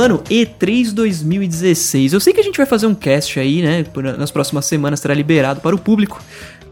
[0.00, 2.14] Mano, E3 2016.
[2.14, 3.84] Eu sei que a gente vai fazer um cast aí, né?
[4.16, 6.22] Nas próximas semanas será liberado para o público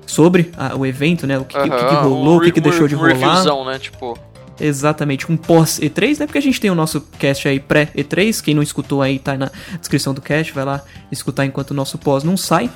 [0.07, 1.39] sobre a, o evento, né?
[1.39, 1.67] O que, uh -huh.
[1.67, 3.13] o que, que rolou, um o que, que deixou de rolar.
[3.13, 3.79] Reviewzão, né?
[3.79, 4.19] Tipo.
[4.59, 6.27] Exatamente, um pós E3, né?
[6.27, 8.43] Porque a gente tem o nosso cast aí pré-E3.
[8.43, 11.99] Quem não escutou aí tá na descrição do cast, vai lá escutar enquanto o nosso
[11.99, 12.71] pós não sai.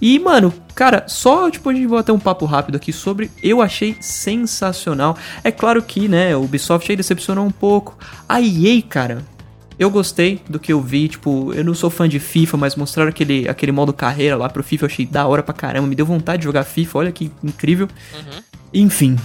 [0.00, 3.30] E, mano, cara, só tipo, a gente vai ter um papo rápido aqui sobre.
[3.42, 5.14] Eu achei sensacional.
[5.44, 7.98] É claro que, né, o Ubisoft aí decepcionou um pouco.
[8.26, 9.22] A EA, cara,
[9.78, 13.10] eu gostei do que eu vi, tipo, eu não sou fã de FIFA, mas mostraram
[13.10, 16.06] aquele, aquele modo carreira lá pro FIFA, eu achei da hora pra caramba, me deu
[16.06, 17.88] vontade de jogar FIFA, olha que incrível.
[18.14, 18.42] Uhum.
[18.72, 19.16] Enfim,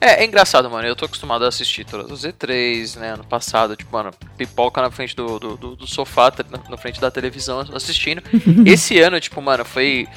[0.00, 0.88] é, é engraçado, mano.
[0.88, 3.12] Eu tô acostumado a assistir todas as E3, né?
[3.12, 6.98] Ano passado, tipo, mano, pipoca na frente do, do, do, do sofá, na, na, frente
[6.98, 8.22] da televisão assistindo.
[8.64, 10.08] Esse ano, tipo, mano, foi.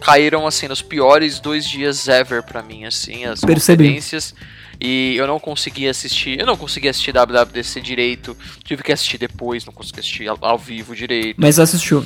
[0.00, 3.84] Caíram, assim, nos piores dois dias ever pra mim, assim, as Percebi.
[3.84, 4.34] conferências.
[4.80, 6.38] E eu não consegui assistir.
[6.38, 8.36] Eu não consegui assistir WWDC direito.
[8.64, 11.36] Tive que assistir depois, não consegui assistir ao, ao vivo direito.
[11.38, 12.04] Mas assistiu.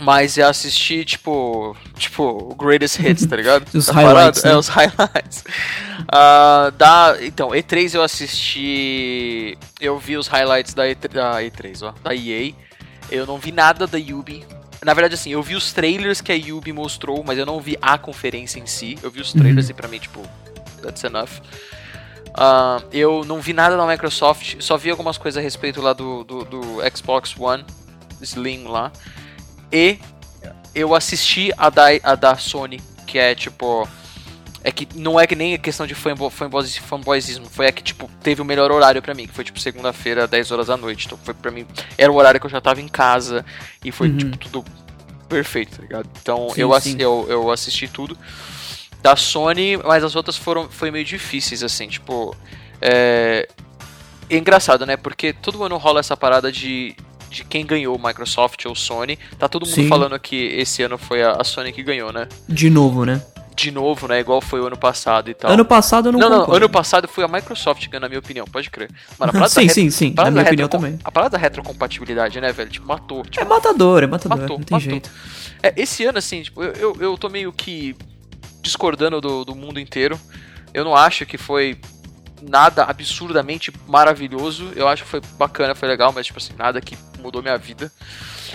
[0.00, 3.66] Mas é assistir, tipo, tipo, greatest hits, tá ligado?
[3.76, 4.42] os tá highlights.
[4.42, 4.52] Né?
[4.52, 5.44] É, os highlights.
[6.00, 9.58] Uh, da, então, E3 eu assisti.
[9.78, 12.54] Eu vi os highlights da, E3, da E3, ó, da EA.
[13.10, 14.44] Eu não vi nada da Yubi.
[14.82, 17.76] Na verdade, assim, eu vi os trailers que a Yubi mostrou, mas eu não vi
[17.82, 18.96] a conferência em si.
[19.02, 19.72] Eu vi os trailers uhum.
[19.72, 20.22] e pra mim, tipo,
[20.80, 21.40] that's enough.
[22.30, 26.22] Uh, eu não vi nada da Microsoft, só vi algumas coisas a respeito lá do,
[26.22, 26.62] do, do
[26.94, 27.64] Xbox One
[28.22, 28.92] Slim lá.
[29.72, 29.98] E
[30.74, 33.88] eu assisti a da, a da Sony, que é tipo.
[34.62, 37.82] É que não é que nem a questão de fanboy, fanboys, fanboyismo, foi a que,
[37.82, 41.06] tipo, teve o melhor horário para mim, que foi, tipo, segunda-feira, 10 horas da noite.
[41.06, 43.42] Então, foi para mim, era o horário que eu já tava em casa
[43.82, 44.18] e foi, uhum.
[44.18, 44.64] tipo, tudo
[45.30, 46.10] perfeito, tá ligado?
[46.20, 46.96] Então, sim, eu, sim.
[46.98, 48.18] eu, eu assisti tudo
[49.02, 52.34] da Sony, mas as outras foram foi meio difíceis, assim, tipo.
[52.80, 53.48] É,
[54.28, 54.96] é engraçado, né?
[54.96, 56.94] Porque todo ano rola essa parada de,
[57.28, 59.18] de quem ganhou, Microsoft ou Sony.
[59.38, 59.88] Tá todo mundo Sim.
[59.88, 62.28] falando que esse ano foi a, Sony que ganhou, né?
[62.48, 63.20] De novo, né?
[63.56, 64.20] De novo, né?
[64.20, 65.50] Igual foi o ano passado e tal.
[65.50, 68.20] Ano passado eu não Não, não, não ano passado foi a Microsoft ganhando, na minha
[68.20, 68.88] opinião, pode crer.
[69.18, 69.74] Mano, sim, retro...
[69.74, 70.98] sim, sim, na minha opinião também.
[71.04, 72.70] A parada da retrocompatibilidade, né, velho?
[72.70, 73.22] Tipo, matou.
[73.24, 74.90] Tipo, é matador, é matador, matou, não tem matou.
[74.90, 75.10] jeito.
[75.62, 77.94] É, esse ano, assim, tipo, eu, eu, eu tô meio que
[78.60, 80.18] discordando do, do mundo inteiro.
[80.72, 81.78] Eu não acho que foi
[82.42, 84.72] nada absurdamente maravilhoso.
[84.74, 87.92] Eu acho que foi bacana, foi legal, mas tipo assim, nada que mudou minha vida.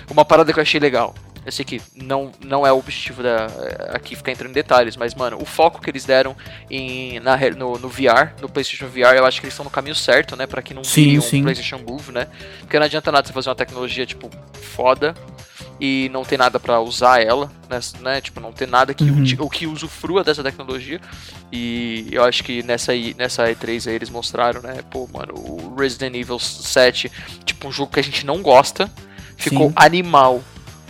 [0.10, 1.14] Uma parada que eu achei legal.
[1.46, 3.46] Eu sei que não, não é o objetivo da,
[3.94, 6.36] aqui ficar entrando em detalhes, mas, mano, o foco que eles deram
[6.72, 9.94] em, na, no, no VR, no PlayStation VR, eu acho que eles estão no caminho
[9.94, 10.48] certo, né?
[10.48, 12.28] Pra que não sim, um PlayStation Move, né?
[12.62, 15.14] Porque não adianta nada você fazer uma tecnologia, tipo, foda
[15.80, 18.22] e não ter nada para usar ela, né, né?
[18.22, 19.24] Tipo, não ter nada que uhum.
[19.40, 21.02] o que usufrua dessa tecnologia.
[21.52, 24.78] E eu acho que nessa, nessa E3 aí eles mostraram, né?
[24.90, 27.12] Pô, mano, o Resident Evil 7,
[27.44, 28.90] tipo, um jogo que a gente não gosta,
[29.38, 29.74] ficou Sim.
[29.76, 30.44] animal.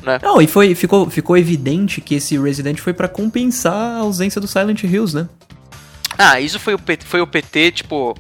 [0.04, 0.20] Né?
[0.22, 4.48] Não, e foi, ficou, ficou evidente que esse Resident foi para compensar a ausência do
[4.48, 5.28] Silent Hills, né?
[6.18, 8.16] Ah, isso foi o PT, foi o PT, tipo,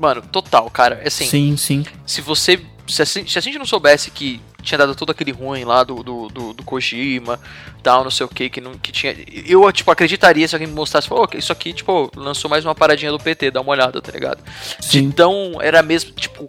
[0.00, 1.00] mano, total, cara.
[1.06, 1.84] Assim, sim, sim.
[2.04, 2.60] Se você.
[2.88, 6.02] Se a, se a gente não soubesse que tinha dado todo aquele ruim lá do,
[6.02, 7.38] do, do, do Kojima,
[7.82, 9.14] tal, não sei o que, que, não, que tinha.
[9.46, 13.12] Eu, tipo, acreditaria se alguém me mostrasse, oh, isso aqui, tipo, lançou mais uma paradinha
[13.12, 14.42] do PT, dá uma olhada, tá ligado?
[14.80, 15.04] Sim.
[15.04, 16.46] Então, era mesmo, tipo,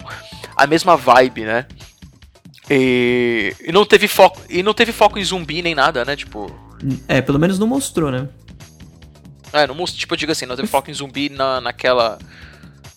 [0.55, 1.65] a mesma vibe, né?
[2.69, 4.41] E, e não teve foco.
[4.49, 6.15] E não teve foco em zumbi nem nada, né?
[6.15, 6.53] Tipo.
[7.07, 8.27] É, pelo menos não mostrou, né?
[9.51, 12.19] É, não mostrou, tipo, eu digo assim, não teve foco em zumbi na, naquela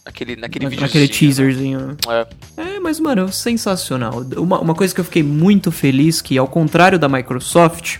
[0.04, 0.82] Naquele, naquele vídeo.
[0.82, 1.12] Naquele né?
[1.12, 1.96] teaserzinho.
[2.08, 2.26] É.
[2.56, 4.24] é, mas, mano, sensacional.
[4.36, 7.98] Uma, uma coisa que eu fiquei muito feliz, que ao contrário da Microsoft,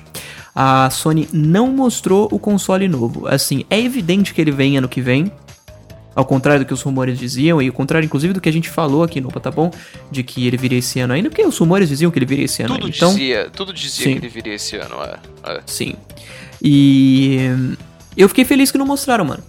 [0.55, 3.27] a Sony não mostrou o console novo.
[3.29, 5.31] Assim, é evidente que ele vem ano que vem.
[6.15, 8.69] Ao contrário do que os rumores diziam, e ao contrário, inclusive, do que a gente
[8.69, 9.71] falou aqui no Opa, tá bom?
[10.11, 12.63] De que ele viria esse ano ainda, porque os rumores diziam que ele viria esse
[12.63, 12.89] ano tudo.
[12.89, 14.13] Então, dizia, tudo dizia sim.
[14.13, 15.19] que ele viria esse ano, é.
[15.51, 15.61] é.
[15.65, 15.95] Sim.
[16.61, 17.39] E
[18.15, 19.43] eu fiquei feliz que não mostraram, mano.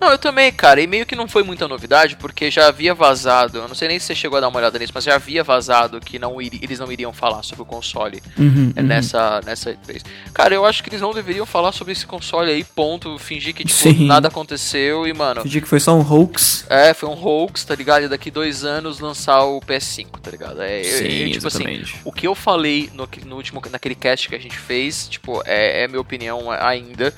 [0.00, 0.80] Não, eu também, cara.
[0.80, 3.58] E meio que não foi muita novidade, porque já havia vazado.
[3.58, 5.42] Eu não sei nem se você chegou a dar uma olhada nisso, mas já havia
[5.42, 9.46] vazado que não ir, eles não iriam falar sobre o console uhum, é, nessa, uhum.
[9.46, 10.04] nessa vez.
[10.34, 13.18] Cara, eu acho que eles não deveriam falar sobre esse console aí, ponto.
[13.18, 14.06] Fingir que, tipo, Sim.
[14.06, 15.42] nada aconteceu e, mano.
[15.42, 16.66] Fingir que foi só um hoax.
[16.68, 18.04] É, foi um hoax, tá ligado?
[18.04, 20.60] E daqui dois anos lançar o PS5, tá ligado?
[20.60, 21.94] É, Sim, eu, tipo assim, exatamente.
[21.94, 25.42] assim, o que eu falei no, no último, naquele cast que a gente fez, tipo,
[25.46, 27.14] é, é minha opinião ainda.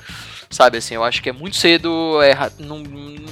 [0.49, 2.83] Sabe, assim, eu acho que é muito cedo, é, não,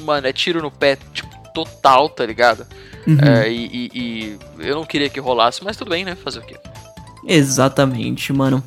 [0.03, 2.65] mano, é tiro no pé, tipo, total, tá ligado?
[3.07, 3.17] Uhum.
[3.19, 6.15] É, e, e, e, eu não queria que rolasse, mas tudo bem, né?
[6.15, 6.55] Fazer o quê?
[7.25, 8.63] Exatamente, mano.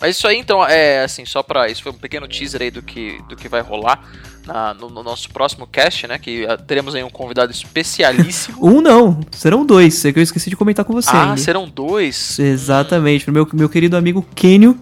[0.00, 1.70] Mas isso aí, então, é assim, só pra.
[1.70, 4.02] Isso foi um pequeno teaser aí do que, do que vai rolar.
[4.46, 6.18] na, no, no, nosso próximo cast, né?
[6.18, 8.58] Que uh, teremos aí um convidado especialíssimo.
[8.64, 10.04] um não, serão dois.
[10.04, 11.10] É que eu esqueci de comentar com você.
[11.12, 11.36] Ah, ainda.
[11.38, 12.38] serão dois?
[12.38, 13.28] Exatamente.
[13.30, 13.32] Hum.
[13.32, 14.78] Meu, meu querido amigo Kenio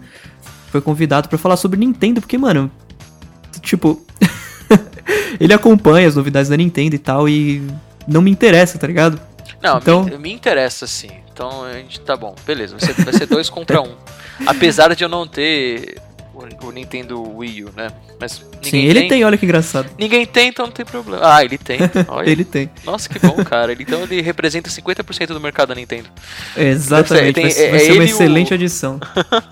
[0.70, 2.70] foi convidado para falar sobre Nintendo, porque, mano,
[3.64, 4.04] tipo.
[5.40, 7.62] ele acompanha as novidades da Nintendo e tal, e
[8.06, 9.20] não me interessa, tá ligado?
[9.62, 10.04] Não, então...
[10.04, 11.10] me, me interessa sim.
[11.32, 12.76] Então a gente tá bom, beleza.
[12.78, 13.94] Vai ser, vai ser dois contra um.
[14.46, 16.00] Apesar de eu não ter
[16.34, 17.90] o, o Nintendo Wii U, né?
[18.20, 19.90] Mas Sim, ele tem, tem, olha que engraçado.
[19.98, 21.20] Ninguém tem, então não tem problema.
[21.22, 21.78] Ah, ele tem.
[22.08, 22.28] Olha.
[22.28, 22.70] ele tem.
[22.84, 23.72] Nossa, que bom, cara.
[23.72, 26.08] Ele, então ele representa 50% do mercado da Nintendo.
[26.56, 28.54] Exatamente, vai, é, vai ser uma excelente o...
[28.54, 29.00] adição.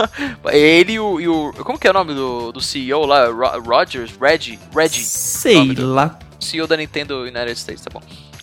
[0.50, 3.26] ele e o, e o, Como que é o nome do, do CEO lá?
[3.58, 4.12] Rogers?
[4.20, 4.58] Reggie?
[4.74, 5.04] Reggie?
[5.04, 6.18] Sei lá.
[6.40, 8.00] CEO da Nintendo United States, tá bom.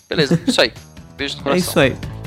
[0.08, 0.72] Beleza, isso aí.
[1.16, 1.82] Beijo no coração.
[1.82, 2.19] É isso aí.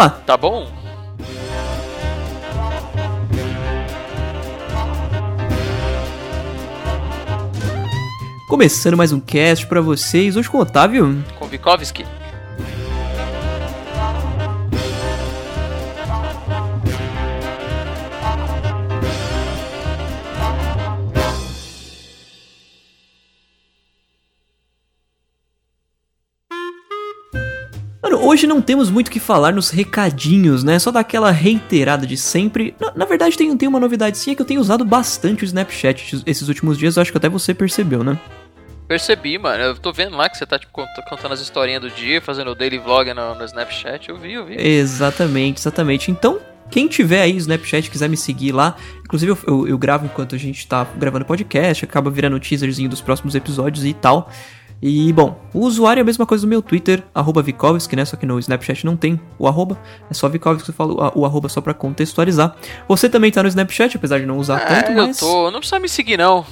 [0.00, 0.08] Opa!
[0.08, 0.66] Tá bom?
[8.48, 11.22] Começando mais um cast para vocês, hoje com o Otávio.
[11.38, 12.06] Com Vikovski.
[28.40, 30.78] Hoje não temos muito o que falar nos recadinhos, né?
[30.78, 32.74] Só daquela reiterada de sempre.
[32.80, 35.44] Na, na, verdade, tem, tem uma novidade sim, é que eu tenho usado bastante o
[35.44, 38.18] Snapchat esses últimos dias, eu acho que até você percebeu, né?
[38.88, 39.62] Percebi, mano.
[39.62, 40.72] Eu tô vendo lá que você tá tipo,
[41.08, 44.08] contando as historinhas do dia, fazendo o daily vlog no, no Snapchat.
[44.08, 44.56] Eu vi, eu vi.
[44.58, 46.10] Exatamente, exatamente.
[46.10, 46.40] Então,
[46.70, 50.34] quem tiver aí o Snapchat quiser me seguir lá, inclusive eu, eu, eu, gravo enquanto
[50.34, 54.30] a gente tá gravando podcast, acaba virando teaserzinho dos próximos episódios e tal.
[54.82, 58.04] E, bom, o usuário é a mesma coisa do meu Twitter, arroba Vikovski, né?
[58.04, 59.78] Só que no Snapchat não tem o arroba,
[60.10, 62.56] é só Vikovski, eu falo o arroba só pra contextualizar.
[62.88, 65.20] Você também tá no Snapchat, apesar de não usar é, tanto, mas...
[65.20, 66.46] eu tô, não precisa me seguir não.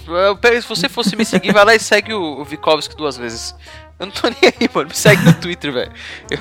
[0.61, 3.55] Se você fosse me seguir, vai lá e segue o Vikovski duas vezes.
[3.99, 4.89] Eu não tô nem aí, mano.
[4.89, 5.91] Me segue no Twitter, velho.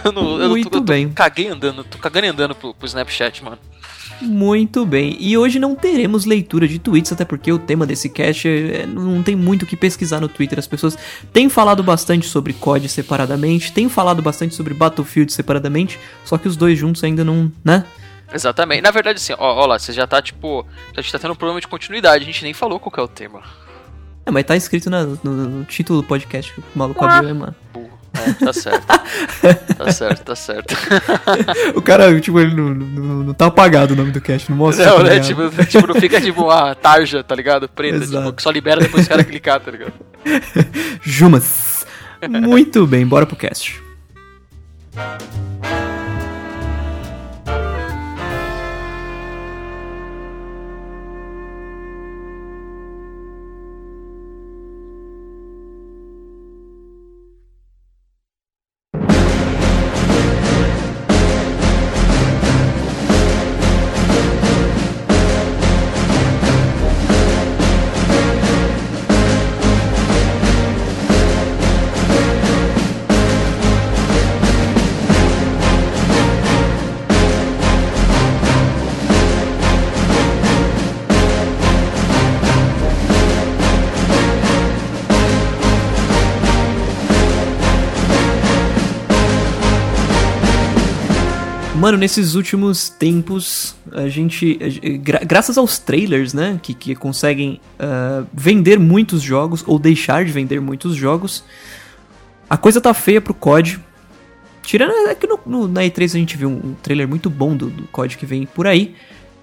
[0.04, 0.40] Eu não.
[0.40, 1.10] Eu Muito tô, eu tô, bem.
[1.10, 3.58] caguei andando, tô cagando e andando pro, pro Snapchat, mano.
[4.22, 8.48] Muito bem, e hoje não teremos leitura de tweets, até porque o tema desse cast
[8.48, 10.58] é, não tem muito o que pesquisar no Twitter.
[10.58, 10.98] As pessoas
[11.32, 16.58] têm falado bastante sobre COD separadamente, têm falado bastante sobre Battlefield separadamente, só que os
[16.58, 17.86] dois juntos ainda não, né?
[18.34, 18.82] Exatamente.
[18.82, 20.66] Na verdade, assim, ó, ó lá, você já tá tipo.
[20.96, 23.08] A gente tá tendo um problema de continuidade, a gente nem falou qual é o
[23.08, 23.42] tema.
[24.26, 27.34] É, mas tá escrito na, no, no, título do podcast que o maluco ah, abriu,
[27.34, 27.56] né, mano?
[28.26, 28.86] É, tá certo.
[29.78, 30.76] tá certo, tá certo.
[31.76, 34.86] o cara, tipo, ele não, não, não, tá apagado o nome do cast, não mostra.
[34.86, 35.20] Não, tá né?
[35.20, 37.68] Tipo, tipo, não fica tipo uma tarja, tá ligado?
[37.70, 39.94] Preta, tipo, que só libera depois o cara clicar, tá ligado?
[41.02, 41.86] Jumas.
[42.30, 43.82] Muito bem, bora pro cast.
[91.88, 94.56] Mano, nesses últimos tempos, a gente.
[95.02, 96.60] Gra graças aos trailers, né?
[96.62, 101.46] Que, que conseguem uh, vender muitos jogos ou deixar de vender muitos jogos,
[102.50, 103.80] a coisa tá feia pro COD.
[104.64, 104.92] Tirando.
[105.08, 107.84] É que no, no, na E3 a gente viu um, trailer muito bom do, do
[107.88, 108.94] COD que vem por aí.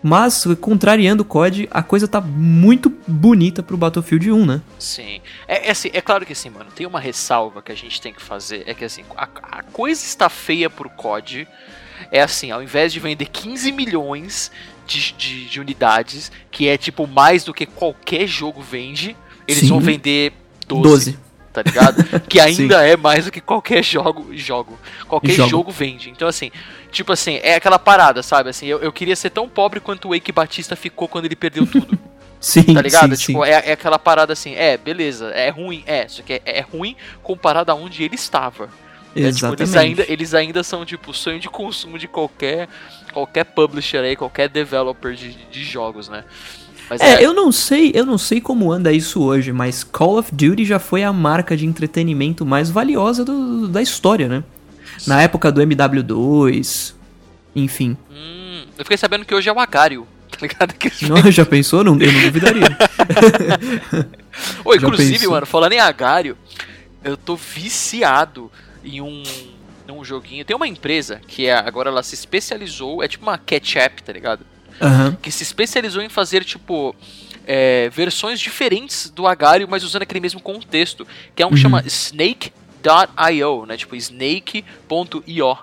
[0.02, 4.60] Mas, contrariando o COD, a coisa tá muito bonita pro Battlefield 1, né?
[4.78, 5.22] Sim.
[5.48, 8.12] É, é, assim, é claro que assim, mano, tem uma ressalva que a gente tem
[8.12, 8.64] que fazer.
[8.66, 11.48] É que assim, a, a coisa está feia pro COD
[12.10, 14.50] é assim, ao invés de vender 15 milhões
[14.86, 19.68] de, de, de unidades, que é tipo mais do que qualquer jogo vende, eles Sim.
[19.68, 20.32] vão vender
[20.66, 20.82] 12.
[20.82, 21.18] 12.
[21.52, 22.04] Tá ligado?
[22.28, 24.36] que ainda é mais do que qualquer jogo.
[24.36, 25.50] jogo qualquer jogo.
[25.50, 25.70] jogo.
[25.70, 26.10] vende.
[26.10, 26.50] Então, assim,
[26.90, 28.50] tipo assim, é aquela parada, sabe?
[28.50, 31.66] Assim, eu, eu queria ser tão pobre quanto o Wake Batista ficou quando ele perdeu
[31.66, 31.96] tudo.
[32.40, 33.16] Sim, tá ligado?
[33.16, 33.50] Sim, tipo, sim.
[33.50, 36.94] É, é aquela parada assim, é, beleza, é ruim, é, só que é, é ruim
[37.22, 38.68] comparado a onde ele estava.
[39.16, 39.78] É, tipo, eles, Exatamente.
[39.78, 42.68] ainda, eles ainda são, tipo, o sonho de consumo de qualquer,
[43.12, 46.24] qualquer publisher aí, qualquer developer de, de jogos, né?
[46.90, 50.34] Mas É, eu não sei, eu não sei como anda isso hoje, mas Call of
[50.34, 54.44] Duty já foi a marca de entretenimento mais valiosa do- da história, né?
[55.06, 56.92] Na época do MW2,
[57.56, 57.96] enfim.
[58.10, 60.74] Hum, eu fiquei sabendo que hoje é o Agario, tá ligado?
[60.74, 61.82] Que Não, já pensou?
[61.82, 62.76] Não, eu não duvidaria.
[64.64, 66.36] Ô, inclusive, mano, falando em Agario,
[67.02, 68.50] eu tô viciado
[68.84, 69.22] em um,
[69.86, 70.44] num joguinho.
[70.44, 74.44] Tem uma empresa que é, agora ela se especializou, é tipo uma catch-up, tá ligado?
[74.80, 75.16] Aham.
[75.22, 76.94] Que se especializou em fazer, tipo,
[77.46, 81.06] é, versões diferentes do Agario, mas usando aquele mesmo contexto.
[81.34, 81.86] Que é um que chama Uhum.
[81.86, 83.76] Snake.io, né?
[83.76, 85.56] Tipo, Snake.io.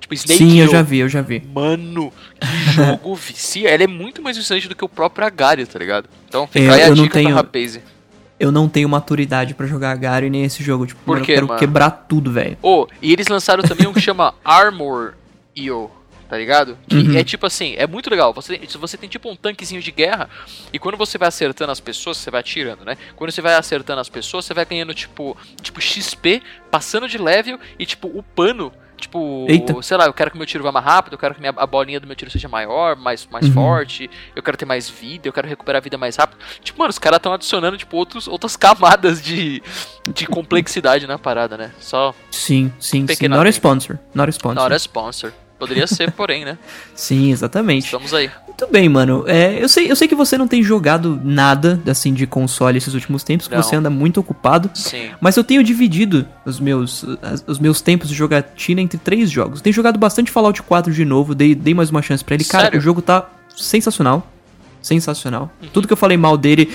[0.00, 1.40] Tipo, Snake Sim, eu já vi, eu já vi.
[1.40, 3.70] Mano, que jogo vicia.
[3.70, 6.08] Ele é muito mais viciante do que o próprio Agario, tá ligado?
[6.28, 7.80] Então fica É, aí a eu não dica tenho- pra Rapaze.
[8.44, 10.86] Eu não tenho maturidade pra jogar Gary nem esse jogo.
[10.86, 11.58] Tipo, Por eu quê, quero mano?
[11.58, 12.58] quebrar tudo, velho.
[12.62, 15.90] Oh, e eles lançaram também um que chama Armor.io,
[16.28, 16.76] tá ligado?
[16.88, 17.16] Que Uhum.
[17.16, 18.32] é tipo assim, é muito legal.
[18.34, 20.28] Você, tem- você tem tipo um tanquezinho de guerra,
[20.72, 22.96] e quando você vai acertando as pessoas, você vai atirando, né?
[23.16, 27.58] Quando você vai acertando as pessoas, você vai ganhando tipo, tipo XP, passando de level
[27.78, 28.72] e tipo upando.
[29.04, 29.82] Tipo, Eita.
[29.82, 31.66] sei lá, eu quero que meu tiro vá mais rápido, eu quero que minha, a
[31.66, 33.52] bolinha do meu tiro seja maior, mais, mais Uhum.
[33.52, 36.38] forte, eu quero ter mais vida, eu quero recuperar a vida mais rápido.
[36.62, 39.62] Tipo, mano, os caras estão adicionando, tipo, outros, outras camadas de,
[40.08, 41.70] de complexidade na parada, né?
[41.78, 43.28] Só Sim, sim, sim.
[43.28, 43.98] Not a sponsor.
[44.14, 44.62] Not a sponsor.
[44.62, 45.32] Not a sponsor.
[45.68, 46.58] Poderia ser, porém, né?
[46.94, 47.84] Sim, exatamente.
[47.86, 48.30] Estamos aí.
[48.46, 49.24] Muito bem, mano.
[49.26, 52.94] É, eu, sei, eu sei que você não tem jogado nada, assim, de console esses
[52.94, 54.70] últimos tempos, que você anda muito ocupado.
[54.74, 55.10] Sim.
[55.20, 59.60] Mas eu tenho dividido os meus, as- os meus tempos de jogatina entre três jogos.
[59.60, 62.44] Tenho jogado bastante Fallout 4 de novo, dei, dei mais uma chance pra ele.
[62.44, 62.78] Cara, Sério?
[62.78, 64.30] o jogo tá sensacional.
[64.80, 65.50] Sensacional.
[65.72, 66.70] Tudo que eu falei mal dele,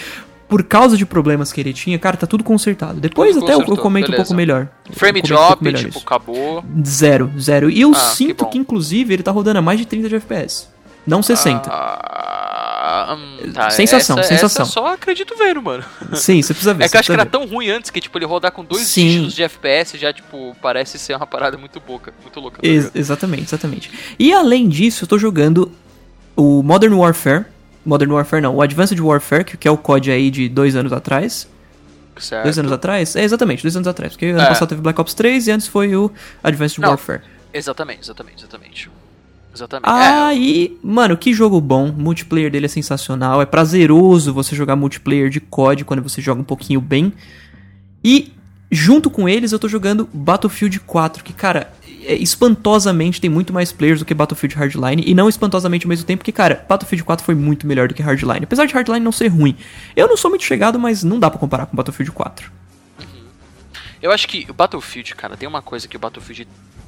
[0.49, 2.99] por causa de problemas que ele tinha, cara, tá tudo consertado.
[2.99, 4.15] Depois Tudo até eu- eu comento um beleza.
[4.23, 4.67] pouco melhor.
[4.91, 5.99] Frame um drop, melhor tipo, isso.
[5.99, 6.65] acabou.
[6.85, 7.69] Zero, zero.
[7.69, 8.49] E eu Ah, que sinto bom.
[8.49, 10.67] que, inclusive, ele tá rodando a mais de 30 de FPS.
[11.07, 11.69] Não 60.
[11.71, 14.63] Ah, hum, tá, Sensação, essa, sensação.
[14.63, 15.83] Essa só acredito vendo, mano.
[16.13, 16.85] Sim, você precisa ver.
[16.85, 18.83] É que eu acho que era tão ruim antes que, tipo, ele rodar com dois
[18.87, 19.05] Sim.
[19.07, 22.61] dígitos de FPS já, tipo, parece ser uma parada muito boca, muito louca.
[22.61, 23.91] tá Ex- exatamente, exatamente.
[24.17, 25.71] E além disso, eu tô jogando
[26.35, 27.45] o Modern Warfare.
[27.89, 31.48] Modern Warfare não, o Advanced Warfare, que, é o COD aí de dois anos atrás.
[32.17, 32.43] Certo.
[32.43, 33.15] Dois anos atrás?
[33.15, 34.13] É, exatamente, dois anos atrás.
[34.13, 34.48] Porque ano É.
[34.48, 36.12] passado teve Black Ops 3 e antes foi o
[36.43, 36.89] Advanced Não.
[36.89, 37.22] Warfare.
[37.53, 38.91] Exatamente, exatamente, exatamente.
[39.55, 39.89] Exatamente.
[39.89, 41.89] Aí, mano, que jogo bom.
[41.89, 43.41] O multiplayer dele é sensacional.
[43.41, 47.12] É prazeroso você jogar multiplayer de COD quando você joga um pouquinho bem.
[48.03, 48.31] E
[48.72, 51.78] junto com eles eu tô jogando Battlefield 4, que, cara, é,
[52.15, 55.03] espantosamente tem muito mais players do que Battlefield Hardline.
[55.05, 58.01] E não espantosamente ao mesmo tempo, porque, cara, Battlefield 4 foi muito melhor do que
[58.01, 58.43] Hardline.
[58.43, 59.55] Apesar de Hardline não ser ruim.
[59.95, 62.51] Eu não sou muito chegado, mas não dá pra comparar com Battlefield 4.
[62.99, 63.05] É,
[64.01, 66.47] eu acho que o Battlefield, cara, tem uma coisa que o Battlefield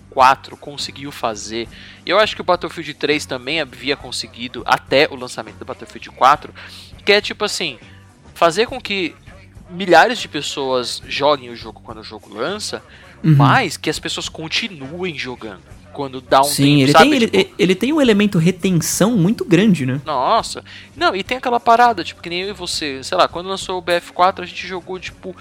[0.09, 1.67] 4 conseguiu fazer.
[2.05, 6.53] Eu acho que o Battlefield 3 também havia conseguido até o lançamento do Battlefield 4,
[7.05, 7.79] que é tipo assim,
[8.33, 9.15] fazer com que
[9.69, 12.83] milhares de pessoas joguem o jogo quando o jogo lança,
[13.23, 13.35] Uhum.
[13.35, 15.61] mas que as pessoas continuem jogando
[15.93, 17.03] quando dá um Sim, tempo, ele, sabe?
[17.03, 20.01] tem, ele, Tipo, ele tem um elemento retenção muito grande, né?
[20.05, 20.63] Nossa.
[20.95, 23.03] Não, e tem aquela parada, tipo, que nem eu e você.
[23.03, 25.35] Sei lá, quando lançou o BF4, a gente jogou, tipo,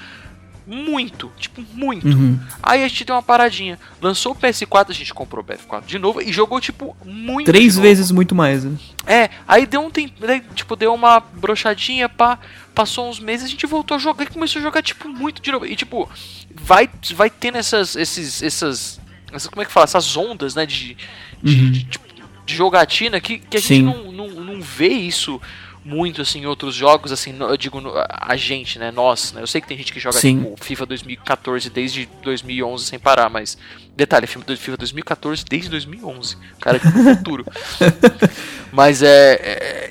[0.67, 1.31] muito.
[1.39, 2.07] Tipo, muito.
[2.07, 2.39] Uhum.
[2.63, 3.79] Aí a gente deu uma paradinha.
[4.01, 7.47] Lançou o PS4, a gente comprou o BF4 de novo e jogou, tipo, muito.
[7.47, 8.77] Três de vezes muito mais, né?
[9.07, 10.15] É, aí deu um tempo.
[10.21, 12.39] daí, Tipo, deu uma brochadinha, pá.
[12.75, 15.51] Passou uns meses, a gente voltou a jogar e começou a jogar, tipo, muito de
[15.51, 15.67] novo.
[15.67, 16.09] E, tipo,
[16.55, 17.97] vai, vai tendo essas.
[17.97, 19.01] Esses, essas,
[19.33, 19.49] essas.
[19.49, 19.85] Como é que fala?
[19.85, 20.65] Essas ondas, né?
[20.67, 20.97] De,
[21.43, 21.71] de, Uhum.
[21.71, 22.07] de, tipo,
[22.47, 25.41] de jogatina que, que a gente não, não, não vê isso
[25.85, 29.61] muito assim em outros jogos, assim, eu digo a gente, né, nós, né, eu sei
[29.61, 33.57] que tem gente que joga tipo, FIFA 2014 desde 2011 sem parar, mas
[33.97, 37.47] detalhe, FIFA FIFA 2014 desde 2011, cara que no futuro.
[38.73, 39.91] mas é, é-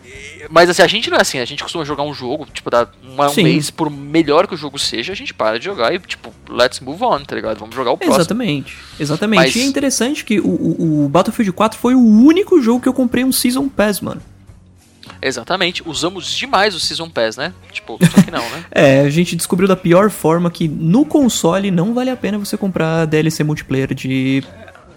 [0.52, 2.88] mas assim, a gente não é assim, a gente costuma jogar um jogo, tipo, dá
[3.04, 3.44] uma- um Sim.
[3.44, 6.80] mês, por melhor que o jogo seja, a gente para de jogar e tipo, let's
[6.80, 7.58] move on, tá ligado?
[7.60, 8.20] Vamos jogar o próximo.
[8.20, 9.40] Exatamente, exatamente.
[9.40, 12.88] Mas- E é interessante que o, o, o Battlefield 4 foi o único jogo que
[12.90, 14.22] eu comprei um Season Pass, mano.
[15.22, 17.54] Exatamente, usamos demais o Season Pass, né?
[17.72, 18.64] Tipo, só que não, né?
[18.72, 22.56] É, a gente descobriu da pior forma que no console não vale a pena você
[22.58, 24.44] comprar DLC multiplayer de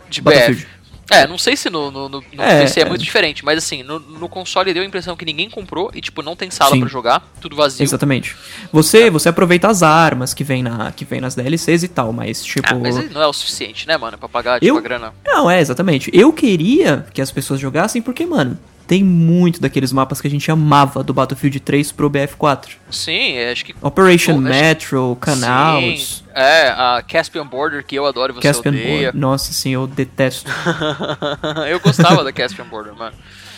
[0.09, 0.63] De Battlefield.
[0.63, 0.83] BF.
[1.11, 2.89] É, não sei se no, no, no, no É, PC é, é.
[2.89, 6.23] muito diferente, mas assim, no, no console deu a impressão que ninguém comprou e, tipo,
[6.23, 7.83] não tem sala pra jogar, tudo vazio.
[7.83, 8.35] Exatamente.
[8.73, 12.43] Você, você aproveita as armas que vem, na, que vem nas DLCs e tal, mas
[12.43, 12.67] tipo.
[12.73, 14.17] Ah, mas não é o suficiente, né, mano?
[14.17, 15.13] Pra pagar, tipo, Eu- a grana.
[15.27, 16.09] Não, é, exatamente.
[16.15, 18.57] Eu queria que as pessoas jogassem porque, mano,
[18.93, 22.73] tem muito daqueles mapas que a gente amava do Battlefield 3 pro BF4.
[22.91, 23.75] Sim, acho que.
[23.81, 28.73] Operation Bom, Metro, Canals, Sim, é, a Caspian Border, que eu adoro e você Caspian
[28.73, 28.87] odeia.
[29.05, 29.17] Border.
[29.17, 30.51] Nossa, sim, eu detesto.
[31.71, 33.17] eu gostava da Caspian Border, mano.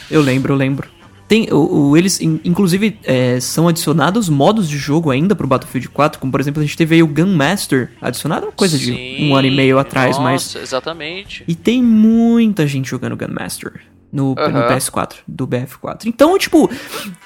[0.08, 0.88] Eu lembro, eu lembro.
[1.26, 5.88] Tem, o, o- eles, in- inclusive, é, são adicionados modos de jogo ainda pro Battlefield
[5.88, 9.28] 4, como por exemplo, a gente teve aí o Gunmaster adicionado, uma coisa de Sim,
[9.28, 10.54] um ano e meio atrás, nossa, mas...
[10.54, 11.42] exatamente.
[11.48, 13.80] E tem muita gente jogando Gunmaster
[14.14, 14.68] no, no Aham.
[14.68, 16.06] PS4, do BF4.
[16.06, 16.71] Então, tipo,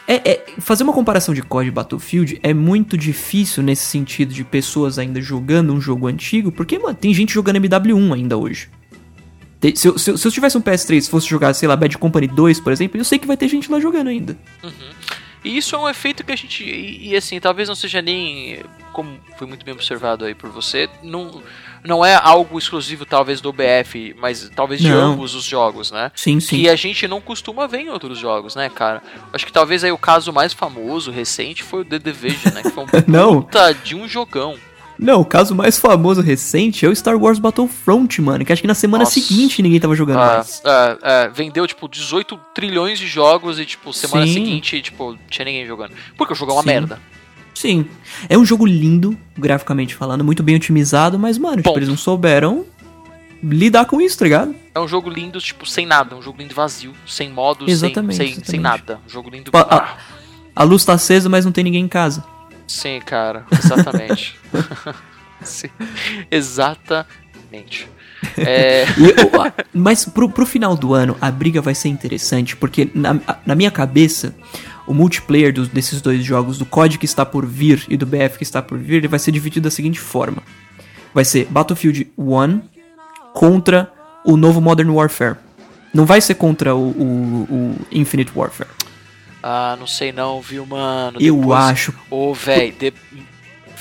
[0.07, 4.43] é, é- fazer uma comparação de COD e Battlefield é muito difícil nesse sentido de
[4.43, 8.71] pessoas ainda jogando um jogo antigo, porque, mano, tem gente jogando MW1 ainda hoje.
[9.75, 11.99] Se, eu, se, eu, se eu tivesse um PS3 e fosse jogar, sei lá, Bad
[11.99, 14.39] Company 2, por exemplo, eu sei que vai ter gente lá jogando ainda.
[15.45, 16.65] E isso é um efeito que a gente.
[16.65, 18.61] E, e, assim, talvez não seja nem.
[18.93, 21.43] Como foi muito bem observado aí por você, não,
[21.85, 25.13] não é algo exclusivo, talvez, do BF, mas talvez de Não.
[25.13, 26.11] ambos os jogos, né?
[26.15, 26.57] Sim, sim.
[26.61, 29.03] Que a gente não costuma ver em outros jogos, né, cara?
[29.33, 32.63] Acho que talvez aí o caso mais famoso, recente, foi o The Division, né?
[32.63, 33.43] Que foi um Não.
[33.43, 34.57] puta de um jogão.
[35.01, 38.67] Não, o caso mais famoso recente é o Star Wars Battlefront, mano, que acho que
[38.67, 39.13] na semana Nossa.
[39.21, 40.61] seguinte ninguém tava jogando Ah, mais.
[41.05, 44.33] é, vendeu, tipo, 18 trilhões de jogos e, tipo, semana Sim.
[44.35, 45.93] seguinte, tipo, tinha ninguém jogando.
[46.17, 46.69] Porque o jogo é uma Sim.
[46.69, 46.99] merda.
[47.61, 47.87] Sim.
[48.29, 52.65] É um jogo lindo, graficamente falando, muito bem otimizado, mas, mano, tipo, eles não souberam
[53.43, 54.55] lidar com isso, tá ligado?
[54.73, 56.15] É um jogo lindo, tipo, sem nada.
[56.15, 58.63] Um jogo lindo vazio, sem modos, Exatamente, sem, sem, sem exatamente.
[58.63, 59.01] nada.
[59.05, 59.45] Um jogo lindo.
[59.47, 59.97] Tipo, a,
[60.55, 62.23] a- luz tá acesa, mas não tem ninguém em casa.
[62.69, 64.37] sim, cara, exatamente.
[65.43, 65.69] sim,
[66.31, 67.89] exatamente.
[68.37, 68.85] É,
[69.73, 73.71] mas pro, pro final do ano, a briga vai ser interessante, porque na, na minha
[73.71, 74.35] cabeça,
[74.89, 78.37] o multiplayer dos- desses dois jogos, do COD que está por vir e do BF
[78.39, 80.43] que está por vir, ele vai ser dividido da seguinte forma:
[81.15, 82.61] vai ser Battlefield 1
[83.35, 83.93] contra
[84.25, 85.37] o novo Modern Warfare.
[85.95, 88.71] Não vai ser contra o, o- o Infinite Warfare.
[89.43, 91.19] ah, não sei não, viu, mano?
[91.21, 91.95] Eu Depois- acho.
[92.11, 92.93] Ô, véi, de...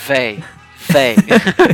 [0.08, 0.44] véi,
[0.89, 1.15] véi.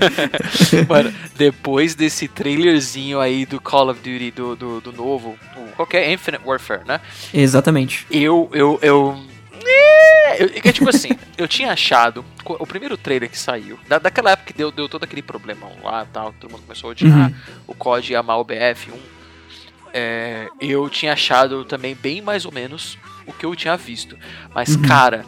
[0.87, 5.87] Mano, depois desse trailerzinho aí do Call of Duty do, do, do novo, o- qual
[5.87, 6.11] que é?
[6.11, 6.99] Infinite Warfare, né?
[7.33, 8.05] Exatamente.
[8.11, 9.17] Eu, eu, eu.
[9.65, 12.23] É, eu- é tipo assim, eu tinha achado.
[12.45, 16.05] O primeiro trailer que saiu, da, daquela época que deu, deu todo aquele problemão lá
[16.11, 17.33] tal, todo mundo começou a odiar Uhum.
[17.67, 18.91] o COD e amar o BF1.
[19.93, 24.17] é, eu tinha achado também bem mais ou menos o que eu tinha visto.
[24.53, 24.81] Mas, Uhum.
[24.81, 25.23] cara,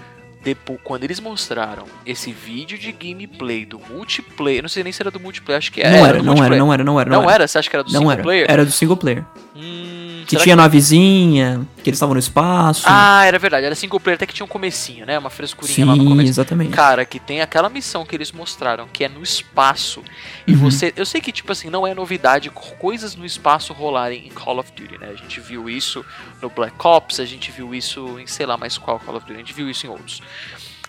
[0.45, 5.09] depois, quando eles mostraram esse vídeo de gameplay do multiplayer, não sei nem se era
[5.09, 5.89] do multiplayer, acho que era.
[5.97, 6.59] não era, do não era, multiplayer.
[6.63, 7.09] não era, não era.
[7.09, 7.47] Não era?
[7.47, 8.21] Você acha que era do Não single era.
[8.23, 8.45] player?
[8.47, 9.25] Era do single player.
[9.55, 12.83] Hum, Que será tinha navezinha, que eles estavam no espaço.
[12.87, 15.17] Ah, era verdade, era single player, até que tinha um comecinho, né?
[15.19, 16.29] Uma frescurinha lá no Sim, começo.
[16.29, 16.71] exatamente.
[16.71, 20.03] Cara, que tem aquela missão que eles mostraram, que é no espaço.
[20.47, 20.57] E Uhum.
[20.59, 20.93] você.
[20.95, 24.59] Eu sei que, tipo assim, não é novidade co- coisas no espaço rolarem em Call
[24.59, 25.09] of Duty, né?
[25.11, 26.03] A gente viu isso
[26.41, 29.35] no Black Ops, a gente viu isso em sei lá mais qual Call of Duty,
[29.35, 30.21] a gente viu isso em outros.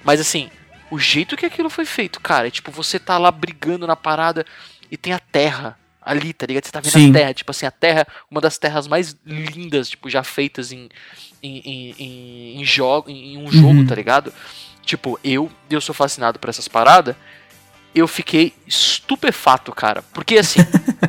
[0.04, 0.50] Mas assim,
[0.90, 4.46] o jeito que aquilo foi feito, cara, é tipo, você tá lá brigando na parada
[4.90, 6.64] e tem a terra ali, tá ligado?
[6.64, 7.10] Você tá vendo Sim.
[7.10, 10.88] a terra, tipo assim, a terra, uma das terras mais lindas, tipo, já feitas em,
[11.42, 13.86] em, em, em, em jogo, em um jogo, Uhum.
[13.86, 14.32] tá ligado?
[14.84, 17.16] Tipo, eu, eu sou fascinado por essas paradas,
[17.92, 20.02] eu fiquei estupefato, cara.
[20.14, 20.60] Porque assim,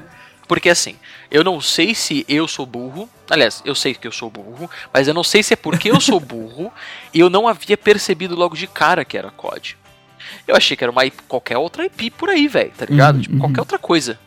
[0.47, 0.95] porque assim,
[1.29, 3.07] eu não sei se eu sou burro.
[3.29, 6.01] Aliás, eu sei que eu sou burro, mas eu não sei se é porque eu
[6.01, 6.73] sou burro
[7.13, 9.77] e eu não havia percebido logo de cara que era COD.
[10.47, 13.17] Eu achei que era uma qualquer outra IP por aí, velho, tá ligado?
[13.17, 13.41] Uhum, tipo, uhum.
[13.41, 14.17] qualquer outra coisa.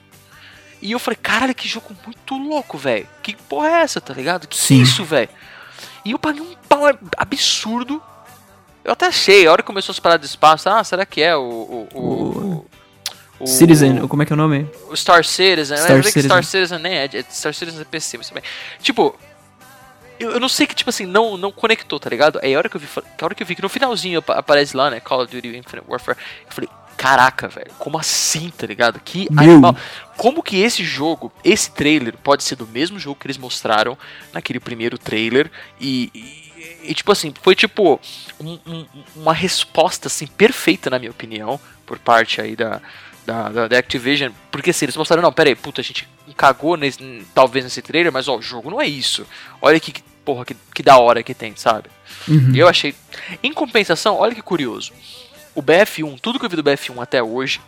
[0.83, 3.07] E eu falei, caralho, que jogo muito louco, velho.
[3.23, 4.47] Que porra é essa, tá ligado?
[4.49, 4.81] Que Sim.
[4.81, 5.29] isso, velho?
[6.05, 6.83] E eu paguei um pau
[7.17, 8.03] absurdo.
[8.83, 11.37] Eu até achei, a hora que começou as paradas de espaço, ah, será que é
[11.37, 11.41] o.
[11.43, 11.89] O.
[11.99, 12.67] o,
[13.41, 14.67] o- Citizen, como é que é o nome?
[14.89, 16.43] o Star Citizen, Star é que Star Citizen.
[16.43, 18.43] Citizen nem é, é Star Citizen é PC, mas também.
[18.83, 19.15] Tipo,
[20.19, 22.39] eu, eu não sei que, tipo assim, não, não conectou, tá ligado?
[22.43, 24.35] Aí a hora que eu vi, a hora que eu vi que no finalzinho apa-
[24.35, 26.69] aparece lá, né, Call of Duty Infinite Warfare, eu falei,
[27.01, 29.01] caraca, velho, como assim, tá ligado?
[29.03, 29.43] Que Meu.
[29.55, 29.75] animal.
[30.19, 33.97] Como que esse jogo, esse trailer, pode ser do mesmo jogo que eles mostraram
[34.35, 36.11] naquele primeiro trailer e.
[36.15, 36.51] e-
[36.91, 37.99] e, tipo assim, foi tipo
[38.39, 38.87] um- um-
[39.17, 42.83] uma resposta assim perfeita na minha opinião por parte aí da,
[43.25, 46.77] da, da, da Activision, porque assim, eles mostraram, não, pera aí, puta, a gente cagou
[46.77, 46.99] nesse,
[47.35, 49.27] talvez nesse trailer, mas ó, o jogo não é isso.
[49.63, 51.89] Olha que, que- porra, que, que da hora que tem, sabe?
[52.29, 52.53] Uhum.
[52.55, 52.95] Eu achei.
[53.43, 54.93] Em compensação, olha que curioso.
[55.55, 57.61] O BF1, tudo que eu vi do BF1 até hoje,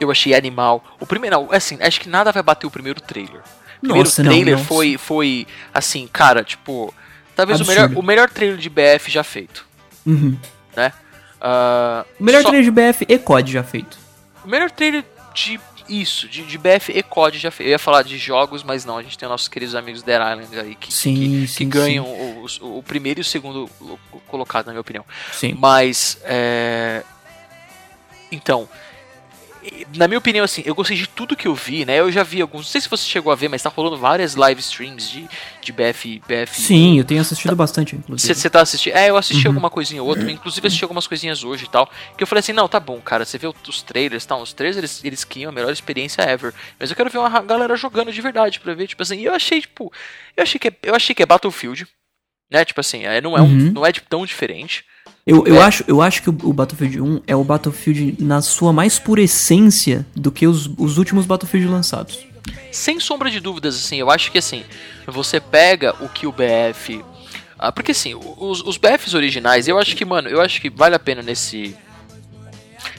[0.00, 0.82] eu achei animal.
[1.00, 3.40] O primeiro, não, assim, acho que nada vai bater o primeiro trailer.
[3.76, 4.64] O primeiro Nossa, não, trailer não.
[4.64, 6.92] foi, foi, assim, cara, tipo,
[7.34, 9.66] talvez o melhor, o melhor trailer de BF já feito,
[10.06, 10.36] Uhum.
[10.74, 10.92] né?
[11.40, 13.98] Ah, O melhor só- trailer de BF e COD já feito.
[14.44, 15.04] o melhor trailer
[15.34, 17.66] de Isso, de, de BF e COD já fez.
[17.68, 20.58] Eu ia falar de jogos, mas não, a gente tem nossos queridos amigos Dead Island
[20.58, 23.98] aí que, Sim, que, sim, que ganham o, o- o primeiro e o segundo lo-
[24.26, 25.04] colocado, na minha opinião.
[25.32, 25.54] Sim.
[25.58, 27.02] Mas, é...
[28.32, 28.68] Então,
[29.96, 31.98] na minha opinião, assim, eu gostei de tudo que eu vi, né?
[32.00, 34.34] Eu já vi alguns, não sei se você chegou a ver, mas tá rolando várias
[34.34, 35.28] live streams de,
[35.62, 36.60] de BF, BF.
[36.60, 38.34] Sim, eu tenho assistido bastante, inclusive.
[38.34, 38.94] Você tá assistindo?
[38.96, 39.50] É, eu assisti Uhum.
[39.50, 41.90] alguma coisinha ou outra, inclusive assisti algumas coisinhas hoje e tal.
[42.16, 44.52] Que eu falei assim, não, tá bom, cara, você vê os trailers e tal, os
[44.52, 46.52] trailers eles, eles criam a melhor experiência ever.
[46.78, 49.24] Mas eu quero ver uma ra- galera jogando de verdade pra ver, tipo assim, e
[49.24, 49.92] eu achei, tipo,
[50.36, 51.86] eu achei que é, eu achei que é Battlefield,
[52.50, 52.64] né?
[52.64, 53.72] Tipo assim, é, não é, um, Uhum.
[53.72, 54.84] não é tipo, tão diferente.
[55.26, 55.62] Eu, eu, É.
[55.64, 60.06] acho, eu acho que o, Battlefield 1 é o Battlefield na sua mais pura essência
[60.14, 62.24] do que os, os últimos Battlefield lançados.
[62.70, 64.62] Sem sombra de dúvidas, assim, eu acho que assim,
[65.04, 67.04] você pega o que o BF.
[67.58, 70.94] Ah, porque assim, os, os BFs originais, eu acho que, mano, eu acho que vale
[70.94, 71.74] a pena nesse.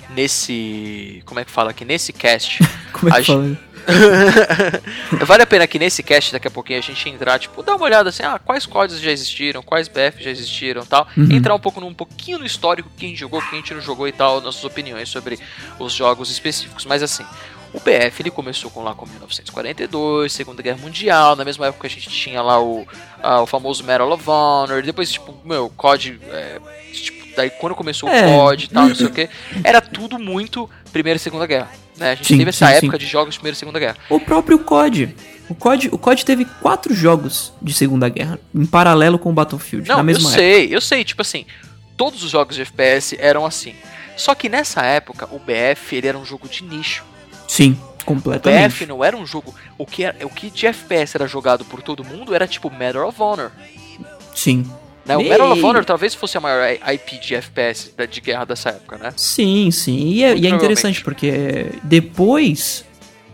[0.10, 1.22] Nesse.
[1.26, 1.86] Como é que fala aqui?
[1.86, 2.60] Nesse cast.
[2.94, 3.68] Como é que fala?
[5.26, 7.86] vale a pena aqui nesse cast, daqui a pouquinho, a gente entrar, tipo, dar uma
[7.86, 11.08] olhada assim, ah, quais códigos já existiram, quais BF já existiram tal.
[11.16, 11.32] Uhum.
[11.32, 14.12] Entrar um pouco num pouquinho no histórico, quem jogou, quem a gente não jogou e
[14.12, 15.40] tal, nossas opiniões sobre
[15.80, 16.86] os jogos específicos.
[16.86, 17.26] Mas assim,
[17.74, 21.90] o BF ele começou com lá com 1942, Segunda Guerra Mundial, na mesma época a
[21.90, 22.86] gente tinha lá o,
[23.24, 26.20] ah, o famoso Medal of Honor, depois, tipo, meu, COD.
[26.30, 26.60] É,
[26.92, 28.26] tipo, daí quando começou É.
[28.26, 29.30] o COD e tal, não sei o que,
[29.64, 31.70] era tudo muito Primeira e Segunda Guerra.
[31.96, 32.12] Né?
[32.12, 33.06] A gente Sim, teve essa sim, época sim.
[33.06, 33.98] de jogos de Primeira e Segunda Guerra.
[34.10, 35.16] O próprio COD.
[35.50, 39.88] O COD, o COD teve quatro jogos de Segunda Guerra, em paralelo com o Battlefield,
[39.88, 40.42] Não, na mesma eu época.
[40.44, 41.46] sei, eu sei, tipo assim,
[41.96, 43.74] todos os jogos de FPS eram assim.
[44.18, 47.04] Só que nessa época, o BF ele era um jogo de nicho.
[47.48, 48.72] Sim, O completamente.
[48.74, 49.56] BF não era um jogo.
[49.78, 53.08] O que, era, o que de FPS era jogado por todo mundo era tipo Medal
[53.08, 53.52] of Honor.
[54.36, 54.70] Sim.
[55.08, 55.16] Né?
[55.16, 55.24] O.
[55.24, 59.14] Medal of Honor talvez fosse a maior IP de FPS de guerra dessa época, né?
[59.16, 59.98] Sim, sim.
[60.10, 62.84] E é, e é interessante porque depois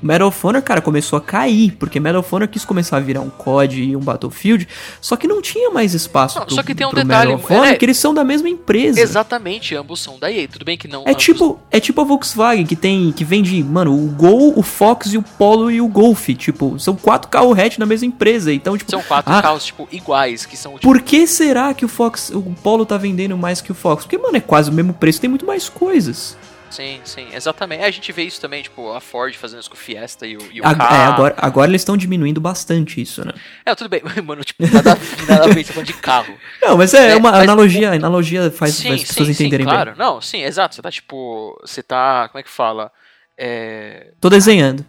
[0.03, 3.21] Medal of Honor, cara, começou a cair, porque Medal of Honor quis começar a virar
[3.21, 4.67] um COD e um Battlefield,
[4.99, 7.53] só que não tinha mais espaço Não, pro, só que tem um detalhe, Medal of
[7.53, 8.99] Honor, é- que eles são da mesma empresa.
[8.99, 10.47] Exatamente, ambos são da EA.
[10.47, 11.03] Tudo bem que não.
[11.05, 14.61] É ambos- tipo, é tipo a Volkswagen que tem que vende, mano, o Gol, o
[14.61, 18.51] Fox e o Polo e o Golf, tipo, são quatro carro hatch na mesma empresa.
[18.53, 21.85] Então, tipo, São quatro ah, carros, tipo, iguais, que são tipo, Por que será que
[21.85, 24.03] o Fox, o Polo tá vendendo mais que o Fox?
[24.03, 26.35] Porque, mano, é quase o mesmo preço, tem muito mais coisas.
[26.73, 27.83] Sim, sim, exatamente.
[27.83, 30.35] É, A gente vê isso também, tipo, a Ford fazendo isso com o Fiesta e
[30.35, 33.31] o, e o A- é, agora, agora eles estão diminuindo bastante isso, né?
[33.63, 36.35] É, tudo bem, mano, tipo, nada, nada a ver falando de carro.
[36.61, 39.91] Não, mas é, É, uma mas- analogia, a analogia faz, faz as pessoas entenderem claro.
[39.91, 39.99] bem.
[39.99, 40.73] Não, sim, exato.
[40.73, 42.91] Você tá, tipo, você tá, como é que fala?
[43.37, 44.11] É...
[44.19, 44.83] Tô desenhando.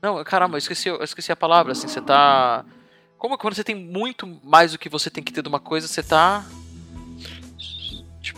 [0.00, 2.64] Não, caramba, eu esqueci, eu esqueci a palavra, assim, você tá...
[3.18, 5.86] Como quando você tem muito mais do que você tem que ter de uma coisa,
[5.86, 6.44] você tá...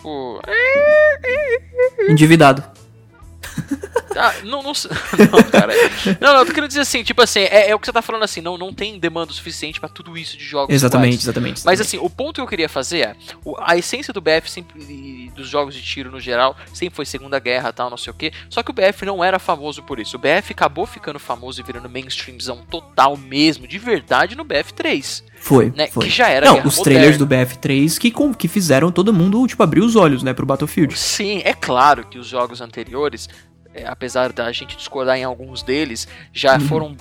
[0.07, 0.41] Tipo...
[2.09, 2.63] Endividado.
[4.17, 5.75] Ah, não, não, não, cara.
[6.21, 8.01] Não, não, eu tô querendo dizer assim, tipo assim, é, é o que você tá
[8.01, 11.25] falando assim, não, não tem demanda suficiente pra tudo isso de jogos Exatamente, iguais.
[11.25, 11.63] exatamente.
[11.67, 13.17] Mas assim, o ponto que eu queria fazer é,
[13.61, 17.39] a essência do BF sempre, e dos jogos de tiro no geral, sempre foi Segunda
[17.39, 18.33] Guerra tal, não sei o que.
[18.49, 20.17] Só que o BF não era famoso por isso.
[20.17, 25.25] O BF acabou ficando famoso e virando mainstreamzão total mesmo, de verdade, no BF3.
[25.47, 26.05] Foi, né, foi.
[26.05, 27.47] que já era Não, os trailers moderna.
[27.47, 30.99] do BF3 que, com- que fizeram todo mundo, tipo, abrir os olhos, né, pro Battlefield.
[30.99, 33.29] Sim, é claro que os jogos anteriores,
[33.75, 36.61] é, apesar da gente discordar em alguns deles, já Uhum.
[36.61, 36.97] foram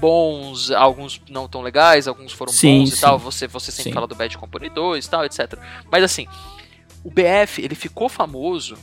[0.00, 3.00] bons, alguns não tão legais, alguns foram Sim, bons e sim.
[3.00, 3.18] tal.
[3.18, 3.94] Você, você sempre Sim.
[3.94, 5.54] fala do Bad Company 2 e tal, etc.
[5.90, 6.26] Mas assim,
[7.04, 8.76] o BF, ele ficou famoso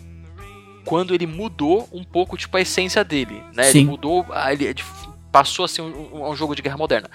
[0.85, 3.69] quando ele mudou um pouco, tipo, a essência dele, né?
[3.69, 4.73] Ele mudou, ele
[5.33, 7.09] passou a ser um, um- jogo de guerra moderna.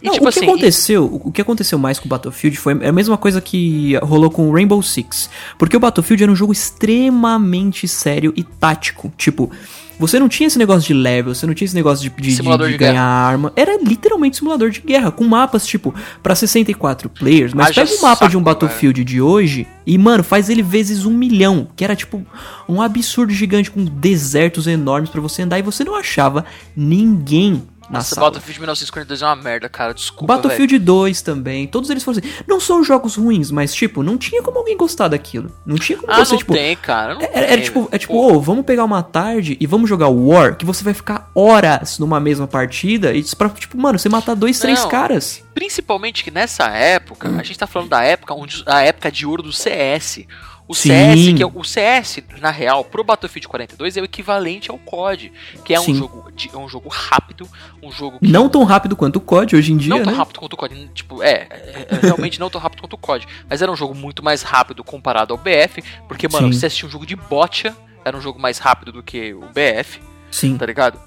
[0.00, 2.72] E Não, tipo o que assim, aconteceu, o que aconteceu mais com o Battlefield foi
[2.74, 6.52] a mesma coisa que rolou com o Rainbow Six, porque o Battlefield era um jogo
[6.52, 9.50] extremamente sério e tático, tipo,
[9.98, 12.36] você não tinha esse negócio de level, você não tinha esse negócio de, de-
[12.68, 17.52] de- de ganhar arma, era literalmente simulador de guerra, com mapas tipo pra 64 players,
[17.54, 21.04] mas pega o mapa de um saco, Battlefield de hoje e mano, faz ele vezes
[21.04, 22.24] um milhão, que era tipo
[22.68, 26.44] um absurdo gigante com desertos enormes pra você andar e você não achava
[26.76, 28.26] ninguém na nossa, sala.
[28.28, 32.28] Battlefield 1942 é uma merda, cara, desculpa, Battlefield 2 também, todos eles foram assim.
[32.46, 35.50] Não são jogos ruins, mas tipo, não tinha como alguém gostar daquilo.
[35.64, 36.12] Não tinha como.
[36.12, 36.52] Ah, você, não tipo.
[36.52, 39.66] tem, cara, não Era, tem, era tipo, é tipo, ô, vamos pegar uma tarde e
[39.66, 43.98] vamos jogar War, que você vai ficar horas numa mesma partida e pra, tipo, mano,
[43.98, 44.88] você matar dois, três Não.
[44.88, 45.42] caras.
[45.54, 49.42] Principalmente que nessa época, a gente tá falando da época onde a época de ouro
[49.42, 50.26] do CS.
[50.68, 50.88] O Sim.
[50.88, 55.32] CS, que é, o CS, na real, pro Battlefield 42 é o equivalente ao COD,
[55.64, 57.48] que é um jogo de, é um jogo rápido,
[57.80, 60.18] um jogo que Não tão rápido quanto o COD hoje em dia, não tão né?
[60.18, 63.26] rápido quanto o COD, tipo, é, é, é realmente não tão rápido quanto o COD,
[63.48, 66.58] mas era um jogo muito mais rápido comparado ao BF, porque, mano, Sim.
[66.58, 70.00] você assistia um jogo de botcha, era um jogo mais rápido do que o BF,
[70.32, 70.58] Sim.
[70.58, 70.98] tá ligado?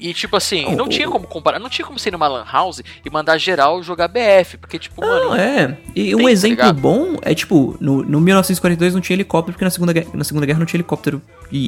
[0.00, 2.80] E, e, tipo assim, Não, tinha como comparar, não tinha como ser numa lan house
[3.04, 5.76] e mandar geral jogar BF, porque tipo, Não, mano, é.
[5.94, 6.80] E um tá exemplo ligado?
[6.80, 10.46] bom é, tipo, no, no 1942 não tinha helicóptero, porque na Segunda, Guerra- na segunda
[10.46, 11.20] Guerra não tinha helicóptero.
[11.50, 11.58] E,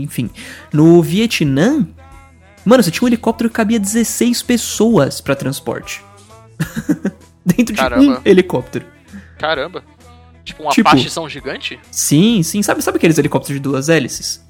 [0.00, 0.30] e- enfim.
[0.72, 1.86] No Vietnã,
[2.64, 6.02] mano, você tinha um helicóptero que cabia 16 pessoas pra transporte.
[7.44, 8.86] Dentro de um helicóptero.
[9.38, 9.82] caramba.
[10.44, 11.78] Tipo, um Tipo- são gigante?
[11.90, 12.62] Sim, sim.
[12.62, 14.43] Sabe, sabe aqueles helicópteros de duas hélices?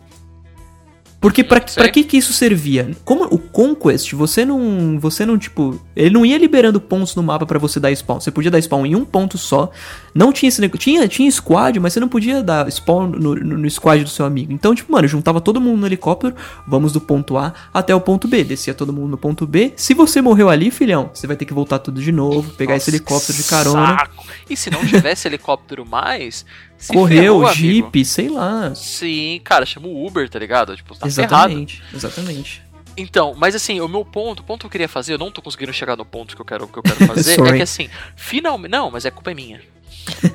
[1.24, 2.90] Porque pra, que que isso servia?
[3.02, 7.46] Como o Conquest, você não, você não, tipo, ele não ia liberando pontos no mapa
[7.46, 8.20] pra você dar spawn.
[8.20, 9.70] Você podia dar spawn em um ponto só.
[10.14, 13.56] Não tinha esse nego- tinha tinha squad, mas você não podia dar spawn no, no,
[13.56, 14.52] no squad do seu amigo.
[14.52, 16.34] Então, tipo, mano, juntava todo mundo no helicóptero,
[16.68, 19.72] vamos do ponto A até o ponto B, descia todo mundo no ponto B.
[19.76, 22.90] Se você morreu ali, filhão, você vai ter que voltar tudo de novo, pegar esse
[22.90, 24.26] Nossa, helicóptero de carona, saco.
[24.50, 26.44] E se não tivesse helicóptero mais,
[26.85, 27.57] se correu, ferrou, amigo.
[27.57, 28.75] jeep, sei lá.
[28.75, 30.77] Sim, cara, chama o Uber, tá ligado?
[30.77, 31.53] Tipo, tá ferrado.
[31.53, 32.62] Exatamente, exatamente.
[32.97, 35.40] Então, mas assim, o meu ponto, o ponto que eu queria fazer, eu não tô
[35.40, 38.70] conseguindo chegar no ponto que eu quero, que eu quero fazer, é que assim, finalmente.
[38.70, 39.62] Não, mas é culpa é minha.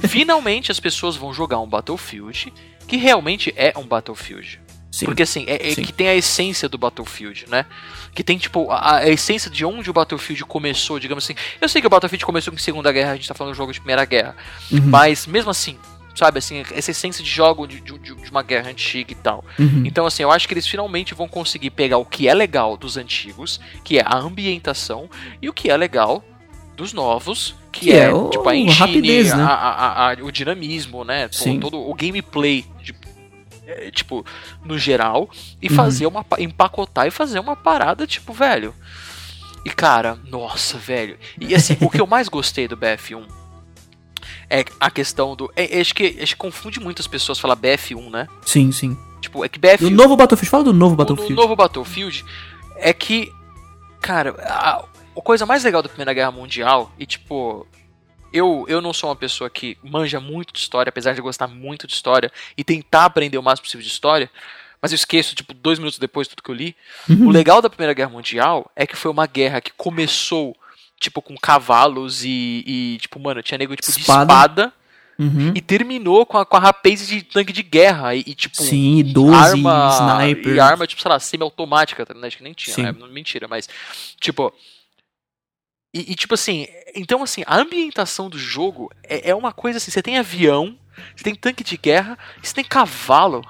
[0.07, 2.51] finalmente as pessoas vão jogar um Battlefield
[2.87, 4.59] que realmente é um Battlefield.
[4.91, 5.05] Sim.
[5.05, 7.67] Porque assim, é, é que tem a essência do Battlefield, né?
[8.15, 11.35] Que tem, tipo, a, a essência de onde o Battlefield começou, digamos assim.
[11.61, 13.71] Eu sei que o Battlefield começou com Segunda Guerra, a gente tá falando de jogo
[13.71, 14.35] de Primeira Guerra.
[14.71, 14.81] Uhum.
[14.81, 15.77] Mas mesmo assim,
[16.19, 19.43] sabe, assim, essa essência de jogo de, de- de uma guerra antiga e tal.
[19.57, 19.83] Uhum.
[19.85, 22.97] Então, assim, eu acho que eles finalmente vão conseguir pegar o que é legal dos
[22.97, 25.09] antigos, que é a ambientação,
[25.41, 26.23] e o que é legal
[26.75, 29.43] dos novos, que, Que é, é o- tipo, a engine, rapidez, né?
[29.43, 31.27] a- a- a- o dinamismo, né?
[31.31, 31.59] Sim.
[31.59, 32.95] Todo o gameplay, de-
[33.67, 34.25] é, tipo,
[34.65, 35.29] no geral,
[35.61, 35.75] e Uhum.
[35.75, 36.23] fazer uma.
[36.23, 38.73] pa- empacotar e fazer uma parada, tipo, velho.
[39.65, 41.17] E cara, nossa, velho.
[41.39, 43.25] E assim, o que eu mais gostei do BF1
[44.49, 45.51] é a questão do.
[45.55, 48.27] é- é, acho, que, acho que confunde muitas pessoas falar BF1, né?
[48.45, 48.97] Sim, sim.
[49.21, 51.33] Tipo, é que BF1 Do novo Battlefield, fala do novo o- Battlefield.
[51.33, 52.25] O novo Battlefield
[52.77, 53.31] é que,
[54.01, 54.83] cara, a,
[55.17, 57.67] a coisa mais legal da Primeira Guerra Mundial, e tipo,
[58.31, 61.85] eu, eu não sou uma pessoa que manja muito de história, apesar de gostar muito
[61.85, 64.29] de história e tentar aprender o máximo possível de história,
[64.81, 66.73] mas eu esqueço, tipo, dois minutos depois de tudo que eu li.
[67.09, 67.27] Uhum.
[67.27, 70.55] O legal da Primeira Guerra Mundial é que foi uma guerra que começou,
[70.99, 74.25] tipo, com cavalos e, e, tipo, mano, tinha nego tipo, Espada.
[74.25, 74.31] de
[74.61, 74.73] espada
[75.19, 75.51] Uhum.
[75.53, 79.03] e terminou com a, com a rapaz de tanque de guerra e, e, tipo, Sim,
[79.03, 80.55] 12 arma sniper.
[80.55, 82.15] e arma, tipo, sei lá, semi-automática, tá?
[82.25, 82.95] acho que nem tinha, né?
[83.11, 83.67] mentira, mas,
[84.17, 84.53] tipo,
[85.93, 89.91] e, e, tipo assim, então assim, a ambientação do jogo é, é uma coisa assim,
[89.91, 90.77] você tem avião,
[91.15, 93.43] você tem tanque de guerra, você tem cavalo,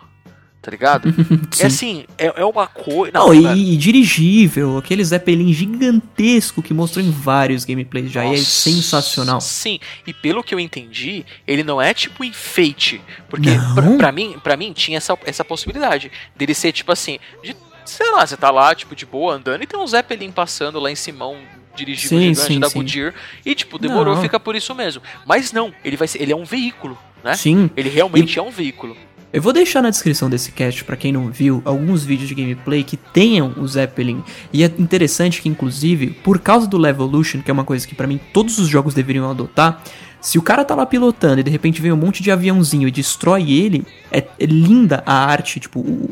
[0.62, 1.10] tá ligado?
[1.60, 3.12] É assim, é, é uma coisa...
[3.14, 8.38] Não, e, e dirigível, aquele Zeppelin gigantesco que mostrou em vários gameplays já, e é
[8.38, 9.42] sensacional.
[9.42, 13.02] Sim, e pelo que eu entendi, ele não é tipo enfeite.
[13.30, 13.50] Porque
[13.98, 18.26] pra mim, pra mim tinha essa, essa possibilidade dele ser tipo assim, de, sei lá,
[18.26, 21.28] você tá lá, tipo, de boa, andando e tem um Zeppelin passando lá em cima,
[21.28, 21.42] um
[21.76, 22.80] dirigível Sim, gigante sim, da sim.
[22.80, 23.14] Goodyear,
[23.46, 24.22] e tipo, demorou, Não.
[24.22, 25.02] fica por isso mesmo.
[25.26, 27.36] Mas não, ele vai ser, ele é um veículo, né?
[27.36, 27.70] Sim.
[27.76, 28.96] Ele realmente é um veículo.
[29.32, 32.84] Eu vou deixar na descrição desse cast, pra quem não viu, alguns vídeos de gameplay
[32.84, 34.24] que tenham o Zeppelin.
[34.52, 38.08] E é interessante que, inclusive, por causa do Levolution, que é uma coisa que pra
[38.08, 39.84] mim todos os jogos deveriam adotar,
[40.20, 42.92] se o cara tá lá pilotando e de repente vem um monte de aviãozinho e
[42.92, 46.10] destrói ele, é, é linda a arte, tipo, o,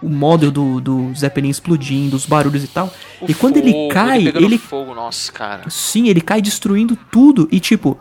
[0.00, 2.94] o- model do, do Zeppelin explodindo, os barulhos e tal.
[3.20, 5.68] O e quando ele fogo, cai, pegando ele fogo, nossa, cara.
[5.68, 7.98] Sim, ele cai destruindo tudo e tipo.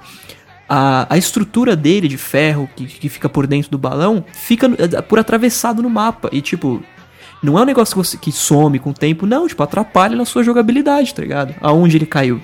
[0.74, 4.78] A, a estrutura dele de ferro que, que fica por dentro do balão fica no-
[4.80, 6.30] eh, por atravessado no mapa.
[6.32, 6.82] E tipo,
[7.44, 10.24] não é um negócio que, você- que some com o tempo, não, tipo, atrapalha na
[10.24, 11.54] sua jogabilidade, tá ligado?
[11.60, 12.42] Aonde ele caiu.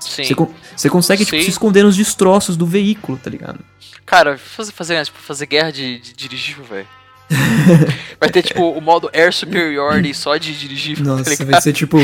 [0.00, 0.24] Sim.
[0.24, 0.34] Você,
[0.76, 3.60] você consegue, tipo, se esconder nos destroços do veículo, tá ligado?
[4.04, 6.88] Cara, fazer, fazer, tipo, fazer guerra de, de dirigível, velho.
[8.20, 11.50] Vai ter, tipo, o modo Air Superiority só de dirigível, tá Nossa, ligado?
[11.50, 11.98] vai ser tipo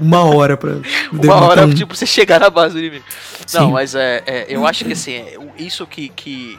[0.00, 0.76] uma hora pra.
[1.12, 3.04] Uma hora, um- tipo, você chegar na base do inimigo.
[3.52, 6.58] Não, mas é, é, eu acho que, assim, é, isso que, que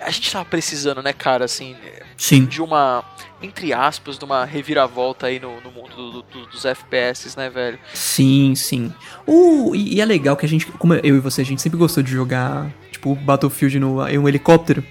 [0.00, 1.74] a gente tava precisando, né, cara, assim,
[2.16, 2.44] Sim.
[2.44, 3.04] de uma,
[3.42, 7.78] entre aspas, de uma reviravolta aí no, no mundo do- do- dos FPS, né, velho?
[7.94, 8.92] Sim, sim.
[9.26, 11.78] O, e, e é legal que a gente, como eu e você, a gente sempre
[11.78, 14.84] gostou de jogar, tipo, Battlefield no, em um helicóptero.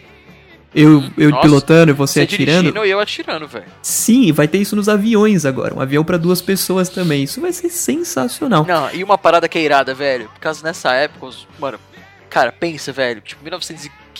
[0.73, 2.45] Eu, eu Nossa, pilotando e você atirando.
[2.63, 3.65] dirigindo e eu atirando, velho.
[3.81, 5.73] Sim, vai ter isso nos aviões agora.
[5.75, 7.23] Um avião pra duas pessoas também.
[7.23, 8.65] Isso vai ser sensacional.
[8.65, 10.29] Não, e uma parada que é irada, velho.
[10.29, 11.77] Por causa nessa época, os- mano,
[12.29, 13.19] cara, pensa, velho.
[13.19, 13.41] Tipo,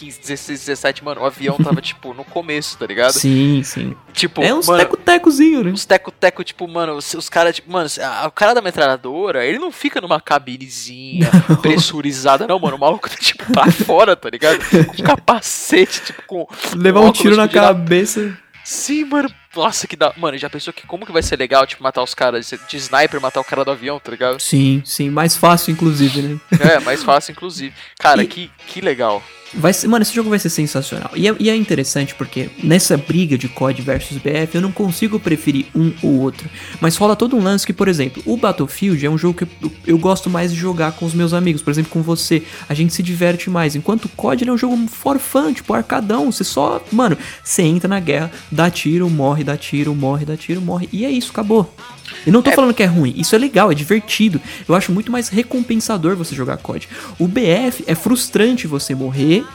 [0.02, 3.14] 1915, 16, 17, mano, o avião tava, tipo, no começo, tá ligado?
[3.14, 3.96] Sim, sim.
[4.14, 5.72] Tipo, É uns teco-tecozinho, né?
[5.72, 9.60] uns teco-teco, tipo, mano, os, os caras, tipo, mano, a- o cara da metralhadora, ele
[9.60, 11.30] não fica numa cabinezinha
[11.62, 12.76] pressurizada, não, mano.
[12.76, 14.60] O maluco tá, tipo, pra fora, tá ligado?
[14.88, 16.48] Com capacete, tipo, com.
[16.76, 18.38] Levar um tiro na cabeça.
[18.64, 20.14] Sim, mano, Nossa, que da.
[20.18, 23.20] Mano, já pensou que como que vai ser legal, tipo, matar os caras de sniper,
[23.22, 24.40] matar o cara do avião, tá ligado?
[24.40, 26.40] Sim, sim, mais fácil, inclusive, né?
[26.60, 27.74] É, mais fácil, inclusive.
[28.00, 29.22] Cara, E- que, que legal.
[29.54, 31.12] Vai ser, mano, esse jogo vai ser sensacional.
[31.14, 35.20] E é, e é interessante porque nessa briga de COD versus BF, eu não consigo
[35.20, 36.50] preferir um ou outro.
[36.80, 39.72] Mas rola todo um lance que, por exemplo, o Battlefield é um jogo que eu,
[39.86, 41.62] eu gosto mais de jogar com os meus amigos.
[41.62, 42.42] Por exemplo, com você.
[42.70, 43.76] A gente se diverte mais.
[43.76, 46.32] Enquanto o COD é um jogo for fun, tipo, arcadão.
[46.32, 50.62] Você só, mano, você entra na guerra, dá tiro, morre, dá tiro, morre, dá tiro,
[50.62, 50.88] morre.
[50.92, 51.74] E é isso, acabou.
[52.26, 54.40] E não tô falando que é ruim, isso é legal, é divertido.
[54.68, 56.88] Eu acho muito mais recompensador você jogar COD.
[57.20, 59.46] O BF é frustrante você morrer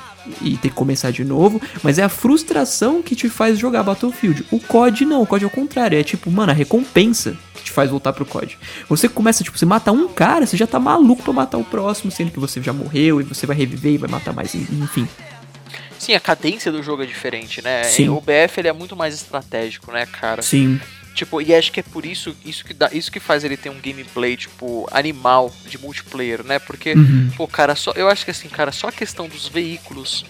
[0.41, 4.45] e ter que começar de novo, mas é a frustração que te faz jogar Battlefield.
[4.51, 7.73] O COD não, o COD é o contrário, é tipo, mano, a recompensa que te
[7.73, 8.59] faz voltar pro COD.
[8.89, 12.11] Você começa, tipo, você mata um cara, você já tá maluco pra matar o próximo,
[12.11, 15.07] sendo que você já morreu e você vai reviver e vai matar mais, enfim.
[16.07, 17.83] Sim, a cadência do jogo é diferente, né?
[17.83, 18.11] Sim.
[18.11, 20.41] O BF ele é muito mais estratégico, né, cara?
[20.41, 20.81] Sim,
[21.17, 23.71] Tipo, e acho que é por isso, isso que dá, isso que faz ele ter
[23.71, 26.59] um gameplay, tipo, animal de multiplayer, né?
[26.61, 27.31] Porque, Uhum.
[27.37, 30.27] pô, cara, só, eu acho que assim, cara, só a questão dos veículos,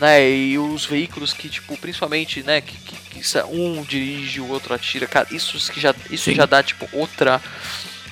[0.00, 0.28] né?
[0.28, 4.74] E os veículos que, tipo, principalmente, né, que, que, que sa- um dirige, o outro
[4.74, 6.34] atira, cara, isso que já, isso Sim.
[6.34, 7.40] já dá, tipo, outra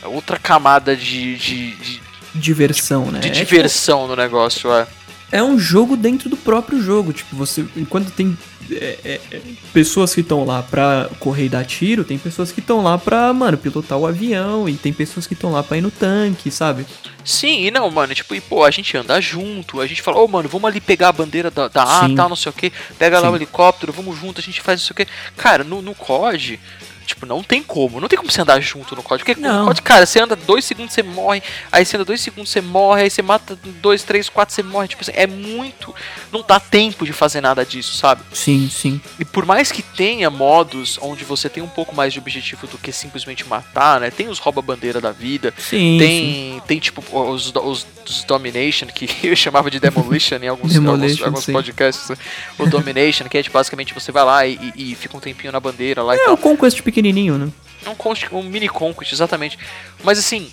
[0.05, 2.01] outra camada de, de, de,
[2.37, 3.19] diversão, né?
[3.21, 4.87] de É, tipo, diversão no negócio, é.
[5.33, 7.13] É um jogo dentro do próprio jogo.
[7.13, 7.65] Tipo, você.
[7.75, 8.37] Enquanto tem
[8.71, 9.41] é, é, é,
[9.73, 13.33] pessoas que estão lá pra correr e dar tiro, tem pessoas que estão lá pra,
[13.33, 14.69] mano, pilotar o avião.
[14.69, 16.87] E tem pessoas que estão lá pra ir no tanque, sabe?
[17.25, 20.29] Sim, e não, mano, tipo, e pô, a gente anda junto, a gente fala, ô,
[20.29, 23.21] mano, vamos ali pegar a bandeira da, da A, tal, não sei o que, pega
[23.21, 23.33] lá Sim.
[23.33, 25.13] o helicóptero, vamos junto, a gente faz não sei o que.
[25.37, 26.59] Cara, no, no COD,
[27.03, 29.67] tipo, não tem como, não tem como você andar junto no COD, porque Não.
[29.67, 33.03] COD, cara, você anda dois segundos, você morre, aí você anda dois segundos, você morre,
[33.03, 35.95] aí você mata dois, três, quatro, você morre, tipo assim, é muito,
[36.33, 38.23] não dá tempo de fazer nada disso, sabe?
[38.33, 39.01] Sim, sim.
[39.19, 42.79] E por mais que tenha modos onde você tem um pouco mais de objetivo do
[42.79, 45.73] que simplesmente matar, né, tem os rouba-bandeira da vida, Sim.
[45.79, 45.99] sim.
[45.99, 50.93] tem, tem tipo os, os, os Domination, que eu chamava de Demolition em alguns, alguns,
[51.01, 51.53] Demolition, alguns sim.
[51.53, 52.09] podcasts.
[52.11, 52.17] né?
[52.59, 55.53] O Domination, que é tipo, basicamente você vai lá e, e- e fica um tempinho
[55.53, 56.35] na bandeira lá e É tal.
[56.35, 57.51] o Conquest pequenininho, né?
[57.85, 59.59] É um, um mini Conquest, exatamente.
[60.05, 60.53] Mas assim,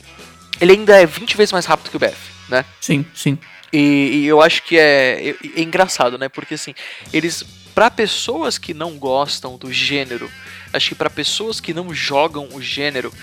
[0.59, 2.65] ele ainda é 20 vezes mais rápido que o BF, né?
[2.79, 3.37] Sim, sim.
[3.71, 6.29] E, e eu acho que é, é, é engraçado, né?
[6.29, 6.73] Porque assim,
[7.13, 7.43] eles.
[7.75, 10.29] Pra pessoas que não gostam do gênero,
[10.73, 13.13] acho que pra pessoas que não jogam o gênero,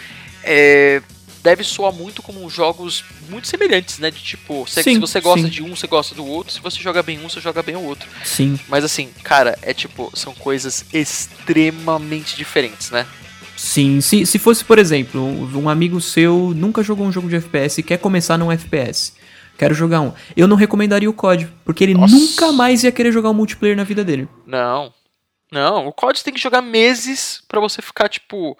[0.42, 1.02] é,
[1.46, 4.10] deve soar muito como jogos muito semelhantes, né?
[4.10, 5.48] De tipo, se, Sim, se você gosta sim.
[5.48, 6.52] de um, você gosta do outro.
[6.52, 8.08] Se você joga bem um, você joga bem o outro.
[8.24, 8.58] Sim.
[8.66, 13.06] Mas assim, cara, é tipo, são coisas extremamente diferentes, né?
[13.56, 17.80] Sim, se, se fosse, por exemplo, um amigo seu nunca jogou um jogo de FPS
[17.80, 19.12] e quer começar num FPS,
[19.56, 22.12] quero jogar um, eu não recomendaria o COD, porque ele Nossa.
[22.12, 24.28] nunca mais ia querer jogar um multiplayer na vida dele.
[24.44, 24.92] Não.
[25.52, 28.58] Não, o COD tem que jogar meses pra você ficar, tipo.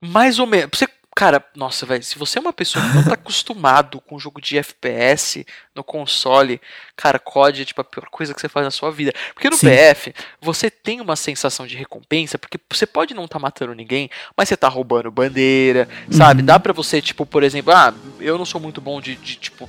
[0.00, 0.70] Mais ou menos.
[0.74, 0.86] Você,
[1.18, 4.56] cara, nossa, velho, se você é uma pessoa que não tá acostumado com jogo de
[4.56, 6.60] FPS no console,
[6.94, 9.12] cara, COD é tipo a pior coisa que você faz na sua vida.
[9.34, 9.66] Porque no Sim.
[9.66, 14.48] BF, você tem uma sensação de recompensa, porque você pode não tá matando ninguém, mas
[14.48, 16.42] você tá roubando bandeira, sabe?
[16.42, 16.46] Uhum.
[16.46, 19.68] Dá pra você, tipo, por exemplo, ah, eu não sou muito bom de, de tipo.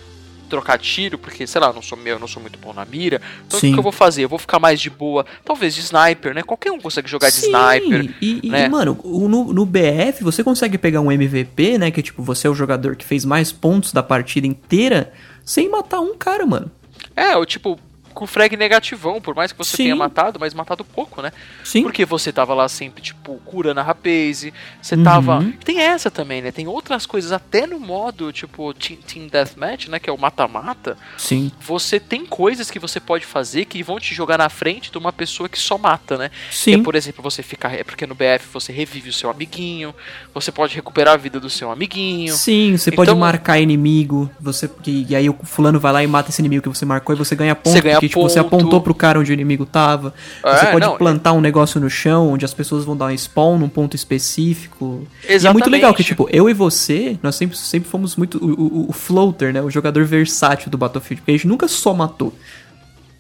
[0.50, 2.84] Trocar tiro, porque, sei lá, eu não sou meu, eu não sou muito bom na
[2.86, 3.22] mira.
[3.46, 3.72] Então o Sim.
[3.74, 4.24] que eu vou fazer?
[4.24, 6.42] Eu vou ficar mais de boa, talvez de sniper, né?
[6.44, 8.14] Qualquer um consegue jogar de Sim, sniper.
[8.22, 8.68] E, e, né?
[8.68, 11.92] mano, o- no, no BF você consegue pegar um MVP, né?
[11.92, 15.14] Que tipo, você é o jogador que fez mais pontos da partida inteira
[15.46, 16.72] sem matar um cara, mano.
[17.16, 17.80] É, ou tipo,
[18.20, 19.84] com frag negativão, por mais que você Sim.
[19.84, 21.32] tenha matado, mas matado pouco, né?
[21.64, 21.84] Sim.
[21.84, 25.04] Porque você tava lá sempre, tipo, curando a rapaze, você Uhum.
[25.04, 25.46] tava.
[25.64, 26.52] Tem essa também, né?
[26.52, 30.00] Tem outras coisas, até no modo, tipo, Team, team Deathmatch, né?
[30.00, 30.98] Que é o mata-mata.
[31.18, 31.50] Sim.
[31.62, 35.14] Você tem coisas que você pode fazer que vão te jogar na frente de uma
[35.14, 36.30] pessoa que só mata, né?
[36.52, 36.74] Sim.
[36.74, 37.74] É, por exemplo, você ficar.
[37.74, 39.96] É porque no BF você revive o seu amiguinho,
[40.34, 42.34] você pode recuperar a vida do seu amiguinho.
[42.34, 46.08] Sim, você pode Então- marcar inimigo, você que, e aí o fulano vai lá e
[46.08, 48.56] mata esse inimigo que você marcou e você ganha ponto, Você ganha tipo, você ponto.
[48.56, 50.14] apontou pro cara onde o inimigo tava.
[50.44, 53.18] É, você pode não, plantar um negócio no chão onde as pessoas vão dar um
[53.18, 54.86] spawn num ponto específico.
[55.24, 55.70] E é muito Exatamente.
[55.70, 59.54] legal que tipo, eu e você, nós sempre, sempre fomos muito o, o, o floater,
[59.54, 62.34] né, o jogador versátil do Battlefield, porque a gente nunca só matou.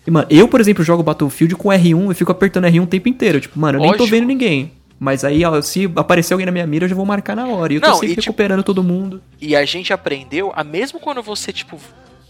[0.06, 3.08] E, mano, eu, por exemplo, jogo Battlefield com R1 e fico apertando R1 o tempo
[3.10, 3.40] inteiro.
[3.40, 4.18] Tipo, mano, eu nem tô Lógico.
[4.18, 4.72] vendo ninguém.
[5.00, 7.72] Mas aí, ó, se aparecer alguém na minha mira, eu já vou marcar na hora.
[7.72, 9.22] E eu tô Não, sempre e, tipo, recuperando todo mundo.
[9.40, 11.80] E a gente aprendeu a mesmo quando você, tipo,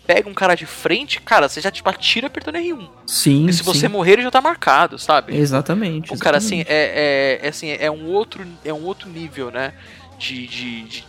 [0.10, 2.90] pega um cara de frente, cara, você já, tipo, atira apertando R1.
[3.06, 5.38] Sim, E se você morrer, ele já tá marcado, sabe?
[5.38, 6.12] Exatamente.
[6.12, 6.72] O cara, assim, exatamente.
[6.72, 9.72] é, é, é, assim, é um outro, é um outro nível, né?
[10.18, 11.06] De, de, de,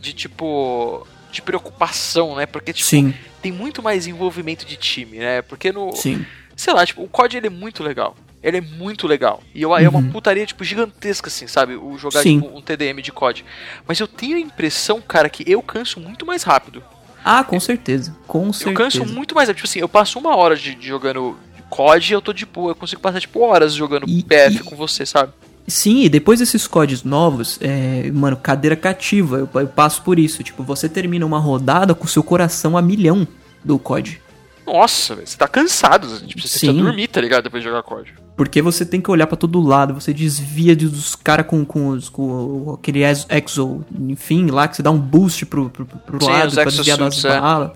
[0.00, 2.46] de, tipo, de preocupação, né?
[2.46, 5.42] Porque, tipo, Sim, tem muito mais envolvimento de time, né?
[5.42, 6.24] Porque no, sim.
[6.54, 8.14] sei lá, tipo, o COD ele é muito legal.
[8.40, 9.42] Ele é muito legal.
[9.52, 11.74] E eu, é uma putaria, tipo, gigantesca, assim, sabe?
[11.74, 13.44] O jogar tipo, um TDM de COD.
[13.84, 16.84] Mas eu tenho a impressão, cara, que eu canso muito mais rápido.
[17.28, 18.14] Ah, com certeza.
[18.26, 18.76] Com Eu certeza.
[18.76, 19.58] canso muito mais rápido.
[19.64, 21.36] Tipo assim, eu passo uma hora de, de jogando
[21.68, 22.70] COD e eu tô de boa.
[22.70, 25.32] Eu consigo passar, tipo, horas jogando E- PF e- com você, sabe?
[25.66, 30.40] Sim, e depois desses códigos novos, é, mano, cadeira cativa, eu, eu passo por isso.
[30.44, 33.26] Tipo, você termina uma rodada com o seu coração a milhão
[33.64, 34.22] do COD.
[34.64, 36.06] Nossa, você tá cansado.
[36.20, 37.42] Tipo, você precisa dormir, tá ligado?
[37.44, 38.14] Depois de jogar COD.
[38.36, 41.88] Porque você tem que olhar pra todo lado, você desvia de- dos caras com, com,
[41.88, 46.20] os- com aquele ex- exo, enfim, lá que você dá um boost pro, pro, pro
[46.22, 47.40] Sim, lado pra desviar das é.
[47.40, 47.70] balas.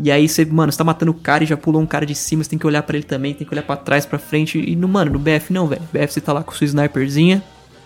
[0.00, 2.14] E aí você, mano, você tá matando o cara e já pulou um cara de
[2.14, 4.58] cima, você tem que olhar pra ele também, tem que olhar pra trás, pra frente.
[4.58, 5.82] E no, mano, no BF não, velho.
[5.92, 7.42] BF você tá lá com sua sniperzinha,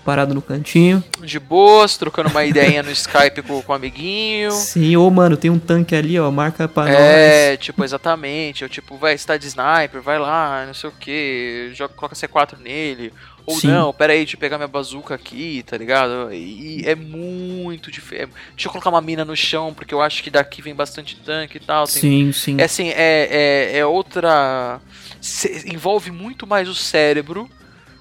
[0.07, 1.03] parado no cantinho.
[1.21, 4.53] De boas, trocando uma ideinha no Skype com, com o amiguinho.
[4.53, 6.95] Sim, ô mano, tem um tanque ali, ó, marca pra nós.
[6.95, 8.63] É, tipo, exatamente.
[8.63, 12.15] Eu, tipo, vai, você tá de sniper, vai lá, não sei o que, joga, coloca
[12.15, 13.13] C4 nele.
[13.45, 13.69] Ou Sim.
[13.69, 16.33] não, pera aí, deixa eu pegar minha bazuca aqui, tá ligado?
[16.33, 18.33] E é muito diferente.
[18.55, 21.59] Deixa eu colocar uma mina no chão, porque eu acho que daqui vem bastante tanque
[21.59, 21.87] e tal.
[21.87, 22.57] Tem- Sim, sim.
[22.59, 23.29] É assim, é,
[23.75, 24.81] é, é outra.
[25.21, 27.49] se- envolve muito mais o cérebro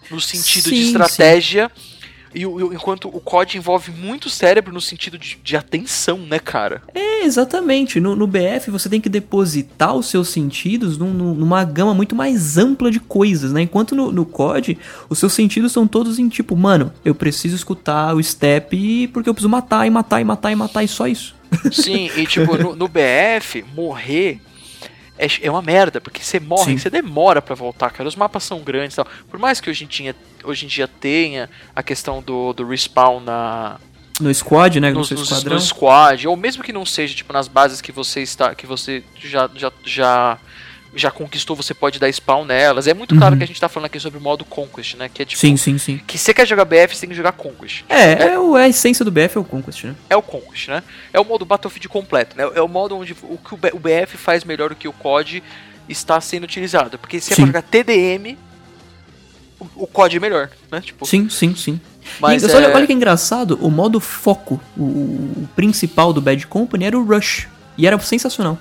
[0.09, 1.71] no sentido de Sim, estratégia.
[2.36, 6.38] E, o- enquanto o COD envolve muito o cérebro no sentido de, de atenção, né,
[6.38, 6.81] cara?
[6.93, 7.99] É, exatamente.
[7.99, 12.57] No, no BF você tem que depositar os seus sentidos num- numa gama muito mais
[12.57, 13.61] ampla de coisas, né?
[13.61, 14.77] Enquanto no, no COD,
[15.09, 19.33] os seus sentidos são todos em tipo, mano, eu preciso escutar o step porque eu
[19.33, 21.33] preciso matar e matar e matar e matar e só isso.
[21.71, 24.41] Sim, e tipo, no, no BF, morrer
[25.18, 26.78] é, é uma merda, porque você morre, Sim.
[26.78, 28.07] você demora pra voltar, cara.
[28.07, 29.07] Os mapas são grandes e tal.
[29.30, 33.22] Por mais que hoje em dia, hoje em dia tenha a questão do, do respawn
[33.22, 33.78] na,
[34.20, 34.91] No squad, né?
[34.91, 38.53] No, no, no squad, ou mesmo que não seja, tipo, nas bases que você está.
[38.53, 40.38] que você já, já, já,
[40.95, 42.87] já conquistou, você pode dar spawn nelas.
[42.87, 43.37] É muito claro Uhum.
[43.37, 45.09] que a gente tá falando aqui sobre o modo Conquest, né?
[45.13, 45.39] Que é tipo.
[45.39, 45.99] Sim, sim, sim.
[46.07, 47.83] Que você quer jogar BF, você tem que jogar Conquest.
[47.89, 49.95] É, é, o- a essência do BF é o Conquest, né?
[50.09, 50.81] É o Conquest, né?
[51.11, 52.43] É o modo Battlefield completo, né?
[52.55, 55.43] É o modo onde o que o BF faz melhor do que o COD
[55.89, 56.97] está sendo utilizado.
[56.97, 57.41] Porque se é Sim.
[57.43, 58.37] pra jogar TDM,
[59.59, 60.81] o, o COD é melhor, né?
[60.81, 61.79] Tipo, Sim, sim, sim.
[62.19, 66.45] Mas e, olha, é- olha que engraçado, o modo foco, o, o principal do Bad
[66.47, 67.47] Company era o Rush.
[67.77, 68.57] E era sensacional.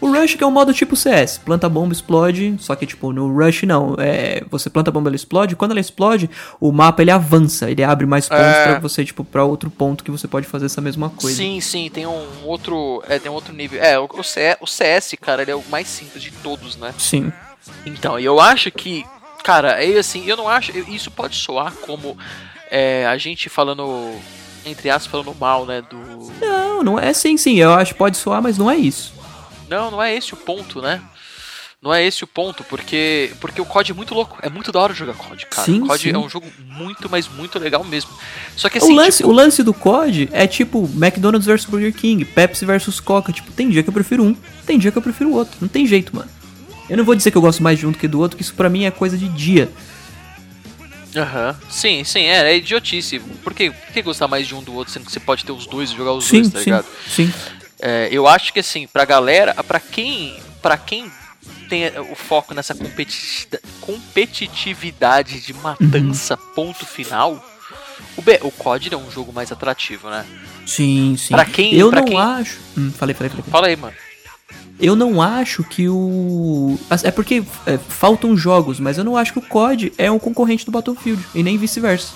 [0.00, 3.32] O Rush que é um modo tipo CS, planta bomba, explode, só que tipo, no
[3.36, 6.30] Rush não, é, você planta a bomba, ela explode, quando ela explode,
[6.60, 8.64] o mapa ele avança, ele abre mais pontos É.
[8.72, 11.36] pra você, tipo, pra outro ponto que você pode fazer essa mesma coisa.
[11.36, 13.02] Sim, sim, tem um outro.
[13.08, 13.82] É, tem um outro nível.
[13.82, 16.94] É, o, o CS, o CS, cara, ele é o mais simples de todos, né?
[16.98, 17.32] Sim.
[17.84, 19.04] Então, eu acho que,
[19.44, 20.72] cara, é assim, eu não acho.
[20.88, 22.16] Isso pode soar como
[22.70, 24.12] é, a gente falando,
[24.64, 25.82] entre aspas, falando mal, né?
[25.82, 25.98] Do.
[26.40, 29.12] Não, não é sim, sim, eu acho que pode soar, mas não é isso.
[29.68, 31.00] Não, não é esse o ponto, né?
[31.80, 34.80] Não é esse o ponto, porque porque o COD é muito louco, é muito da
[34.80, 35.64] hora jogar COD, cara.
[35.64, 36.10] Sim, o COD sim.
[36.12, 38.10] é um jogo muito, mas muito legal mesmo.
[38.56, 41.94] Só que assim, o, lance, tipo, o lance do COD é tipo McDonald's versus Burger
[41.94, 43.32] King, Pepsi versus Coca.
[43.32, 44.34] Tipo, tem dia que eu prefiro um,
[44.66, 45.56] tem dia que eu prefiro o outro.
[45.60, 46.28] Não tem jeito, mano.
[46.90, 48.42] Eu não vou dizer que eu gosto mais de um do que do outro, que
[48.42, 49.70] isso pra mim é coisa de dia.
[51.16, 51.56] Aham.
[51.70, 53.20] Sim, sim, é, é idiotice.
[53.42, 55.52] Por que, por que gostar mais de um do outro, sendo que você pode ter
[55.52, 56.86] os dois e jogar os Sim, dois, tá sim, ligado?
[57.08, 57.32] sim.
[57.80, 61.10] É, eu acho que assim, pra galera, pra quem, pra quem
[61.68, 63.46] tem o foco nessa competi
[63.80, 66.54] competitividade de matança, Uhum.
[66.54, 67.44] ponto final,
[68.16, 70.24] o, B, o COD é um jogo mais atrativo, né?
[70.66, 71.34] Sim, sim.
[71.34, 72.58] Pra quem- eu pra não quem- acho.
[72.76, 73.44] Hum, falei, falei, falei.
[73.50, 73.94] Fala aí, mano.
[74.80, 76.78] Eu não acho que o.
[77.02, 80.64] É porque é, faltam jogos, mas eu não acho que o COD é um concorrente
[80.64, 82.12] do Battlefield, e nem vice-versa.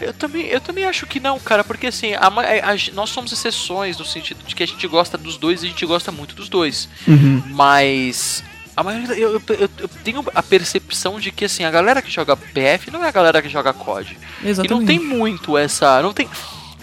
[0.00, 3.10] Eu também, eu também acho que não, cara, porque assim, a ma- a- a- nós
[3.10, 6.12] somos exceções no sentido de que a gente gosta dos dois e a gente gosta
[6.12, 6.88] muito dos dois.
[7.08, 7.42] Uhum.
[7.46, 8.42] Mas
[8.76, 12.36] a maioria, eu, eu, eu- tenho a percepção de que assim, a galera que joga
[12.36, 14.18] PF não é a galera que joga COD.
[14.42, 14.78] E Exatamente.
[14.80, 16.02] não tem muito essa.
[16.02, 16.28] Não tem.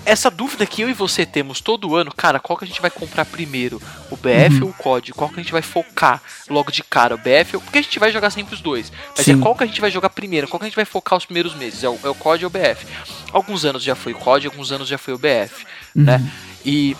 [0.05, 2.91] Essa dúvida que eu e você temos todo ano, cara, qual que a gente vai
[2.91, 3.81] comprar primeiro?
[4.11, 4.63] O BF Uhum.
[4.65, 5.13] ou o COD?
[5.13, 7.15] Qual que a gente vai focar logo de cara?
[7.15, 7.61] O BF ou.
[7.61, 8.91] Porque a gente vai jogar sempre os dois.
[9.15, 9.39] Mas Sim.
[9.39, 10.47] é qual que a gente vai jogar primeiro?
[10.47, 11.83] Qual que a gente vai focar os primeiros meses?
[11.83, 12.85] É o, é o COD ou o BF?
[13.31, 16.03] Alguns anos já foi o COD, alguns anos já foi o BF, Uhum.
[16.03, 16.31] né?
[16.65, 16.97] E.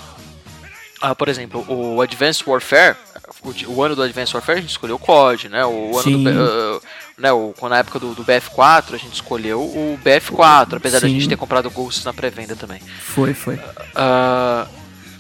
[1.02, 2.96] ah, por exemplo, o Advanced Warfare,
[3.44, 5.66] o, o ano do Advanced Warfare a gente escolheu o COD, né?
[5.66, 6.24] O ano Sim.
[6.24, 6.73] do,
[7.18, 11.14] né, o, na época do, do BF4 a gente escolheu o BF4, apesar da Sim.
[11.14, 12.82] gente ter comprado o Ghosts na pré-venda também.
[13.00, 13.60] Foi, foi.
[13.96, 14.68] Ah,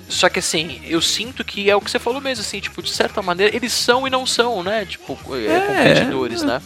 [0.09, 2.91] só que assim, eu sinto que é o que você falou mesmo, assim, tipo, de
[2.91, 4.85] certa maneira, eles são e não são, né?
[4.85, 6.61] Tipo, é, É, competidores, né?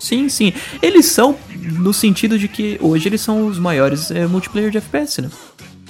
[0.00, 0.52] Sim, sim.
[0.80, 5.22] Eles são no sentido de que hoje eles são os maiores é, multiplayer de FPS,
[5.22, 5.30] né?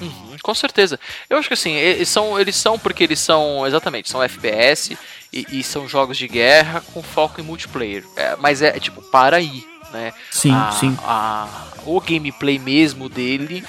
[0.00, 0.98] Uhum, com certeza.
[1.28, 4.96] Eu acho que assim, eles são, eles são porque eles são, exatamente, são FPS
[5.32, 8.04] E, e são jogos de guerra com foco em multiplayer.
[8.16, 10.12] É, mas é, tipo, para aí, né?
[10.30, 10.96] Sim, a, sim.
[11.02, 13.64] A, o gameplay mesmo dele.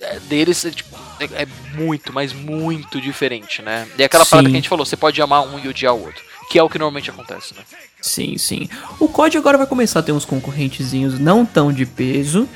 [0.00, 3.88] é, deles é, tipo, é, é muito, mas muito diferente, né?
[3.98, 4.30] E é aquela Sim.
[4.30, 6.22] parada que a gente falou, você pode amar um e odiar o outro.
[6.50, 7.62] Que é o que normalmente acontece, né?
[8.00, 8.68] Sim, sim.
[8.98, 12.48] O COD agora vai começar a ter uns concorrentezinhos não tão de peso,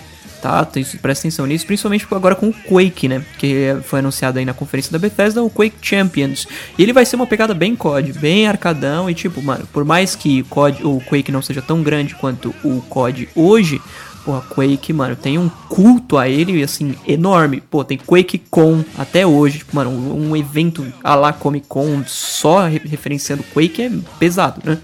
[0.43, 0.66] tá?
[1.01, 3.24] Presta atenção nisso, principalmente agora com o Quake, né?
[3.38, 6.47] Que foi anunciado aí na conferência da Bethesda, o Quake Champions.
[6.76, 10.14] E ele vai ser uma pegada bem COD, bem arcadão e tipo, mano, por mais
[10.16, 13.80] que COD, o Quake não seja tão grande quanto o COD hoje,
[14.24, 17.61] Porra, Quake, mano, tem um culto a ele, assim, enorme.
[17.61, 19.59] Pô, tem Quake Con até hoje.
[19.59, 23.90] Tipo, mano, um, evento a lá Comic Con só re- referenciando Quake é
[24.20, 24.78] pesado, né?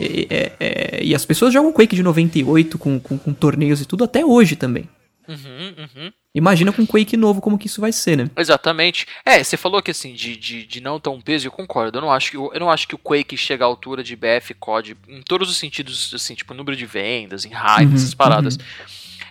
[0.00, 3.84] E, é- é- e as pessoas jogam Quake de 98 com, com, com torneios e
[3.86, 4.88] tudo até hoje também.
[5.28, 6.12] Uhum, uhum.
[6.34, 8.30] Imagina com Quake novo como que isso vai ser, né?
[8.36, 9.06] Exatamente.
[9.24, 11.98] É, você falou que assim, de, de, de não tão peso, eu concordo.
[11.98, 14.16] Eu não, acho que, o- eu não acho que o Quake chega à altura de
[14.16, 18.14] BF COD em todos os sentidos, assim, tipo, número de vendas, em hype, Uhum, essas
[18.14, 18.58] paradas.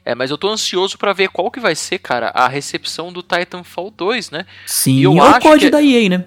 [0.05, 3.21] É, mas eu tô ansioso pra ver qual que vai ser, cara, a recepção do
[3.21, 4.45] Titanfall 2, né?
[4.65, 6.25] Sim, eu é o acho COD que- da EA, né?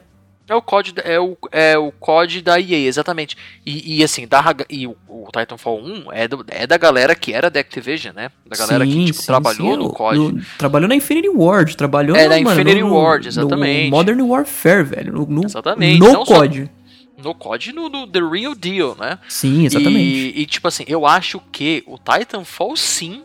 [0.53, 3.37] É o COD, da- é o, é o COD da EA, exatamente.
[3.65, 7.33] E, e, assim, da, e o, o Titanfall 1 é, do- é da galera que
[7.33, 8.31] era da Activision, né?
[8.47, 10.19] Da galera que, tipo, trabalhou no o- COD.
[10.19, 13.91] no- trabalhou na Infinity Ward, trabalhou É, no, na mano, Infinity no- Ward, no exatamente.
[13.91, 15.13] Modern Warfare, velho.
[15.13, 16.71] No, no, Exatamente, No não só- COD.
[17.23, 19.19] No COD no, no The Real Deal, né?
[19.29, 19.99] Sim, exatamente.
[20.37, 23.23] E, e, tipo assim, eu acho que o Titanfall sim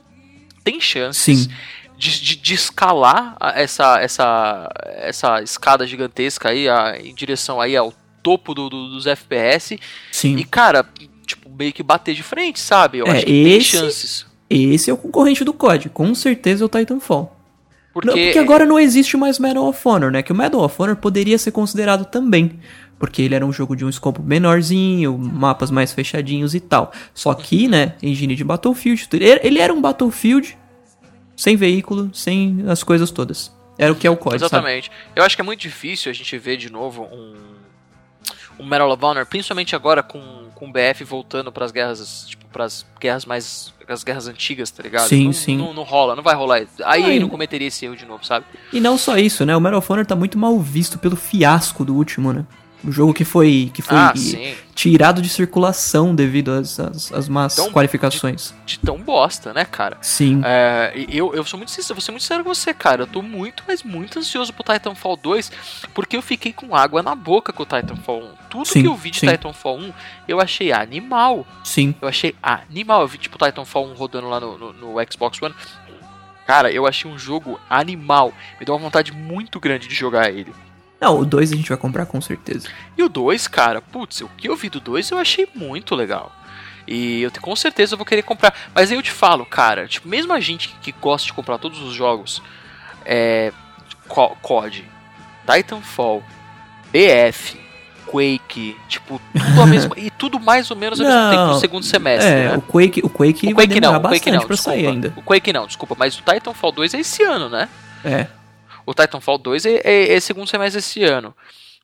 [0.64, 1.50] tem chances Sim.
[1.98, 7.94] De, de, de escalar essa, essa, essa escada gigantesca aí a- em direção aí ao
[8.22, 9.80] topo do- do- dos FPS.
[10.12, 10.36] Sim.
[10.38, 10.86] E, cara,
[11.26, 13.00] tipo, meio que bater de frente, sabe?
[13.00, 14.26] Eu É, acho que tem esse- chances.
[14.50, 17.36] Esse é o concorrente do COD, com certeza é o Titanfall.
[17.94, 20.22] Porque, Não, porque agora não existe mais Medal of Honor, né?
[20.22, 22.60] Que o Medal of Honor poderia ser considerado também.
[23.00, 26.92] Porque ele era um jogo de um escopo menorzinho, mapas mais fechadinhos e tal.
[27.14, 29.08] Só que, né, engine de Battlefield.
[29.44, 30.58] Ele era um Battlefield
[31.38, 33.56] sem veículo, sem as coisas todas.
[33.78, 34.36] Era o que é o sabe?
[34.36, 34.92] Exatamente.
[35.16, 37.36] Eu acho que é muito difícil a gente ver de novo um,
[38.60, 42.84] um Medal of Honor, principalmente agora com, com o BF voltando pras guerras, tipo, pras
[43.00, 43.72] guerras mais.
[43.88, 45.08] as guerras antigas, tá ligado?
[45.08, 45.58] Sim, não, sim.
[45.58, 46.66] Não, não rola, não vai rolar.
[46.84, 48.46] Aí ele não cometeria esse erro de novo, sabe?
[48.74, 49.56] E não só isso, né?
[49.56, 52.46] O Medal of Honor tá muito mal visto pelo fiasco do último, né?
[52.84, 54.14] O jogo que foi, que foi Ah,
[54.76, 58.54] tirado de circulação devido às, às, às más Então, qualificações.
[58.66, 59.98] De tão bosta, né, cara?
[60.02, 60.42] Sim.
[60.46, 63.02] É, eu, eu sou muito sincero, vou ser muito sincero com você, cara.
[63.04, 65.52] Eu tô muito, mas muito ansioso pro Titanfall 2,
[65.94, 68.30] porque eu fiquei com água na boca com o Titanfall 1.
[68.50, 69.28] Tudo Sim, que eu vi de sim.
[69.28, 69.94] Titanfall 1,
[70.28, 71.46] eu achei animal.
[71.64, 71.96] Sim.
[72.00, 73.02] Eu achei animal.
[73.02, 75.56] Eu vi tipo Titanfall 1 rodando lá no, no, no Xbox One.
[76.46, 78.32] Cara, eu achei um jogo animal.
[78.60, 80.54] Me deu uma vontade muito grande de jogar ele.
[81.00, 82.68] Não, o 2 a gente vai comprar com certeza.
[82.98, 86.32] E o 2, cara, putz, o que eu vi do 2 eu achei muito legal.
[86.88, 88.54] E eu com certeza eu vou querer comprar.
[88.74, 91.82] Mas aí eu te falo, cara, tipo, mesmo a gente que gosta de comprar todos
[91.82, 92.42] os jogos,
[93.06, 93.52] é.
[94.08, 94.86] Co- COD,
[95.46, 96.24] Titanfall,
[96.92, 97.60] BF,
[98.06, 99.94] Quake, tipo, tudo a mesma.
[99.98, 102.32] e tudo mais ou menos ao mesmo tempo no segundo semestre.
[102.32, 102.56] é, né?
[102.58, 104.62] o Quake, o Quake O vai Quake demorar não, o Quake não, desculpa.
[104.64, 105.14] sair ainda.
[105.18, 107.68] O Quake não, desculpa, mas o Titanfall 2 é esse ano, né?
[108.06, 108.28] É.
[108.88, 111.36] O Titanfall 2 é, é- é segundo semestre esse ano.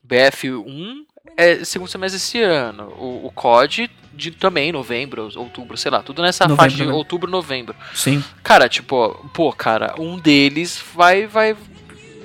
[0.07, 1.03] BF1
[1.37, 2.83] é segundo semestre esse ano.
[2.97, 6.97] O, o COD de, também, novembro, outubro, sei lá, tudo nessa Novembro, faixa de novembro.
[6.97, 7.75] outubro, novembro.
[7.93, 8.23] Sim.
[8.43, 11.55] Cara, tipo, pô, cara, um deles vai vai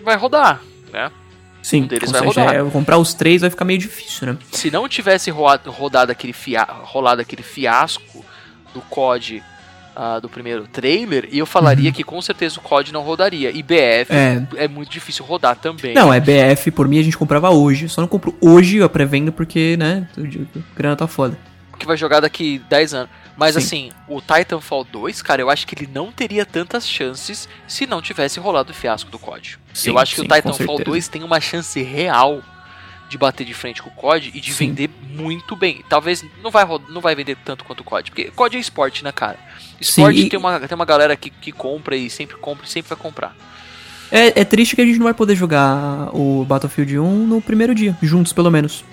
[0.04, 0.60] vai rodar,
[0.92, 1.10] né?
[1.62, 1.82] Sim.
[1.82, 2.54] Um deles vai seja, rodar.
[2.54, 4.38] é, comprar os três vai ficar meio difícil, né?
[4.52, 8.24] Se não tivesse roado, rodado aquele fia, rolado aquele fiasco
[8.74, 9.42] do COD
[10.00, 13.50] ah, do primeiro trailer, eu falaria que com certeza o COD não rodaria.
[13.50, 14.46] E BF Uhum.
[14.56, 14.64] É.
[14.64, 15.92] é muito difícil rodar também.
[15.92, 17.88] Não, é BF, por mim a gente comprava hoje.
[17.88, 21.36] Só não compro hoje a pré-venda porque, né, o grana tá foda.
[21.76, 23.10] que vai jogar daqui 10 anos.
[23.36, 23.58] Mas Sim.
[23.60, 28.00] assim, o Titanfall 2, cara, eu acho que ele não teria tantas chances se não
[28.02, 29.58] tivesse rolado o fiasco do COD.
[29.74, 30.84] Sim, eu acho que sim, o com Titanfall certeza.
[30.84, 32.40] 2 tem uma chance real
[33.08, 34.68] de bater de frente com o COD e de Sim.
[34.68, 35.82] vender muito bem.
[35.88, 39.10] Talvez não vai, não vai vender tanto quanto o COD, porque COD é esporte, né,
[39.12, 39.38] cara?
[39.80, 42.88] Esporte Sim, tem, uma, tem uma galera que, que compra e sempre compra e sempre
[42.90, 43.34] vai comprar.
[44.10, 47.74] É, é triste que a gente não vai poder jogar o Battlefield 1 no primeiro
[47.74, 48.84] dia, juntos pelo menos.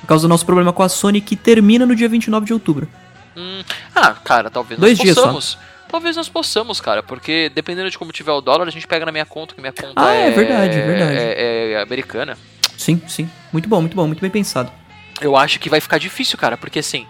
[0.00, 2.88] Por causa do nosso problema com a Sony, que termina no dia 29 de outubro.
[3.36, 3.62] Hum,
[3.94, 5.22] ah, cara, talvez Dois nós dias só.
[5.22, 5.58] possamos.
[5.88, 9.12] Talvez nós possamos, cara, porque dependendo de como tiver o dólar, a gente pega na
[9.12, 11.18] minha conta, que minha conta Ah, é, é verdade, é verdade.
[11.18, 12.36] é- é americana.
[12.76, 13.28] Sim, sim.
[13.52, 14.72] Muito bom, muito bom, muito bem pensado.
[15.20, 17.06] Eu acho que vai ficar difícil, cara, porque assim,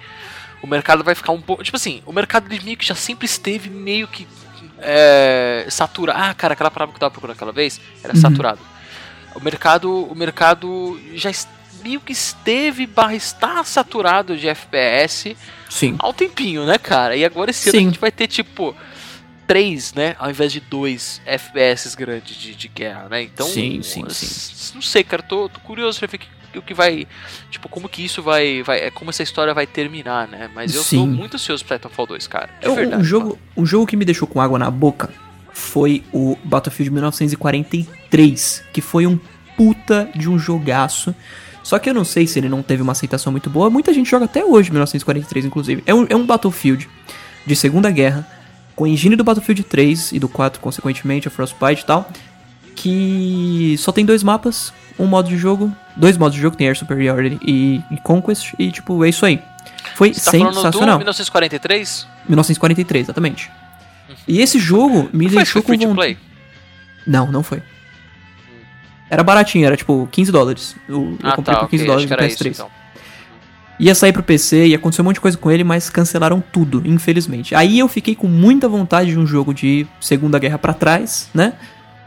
[0.63, 1.63] o mercado vai ficar um pouco.
[1.65, 4.27] Tipo assim, o mercado ele meio que já sempre esteve meio que
[4.79, 6.19] é, saturado.
[6.21, 8.21] Ah, cara, aquela palavra que eu tava procurando aquela vez era Uhum.
[8.21, 8.61] saturado.
[9.35, 11.31] O mercado, o mercado já
[11.83, 15.37] meio que esteve barra está saturado de FPS
[15.71, 15.97] Sim.
[15.99, 17.17] há um tempinho, né, cara?
[17.17, 17.85] E agora esse ano Sim.
[17.87, 18.77] a gente vai ter, tipo,
[19.47, 20.15] três, né?
[20.19, 23.23] Ao invés de dois FPS grandes de, de guerra, né?
[23.23, 26.75] Então, Sim, sim, s- não sei, cara, tô, tô curioso pra ver que- o que
[26.75, 27.07] vai.
[27.51, 28.63] Tipo, como que isso vai.
[28.63, 30.51] vai é, como essa história vai terminar, né?
[30.55, 31.07] Mas eu tô Sim.
[31.09, 32.51] muito ansioso pra Titanfall 2, cara.
[32.61, 33.01] Eu- verdade.
[33.01, 35.09] um, jogo, um jogo que me deixou com água na boca
[35.53, 36.91] foi o Battlefield
[37.61, 39.19] 1943, que foi um
[39.57, 41.15] puta de um jogaço.
[41.63, 43.71] Só que eu não sei se ele não teve uma aceitação muito boa.
[43.71, 45.83] Muita gente joga até hoje 1943, inclusive.
[45.87, 46.89] É um, é um Battlefield
[47.47, 48.27] de Segunda Guerra,
[48.77, 52.09] com a engine do Battlefield 3 e do 4, consequentemente, a Frostbite e tal.
[52.75, 56.77] Que só tem dois mapas, um modo de jogo, dois modos de jogo, tem Air
[56.77, 59.41] Superiority e, e Conquest, e tipo, é isso aí.
[59.95, 60.97] Foi Você tá sensacional.
[60.99, 62.07] 1943?
[62.29, 63.51] 1943, exatamente.
[64.27, 66.15] E esse jogo me Foi, deixou foi free com to vontade.
[66.15, 66.29] play?
[67.07, 67.63] Não, não foi.
[69.11, 70.77] Era baratinho, era tipo 15 dólares.
[70.89, 71.87] Eu, eu Ah, comprei tá, por 15 ok.
[71.87, 72.31] dólares no era PS3.
[72.33, 72.71] isso, então.
[73.79, 76.83] Ia sair pro PC, ia acontecer um monte de coisa com ele, mas cancelaram tudo,
[76.85, 77.55] infelizmente.
[77.55, 81.55] Aí eu fiquei com muita vontade de um jogo de Segunda Guerra pra trás, né?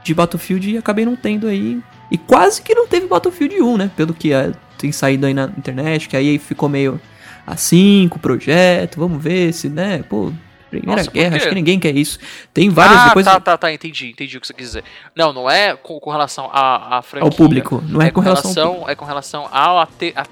[0.03, 1.81] De Battlefield e acabei não tendo aí.
[2.11, 3.91] E quase que não teve Battlefield 1, né?
[3.95, 6.99] Pelo que ah, tem saído aí na internet, que aí ficou meio
[7.45, 10.03] assim com o projeto, vamos ver se, né?
[10.03, 10.31] Pô,
[10.79, 12.19] Primeira Nossa, Guerra, acho que ninguém quer isso.
[12.53, 14.83] Tem várias ah, depois tá, tá, tá, entendi, entendi o que você quis dizer.
[15.15, 17.29] Não, não é com, com relação à, à franquia.
[17.29, 18.91] ao público, não é, com relação, ao público.
[18.91, 19.87] É com relação ao a-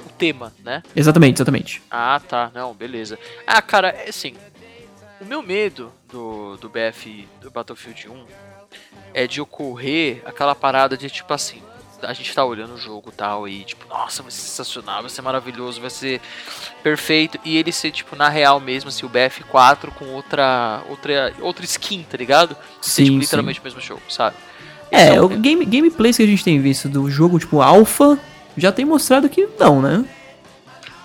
[0.06, 0.84] o tema, né?
[0.96, 1.82] Exatamente, exatamente.
[1.90, 3.18] Ah, tá, não, beleza.
[3.46, 4.36] Ah, cara, é assim,
[5.22, 8.26] o meu medo do, do BF, do Battlefield 1,
[9.14, 11.62] é de ocorrer aquela parada de tipo assim,
[12.04, 15.10] a gente tá olhando o jogo e tal, e tipo, nossa, vai ser sensacional, vai
[15.10, 16.22] ser maravilhoso, vai ser
[16.82, 21.66] perfeito, e ele ser, tipo, na real mesmo, assim, o BF4 com outra, outra, outra
[21.66, 22.56] skin, tá ligado?
[22.82, 23.20] Ser, Sim, tipo, sim.
[23.20, 24.36] literalmente o mesmo jogo, sabe?
[24.92, 28.20] É, Esse o game, gameplays que a gente tem visto do jogo, tipo, Alpha,
[28.56, 30.06] já tem mostrado que não, né?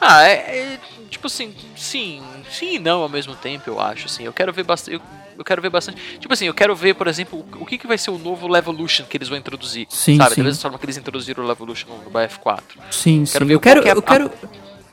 [0.01, 0.78] Ah, é, é,
[1.11, 4.24] tipo assim, sim, sim e não ao mesmo tempo, eu acho, assim.
[4.24, 4.96] Eu quero ver bastante.
[4.96, 5.03] Eu,
[5.39, 6.01] eu quero ver bastante.
[6.18, 9.05] Tipo assim, eu quero ver, por exemplo, o, que, que vai ser o novo Levolution
[9.07, 9.86] que eles vão introduzir.
[9.89, 10.34] Sim, sabe?
[10.34, 10.43] sim.
[10.43, 12.61] Da mesma forma que eles introduziram o Levolution no BF4.
[12.91, 13.53] Sim, Quero sim.
[13.53, 14.30] Eu quero, que é eu a- quero.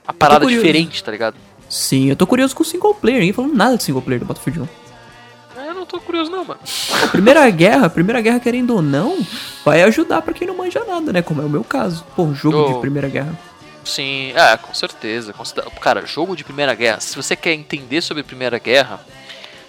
[0.07, 0.63] A parada curioso.
[0.63, 1.35] diferente, tá ligado?
[1.67, 3.19] Sim, eu tô curioso com o single player.
[3.19, 4.61] Ninguém falando nada de single player do Battlefield
[5.57, 5.61] 1.
[5.61, 6.59] É, Eu não tô curioso, não, mano.
[7.03, 9.17] A primeira guerra, a primeira guerra, querendo ou não,
[9.65, 11.21] vai ajudar pra quem não manja nada, né?
[11.23, 12.05] Como é o meu caso.
[12.15, 12.73] Pô, jogo Oh.
[12.75, 13.35] de primeira guerra.
[13.83, 15.33] Sim, é, com certeza.
[15.79, 16.99] Cara, jogo de Primeira Guerra.
[16.99, 18.99] Se você quer entender sobre Primeira Guerra,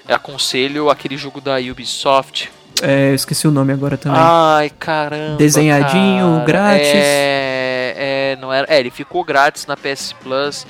[0.09, 2.51] aconselho aquele jogo da Ubisoft.
[2.83, 4.19] É, eu esqueci o nome agora também.
[4.21, 5.37] Ai, caramba.
[5.37, 6.45] Desenhadinho, cara.
[6.45, 6.89] grátis.
[6.95, 7.95] É,
[8.35, 8.67] é, não era.
[8.73, 10.67] É, ele ficou grátis na PS Plus.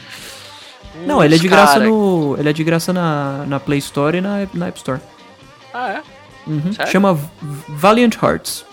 [1.04, 2.36] não, ele é de graça cara- no.
[2.38, 5.00] Ele é de graça na, na Play Store e na, na App Store.
[5.74, 6.00] Ah,
[6.46, 6.72] Uhum.
[6.72, 6.92] Sério?
[6.92, 7.18] Chama
[7.68, 8.64] Valiant Hearts.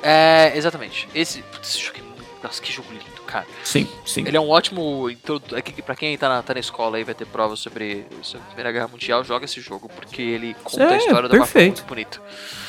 [0.00, 0.52] é?
[0.54, 1.08] É, exatamente.
[1.12, 2.22] Esse, putz, esse jogo é muito.
[2.40, 3.46] Nossa, que jogo lindo, cara.
[3.64, 4.24] Sim, sim.
[4.26, 5.08] Ele é um ótimo.
[5.10, 8.46] é Pra quem tá na, tá na escola aí vai ter prova sobre, sobre a
[8.48, 11.76] Primeira Guerra Mundial, joga esse jogo, porque ele conta É, a história forma perfeito.
[11.78, 12.20] muito bonita.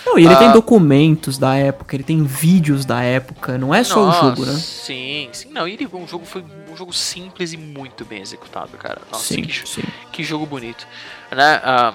[0.05, 0.37] Não, e ele Ah.
[0.37, 4.45] tem documentos da época, ele tem vídeos da época, não é só Nossa, o jogo,
[4.45, 4.53] né?
[4.53, 5.49] Sim, sim.
[5.51, 9.01] Não, ele, um jogo foi um jogo simples e muito bem executado, cara.
[9.11, 9.83] Nossa, sim, que, sim.
[10.11, 10.87] que jogo bonito.
[11.31, 11.61] Né?
[11.63, 11.93] Ah,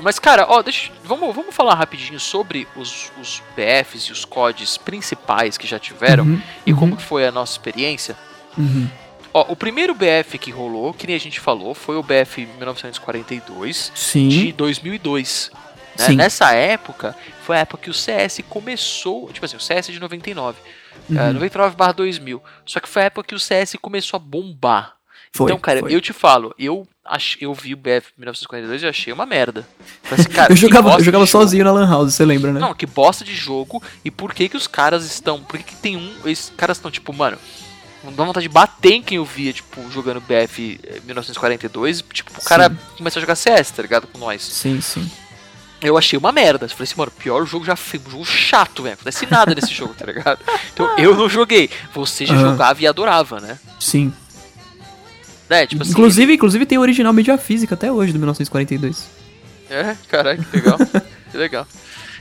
[0.00, 4.76] mas, cara, ó, deixa, vamos, vamos falar rapidinho sobre os, os BFs e os CODs
[4.78, 8.16] principais que já tiveram Uhum, e uhum, como foi a nossa experiência.
[8.56, 8.88] uhum.
[9.34, 13.92] Ó, o primeiro BF que rolou, que nem a gente falou, foi o BF 1942
[13.94, 15.50] Sim, de 2002.
[15.98, 16.06] né?
[16.06, 16.16] Sim.
[16.16, 20.58] Nessa época, foi a época que o CS começou, tipo assim, o CS de 99,
[21.10, 21.18] Uhum.
[21.18, 22.42] é, 99 barra 2000.
[22.66, 24.94] Só que foi a época que o CS começou a bombar.
[25.32, 25.94] Foi, então, cara, foi.
[25.94, 29.66] eu te falo, eu, ach, eu vi o BF 1942 e achei uma merda.
[30.10, 31.44] Assim, cara, eu jogava, eu jogava de jogo.
[31.44, 32.60] sozinho na Lan House, você lembra, né?
[32.60, 33.82] Não, que bosta de jogo.
[34.04, 35.40] E por que que os caras estão...
[35.42, 36.28] Por que que tem um...
[36.28, 37.38] Esses caras estão, tipo, mano...
[38.04, 42.02] Não dá vontade de bater em quem eu via, tipo, jogando BF 1942.
[42.12, 42.76] Tipo, o cara Sim.
[42.96, 44.06] começou a jogar CS, tá ligado?
[44.06, 44.40] Com nós.
[44.40, 45.10] Sim, sim.
[45.80, 46.66] Eu achei uma merda.
[46.66, 48.04] Eu falei assim, mano, pior jogo já fez.
[48.06, 48.94] Um jogo chato, velho.
[48.94, 50.38] Não acontece nada nesse jogo, tá ligado?
[50.72, 51.68] Então eu não joguei.
[51.92, 52.52] Você já Aham.
[52.52, 53.58] jogava e adorava, né?
[53.80, 54.12] Sim.
[55.50, 55.92] É, tipo assim.
[55.92, 59.06] inclusive, inclusive tem o original mídia física até hoje, do 1942.
[59.70, 60.78] É, caralho, que legal.
[61.30, 61.66] que legal.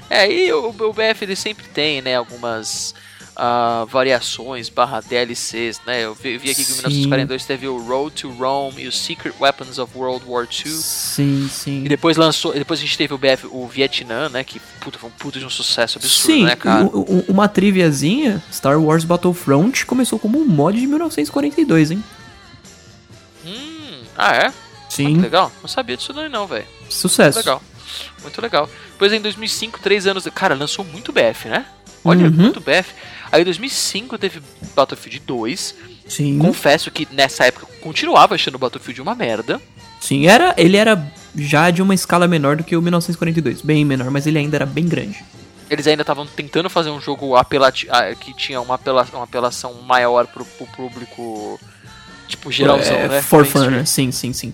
[0.09, 2.95] É, e o, o BF ele sempre tem, né, algumas
[3.35, 6.05] ah, variações barra DLCs, né?
[6.05, 6.81] Eu vi, vi aqui que em Sim.
[6.81, 10.71] 1942 teve o Road to Rome e o Secret Weapons of World War II.
[10.71, 11.83] Sim, sim.
[11.85, 14.43] E depois lançou, depois a gente teve o BF, o Vietnã, né?
[14.43, 16.85] Que puta, foi um puta de um sucesso absurdo, Sim, né, cara?
[16.85, 22.03] u- u- uma triviazinha, Star Wars Battlefront começou como um mod de 1942, hein?
[24.17, 24.53] Ah, é?
[24.89, 25.51] Sim, Legal.
[25.61, 26.65] Não sabia disso daí não, velho.
[26.89, 27.37] sucesso.
[27.37, 27.61] Legal.
[28.21, 28.69] Muito legal.
[28.91, 30.27] Depois em 2005, três anos.
[30.33, 31.65] Cara, lançou muito BF, né?
[32.03, 32.31] Olha, Uhum.
[32.31, 32.93] muito BF.
[33.31, 34.41] Aí em 2005 teve
[34.75, 35.75] Battlefield 2.
[36.07, 36.37] Sim.
[36.39, 39.61] Confesso que nessa época eu continuava achando o Battlefield uma merda.
[39.99, 41.01] Sim, era, ele era
[41.35, 43.61] já de uma escala menor do que o 1942.
[43.61, 45.23] Bem menor, mas ele ainda era bem grande.
[45.69, 49.73] Eles ainda estavam tentando fazer um jogo apelati ah, que tinha uma, apela uma apelação
[49.81, 51.59] maior pro, pro público,
[52.27, 53.21] tipo, geralzão, é, né?
[53.21, 53.85] For fun, né?
[53.85, 54.53] Sim, sim, sim.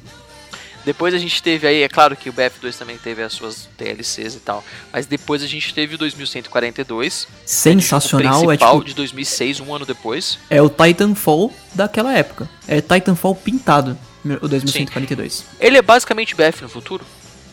[0.85, 4.35] Depois a gente teve aí, é claro que o BF2 também teve as suas DLCs
[4.35, 8.93] e tal, mas depois a gente teve o 2142, Sensacional, o é principal tipo, de
[8.95, 10.37] 2006, um ano depois.
[10.49, 12.49] é o Titanfall daquela época.
[12.67, 13.97] É Titanfall pintado,
[14.41, 15.45] o 2142.
[15.59, 17.05] Ele é basicamente BF no futuro.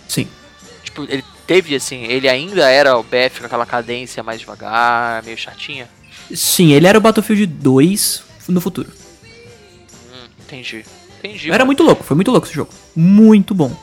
[0.08, 0.26] Sim.
[0.82, 5.38] Tipo, ele teve assim, ele ainda era o BF com aquela cadência mais devagar, meio
[5.38, 5.88] chatinha.
[6.34, 8.99] Sim, ele era o Battlefield 2 no futuro.
[10.51, 10.84] Entendi.
[11.18, 11.48] Entendi.
[11.48, 11.66] Era mano.
[11.66, 12.70] muito louco, foi muito louco esse jogo.
[12.96, 13.74] Muito bom.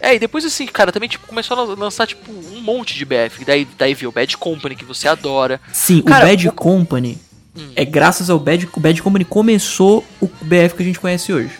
[0.00, 3.44] É, e depois assim, cara, também tipo, começou a lançar tipo um monte de BF.
[3.44, 5.60] Daí, daí veio o Bad Company, que você adora.
[5.72, 7.18] Sim, Cara, o Bad o- Company
[7.56, 7.72] Hum.
[7.74, 11.50] é graças ao Bad, o Bad Company começou o BF que a gente conhece hoje.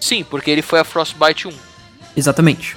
[0.00, 1.52] Sim, porque ele foi a Frostbite 1.
[2.16, 2.76] Exatamente.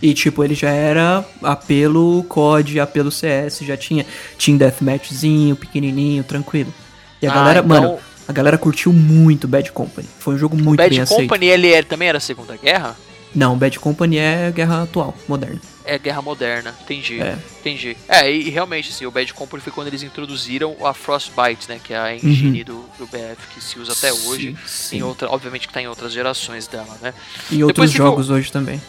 [0.00, 4.06] E tipo, ele já era apelo COD, apelo CS, já tinha
[4.42, 6.72] Team Deathmatchzinho, pequenininho, tranquilo.
[7.20, 10.08] E a Ah, galera, então- mano, a galera curtiu muito Bad Company.
[10.18, 11.20] Foi um jogo muito Bad bem aceito.
[11.20, 12.96] Company, ele é- também era a Segunda Guerra?
[13.34, 15.60] Não, Bad Company é guerra atual, moderna.
[15.86, 17.20] É Guerra Moderna, entendi.
[17.20, 17.36] É.
[17.60, 17.94] Entendi.
[18.08, 21.78] É, e, e realmente, assim, o Bad Company foi quando eles introduziram a Frostbite, né?
[21.82, 24.50] Que é a engine do, do BF que se usa até hoje.
[24.50, 24.56] Uhum.
[24.66, 25.02] Sim, Em sim.
[25.02, 27.12] outra, obviamente que tá em outras gerações dela, né?
[27.50, 28.80] E outros o- jogos hoje também.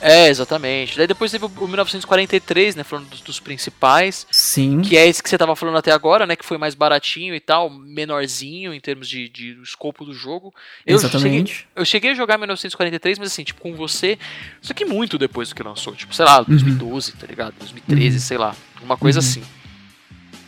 [0.00, 0.96] É, exatamente.
[0.98, 2.84] Daí depois teve o, o 1943, né?
[2.84, 4.26] Falando dos, dos principais.
[4.30, 4.82] Sim.
[4.82, 6.36] Que é esse que você tava falando até agora, né?
[6.36, 10.52] Que foi mais baratinho e tal, menorzinho em termos de, de escopo do jogo.
[10.86, 11.68] Eu cheguei, Exatamente.
[11.74, 14.18] eu cheguei a jogar 1943, mas assim, tipo, com você.
[14.60, 15.94] Só que muito depois do que lançou.
[15.94, 17.54] Tipo, sei lá, 2012, tá ligado?
[17.58, 18.20] 2013, Uhum.
[18.20, 18.54] sei lá.
[18.82, 19.24] Uma coisa Uhum.
[19.26, 19.42] assim.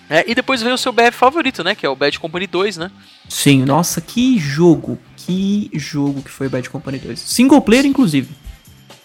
[0.09, 1.74] É, e depois veio o seu BF favorito, né?
[1.74, 2.90] Que é o Bad Company 2, né?
[3.28, 4.99] Sim, nossa, que jogo.
[5.16, 7.18] Que jogo que foi Bad Company 2.
[7.18, 8.28] Single player, inclusive.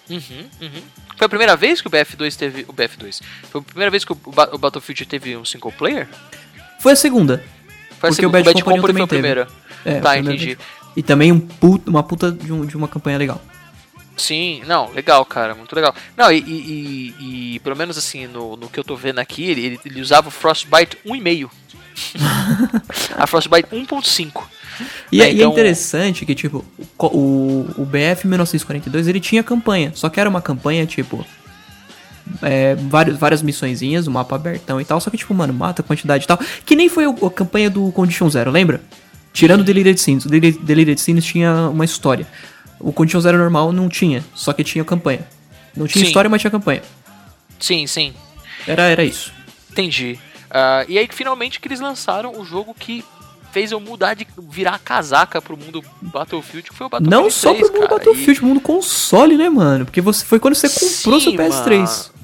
[0.10, 0.82] Uhum, uhum.
[1.18, 2.66] Foi a primeira vez que o BF2 teve.
[2.68, 3.22] O BF2.
[3.52, 6.08] Foi a primeira vez que o, Ba- o Battlefield teve um single player?
[6.80, 7.38] Foi a segunda.
[8.00, 9.48] Foi a Porque segunda, o Bad Bad Company Company foi a primeira.
[9.86, 10.58] É, tá, entendi.
[10.96, 13.42] E também um puta- uma puta de, um- de uma campanha legal.
[14.18, 15.96] Sim, não, legal, cara, muito legal.
[16.18, 19.50] Não, e, e- e- e pelo menos assim, no, no que eu tô vendo aqui,
[19.50, 21.50] ele, ele, ele usava o Frostbite 1,5.
[23.18, 24.44] A Frostbite 1.5.
[25.12, 26.66] E, É, é, é então- interessante que, tipo,
[26.98, 29.92] o, o, BF 1942, ele tinha campanha.
[29.96, 31.26] Só que era uma campanha, tipo...
[32.42, 35.02] É, vários, várias missõezinhas, o mapa abertão e tal.
[35.02, 36.40] Só que, tipo, mano, mata a quantidade e tal.
[36.66, 38.82] Que nem foi a campanha do Condition Zero, lembra?
[39.34, 40.26] Tirando o Deleted Scenes.
[40.26, 42.26] O Dele- Deleted Scenes tinha uma história.
[42.80, 44.24] O Condition Zero normal não tinha.
[44.34, 45.22] Só que tinha campanha.
[45.76, 46.08] Não tinha Sim.
[46.08, 46.82] história, mas tinha campanha.
[47.60, 48.14] Sim, sim,
[48.66, 49.32] Era, era isso.
[49.70, 50.18] entendi.
[50.52, 53.04] Ah, e aí finalmente que eles lançaram o jogo que
[53.52, 57.30] fez eu mudar de virar a casaca pro mundo Battlefield, que foi o Battlefield Não
[57.30, 57.98] só 3, pro mundo cara.
[58.00, 59.86] Battlefield, pro mundo console, né, mano?
[59.86, 61.78] Porque você, foi quando você comprou Sim, seu PS3.
[61.78, 62.22] mano.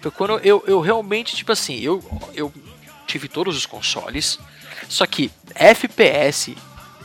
[0.00, 2.02] Foi quando eu, eu realmente, tipo assim, eu,
[2.34, 2.52] eu
[3.06, 4.38] tive todos os consoles,
[4.88, 6.56] só que FPS,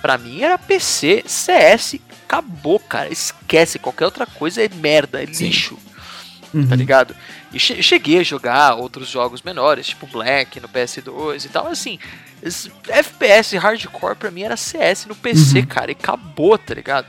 [0.02, 3.12] pra mim, era PC, CS, acabou, cara.
[3.12, 5.46] Esquece, qualquer outra coisa é merda, é Sim.
[5.46, 5.78] lixo,
[6.56, 6.68] Uhum.
[6.68, 7.16] tá ligado?
[7.54, 12.00] E che- cheguei a jogar outros jogos menores, tipo Black no PS2 e tal, assim.
[12.88, 15.66] FPS hardcore pra mim era CS no PC, Uhum.
[15.66, 17.08] cara, e acabou, tá ligado?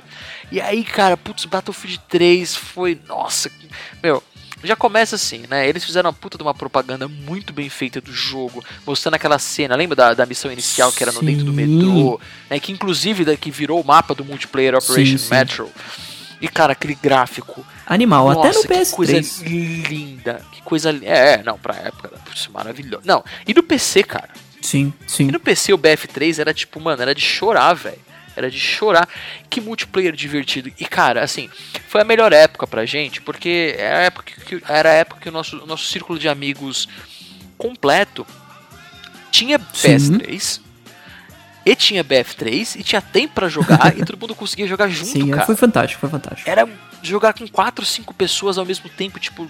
[0.50, 2.98] E aí, cara, putz, Battlefield 3 foi.
[3.08, 3.68] Nossa, que-
[4.02, 4.22] meu.
[4.64, 5.68] Já começa assim, né?
[5.68, 9.76] Eles fizeram uma puta de uma propaganda muito bem feita do jogo, mostrando aquela cena,
[9.76, 11.56] lembra da, da missão inicial que era no dentro do Sim.
[11.56, 12.18] metrô,
[12.48, 12.58] né?
[12.58, 15.28] Que inclusive da, que virou o mapa do multiplayer Operation sim.
[15.30, 15.70] Metro.
[16.40, 17.64] E cara, aquele gráfico.
[17.86, 19.88] Animal, até no Nossa, que coisa PS3.
[19.88, 20.42] linda.
[20.50, 21.06] Que coisa linda.
[21.06, 23.02] É, é, não, pra época, putz, maravilhoso.
[23.04, 24.30] Não, e no PC, cara.
[24.60, 25.28] Sim, sim.
[25.28, 28.04] E no PC o BF3 era tipo, mano, era de chorar, velho.
[28.34, 29.08] Era de chorar.
[29.48, 30.70] Que multiplayer divertido.
[30.78, 31.48] E cara, assim,
[31.88, 35.28] foi a melhor época pra gente, porque era a época que, era a época que
[35.28, 36.88] o nosso, nosso círculo de amigos
[37.56, 38.26] completo
[39.30, 39.88] tinha Sim.
[41.66, 45.10] PS3 e tinha BF3 e tinha tempo pra jogar e todo mundo conseguia jogar junto,
[45.10, 45.46] Sim, cara.
[45.46, 46.48] foi fantástico, foi fantástico.
[46.48, 46.68] Era
[47.02, 49.48] jogar com quatro, cinco pessoas ao mesmo tempo, tipo,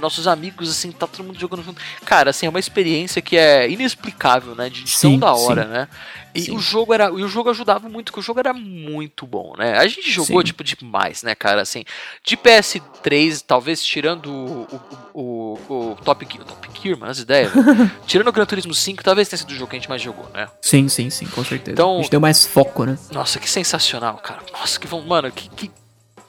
[0.00, 1.80] nossos amigos, assim, tá todo mundo jogando junto.
[2.04, 4.68] Cara, assim, é uma experiência que é inexplicável, né?
[4.68, 5.68] De tão Sim, da hora, sim.
[5.70, 5.88] né?
[6.34, 6.54] E Sim.
[6.54, 7.06] o jogo era.
[7.06, 9.78] E o jogo ajudava muito, porque o jogo era muito bom, né?
[9.78, 11.62] A gente jogou, tipo, demais, né, cara?
[11.62, 11.82] Assim,
[12.22, 14.80] de PS3, talvez tirando o,
[15.14, 15.20] o,
[15.68, 16.44] o, o Top Gear.
[16.44, 17.50] Top Gear, mano, as ideias.
[17.52, 17.90] velho.
[18.06, 20.28] tirando o Gran Turismo 5, talvez tenha sido o jogo que a gente mais jogou,
[20.34, 20.46] né?
[20.60, 21.72] Sim, sim, sim, com certeza.
[21.72, 22.98] Então- a gente deu mais foco, né?
[23.10, 24.42] Nossa, que sensacional, cara.
[24.52, 25.00] Nossa, que bom.
[25.00, 25.70] Mano, que, que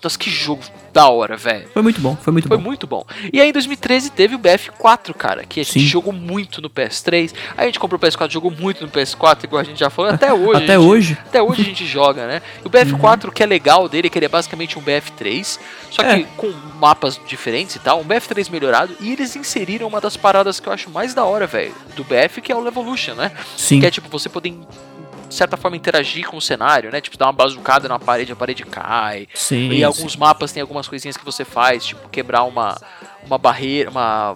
[0.04, 0.62] Nossa, que jogo
[0.94, 1.68] da hora, velho.
[1.74, 2.64] Foi muito bom, foi muito Foi bom.
[2.64, 3.04] muito bom.
[3.34, 5.86] E aí em 2013 teve o BF4, cara, que a gente Sim.
[5.86, 7.34] jogou muito no PS3.
[7.58, 10.12] Aí a gente comprou o PS4, jogou muito no PS4, igual a gente já falou,
[10.12, 10.64] até hoje.
[10.64, 11.18] Até gente- hoje.
[11.26, 12.42] Até hoje a gente joga, né?
[12.64, 15.60] E o BF4, o que é legal dele, é que ele é basicamente um BF3,
[15.92, 16.24] só que É.
[16.38, 20.70] com mapas diferentes e tal, um BF3 melhorado, e eles inseriram uma das paradas que
[20.70, 23.32] eu acho mais da hora, velho, do BF, que é o Levolution, né?
[23.58, 23.80] Sim.
[23.80, 24.54] Que é tipo, você poder,
[25.28, 27.02] de certa forma, interagir com o cenário, né?
[27.02, 29.28] Tipo, dar uma bazucada na parede, a parede cai.
[29.34, 29.70] Sim.
[29.70, 29.84] E sim.
[29.84, 32.76] alguns mapas tem algumas coisinhas que você faz, tipo, quebrar uma,
[33.26, 34.36] uma barreira, uma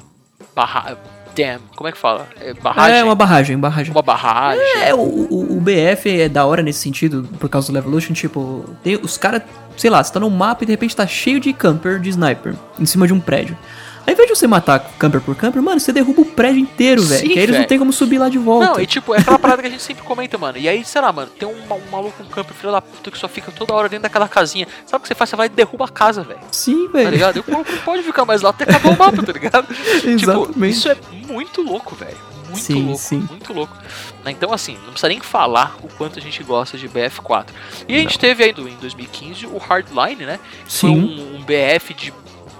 [0.55, 0.97] barra...
[1.33, 2.27] Damn, como é que fala?
[2.41, 2.99] É barragem?
[2.99, 3.91] É uma barragem, barragem.
[3.93, 4.61] Uma barragem.
[4.81, 8.65] É, o, o, o BF é da hora nesse sentido, por causa do Levolution, tipo,
[8.83, 9.41] tem os caras,
[9.77, 12.53] sei lá, você tá num mapa e de repente tá cheio de camper, de sniper,
[12.77, 13.57] em cima de um prédio.
[14.05, 17.21] Ao invés de você matar camper por camper, mano, você derruba o prédio inteiro, velho.
[17.21, 18.65] Sim, Que aí eles não tem como subir lá de volta.
[18.73, 20.57] Não, e tipo, é aquela parada que a gente sempre comenta, mano.
[20.57, 23.17] E aí, sei lá, mano, tem um, um maluco, um camper filho da puta que
[23.17, 24.67] só fica toda hora dentro daquela casinha.
[24.85, 25.29] Sabe o que você faz?
[25.29, 26.39] Você vai e derruba a casa, velho.
[26.51, 27.09] Sim, Tá velho.
[27.11, 27.37] ligado?
[27.37, 29.67] E o maluco não pode ficar mais lá até acabar o mapa, tá ligado?
[30.01, 30.69] Tipo, Exatamente.
[30.73, 30.97] isso é
[31.27, 32.17] muito louco, velho.
[32.47, 33.25] Muito Sim, louco, sim.
[33.29, 33.73] muito louco.
[34.25, 37.45] Então, assim, não precisa nem falar o quanto a gente gosta de BF4.
[37.87, 40.37] E a gente teve aí em 2015 o Hardline, né?
[40.65, 40.97] Que Foi Sim.
[40.99, 42.11] um, um BF de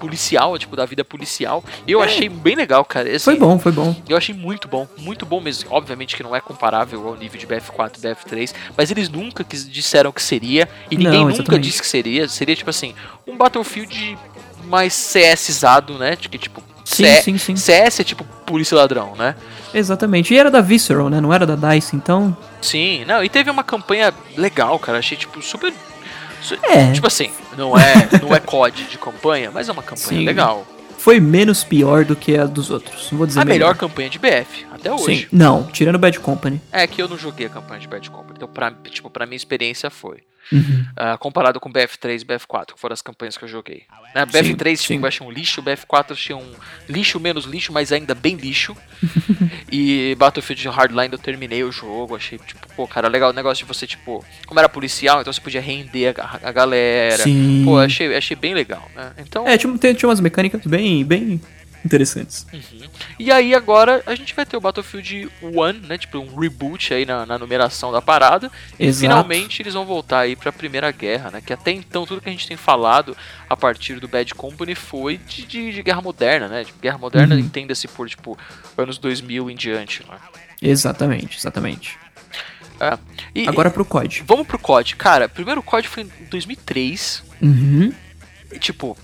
[0.02, 1.62] policial, tipo, da vida policial.
[1.86, 3.06] Eu achei bem legal, cara.
[3.06, 3.18] Assim, É.
[3.20, 3.94] Foi bom, foi bom.
[4.08, 5.68] eu achei muito bom, muito bom mesmo.
[5.70, 10.10] Obviamente que não é comparável ao nível de BF4 e BF3, mas eles nunca disseram
[10.10, 12.26] que seria, e ninguém Não, nunca disse que seria.
[12.28, 12.94] Seria tipo assim,
[13.26, 14.18] um Battlefield
[14.64, 16.16] mais CSizado, né?
[16.16, 16.60] Que tipo.
[16.84, 17.54] Sim, C- sim, sim.
[17.56, 19.36] CS é tipo polícia ladrão, né?
[19.72, 20.34] Exatamente.
[20.34, 21.20] E era da Visceral, né?
[21.20, 22.36] Não era da DICE, então.
[22.60, 24.98] Sim, não, e teve uma campanha legal, cara.
[24.98, 25.72] Achei tipo super.
[26.62, 26.92] É.
[26.92, 30.24] Tipo assim, não é, não é COD de campanha, mas é uma campanha Sim.
[30.24, 30.66] legal.
[30.98, 33.10] Foi menos pior do que a dos outros.
[33.10, 35.22] Não vou dizer A melhor campanha de BF, até hoje.
[35.22, 35.26] Sim.
[35.32, 36.60] Não, tirando Bad Company.
[36.70, 39.36] É que eu não joguei a campanha de Bad Company, então pra, tipo, pra minha
[39.36, 40.18] experiência foi.
[40.50, 40.86] Uhum.
[40.96, 43.84] Ah, comparado com BF3 e BF4, que foram as campanhas que eu joguei.
[44.14, 44.94] Né, BF3 sim.
[44.94, 46.52] tipo, eu achei um lixo, BF4 eu achei um
[46.88, 48.76] lixo menos lixo, mas ainda bem lixo.
[49.70, 53.72] e Battlefield Hardline eu terminei o jogo, achei, tipo, pô, cara, legal o negócio de
[53.72, 57.22] você, tipo, como era policial, então você podia render a, a galera.
[57.22, 57.62] Sim.
[57.64, 59.12] Pô, achei, achei bem legal, né?
[59.18, 61.40] Então, É, tinha, tinha umas mecânicas bem, bem
[61.84, 62.46] interessantes.
[63.18, 65.98] E aí agora a gente vai ter o Battlefield 1, né?
[65.98, 68.50] Tipo um reboot aí na, na numeração da parada.
[68.78, 69.00] E Exato.
[69.00, 71.40] finalmente eles vão voltar aí pra Primeira Guerra, né?
[71.40, 73.16] Que até então tudo que a gente tem falado
[73.48, 76.64] a partir do Bad Company foi de, de- de guerra moderna, né?
[76.64, 77.40] Tipo, guerra moderna Uhum.
[77.40, 78.38] entenda-se por, tipo,
[78.78, 80.16] anos 2000 em diante, né?
[80.60, 81.98] Exatamente, exatamente.
[82.80, 82.98] É.
[83.34, 84.24] E, Agora pro COD.
[84.26, 84.96] vamos pro COD.
[84.96, 87.22] Cara, primeiro COD foi em 2003.
[87.40, 87.92] Uhum.
[88.52, 88.96] E, tipo,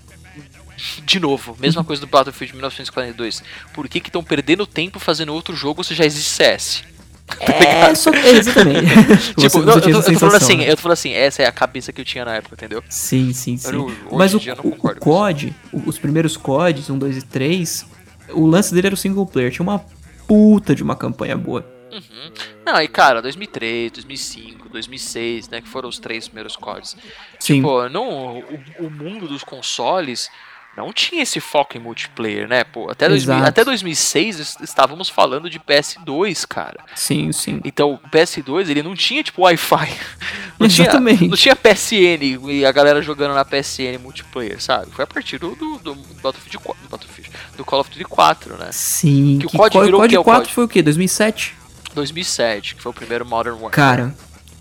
[1.03, 3.43] de novo, mesma coisa do Battlefield 1942.
[3.73, 6.83] Por que estão perdendo tempo fazendo outro jogo se já existe CS?
[7.39, 8.87] É, só, é, exatamente.
[9.37, 10.71] Tipo, não, eu, tô, eu tô falando assim, né?
[10.71, 12.83] eu tô falando assim, essa é a cabeça que eu tinha na época, entendeu?
[12.89, 13.71] Sim, sim, sim.
[13.75, 15.53] Eu- Mas o, o- COD,
[15.85, 17.85] os primeiros CODs, 1, 2 e 3,
[18.31, 19.51] o lance dele era o single player.
[19.51, 19.79] Tinha uma
[20.27, 21.63] puta de uma campanha boa.
[21.91, 22.31] Uhum.
[22.65, 26.95] Não, e cara, 2003, 2005, 2006, né, que foram os três primeiros CODs.
[27.39, 27.61] Sim.
[27.61, 28.43] Pô, não, o,
[28.87, 30.29] o mundo dos consoles
[30.77, 32.89] não tinha esse foco em multiplayer, né, pô?
[32.89, 33.49] Até, 2000, Exato.
[33.49, 36.79] até 2006 es- estávamos falando de PS2, cara.
[36.95, 37.59] Sim, sim.
[37.65, 39.89] Então, o PS2, ele não tinha, tipo, Wi-Fi.
[40.59, 41.25] Não tinha, Exatamente.
[41.25, 44.91] não tinha PSN e a galera jogando na PSN multiplayer, sabe?
[44.91, 48.57] Foi a partir do, do, do Battlefield 4, do Battlefield, do Call of Duty 4,
[48.57, 48.67] né?
[48.73, 49.39] Sim.
[49.39, 50.53] Que o COD co- virou COD que o 4 COD?
[50.53, 50.81] foi o quê?
[50.81, 51.55] 2007?
[51.95, 53.71] 2007, que foi o primeiro Modern Warfare.
[53.71, 54.15] Cara,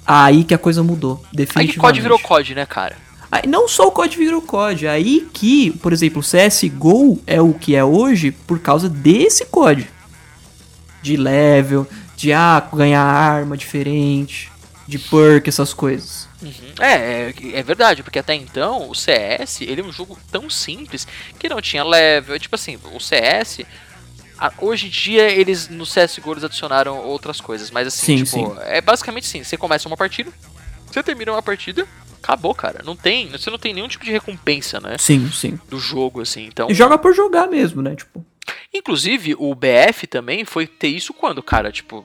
[0.07, 1.21] aí que a coisa mudou.
[1.25, 1.73] Aí Definitivamente.
[1.75, 2.97] que COD virou COD, né, cara?
[3.31, 7.53] Aí, não só o COD virou COD, aí que, por exemplo, o CSGO é o
[7.53, 9.87] que é hoje por causa desse COD.
[11.03, 14.51] De level, de ah, ganhar arma diferente,
[14.87, 16.27] de perk, essas coisas.
[16.81, 16.93] É,
[17.31, 21.07] é, é verdade, porque até então o CS, ele é um jogo tão simples
[21.39, 22.35] que não tinha level.
[22.35, 23.67] É Tipo assim, o CS,
[24.39, 28.57] a- hoje em dia eles no CSGO eles adicionaram outras coisas, mas assim, Sim, tipo,
[28.63, 30.31] é basicamente assim, você começa uma partida,
[30.91, 31.87] você termina uma partida,
[32.23, 32.83] acabou, cara.
[32.85, 35.59] Não tem, você não tem nenhum tipo de recompensa, né, Sim, sim.
[35.69, 36.45] do jogo assim.
[36.47, 37.95] Então, E joga por jogar mesmo, né?
[37.97, 38.25] Tipo,
[38.73, 42.05] inclusive o BF também foi ter isso quando, cara, tipo,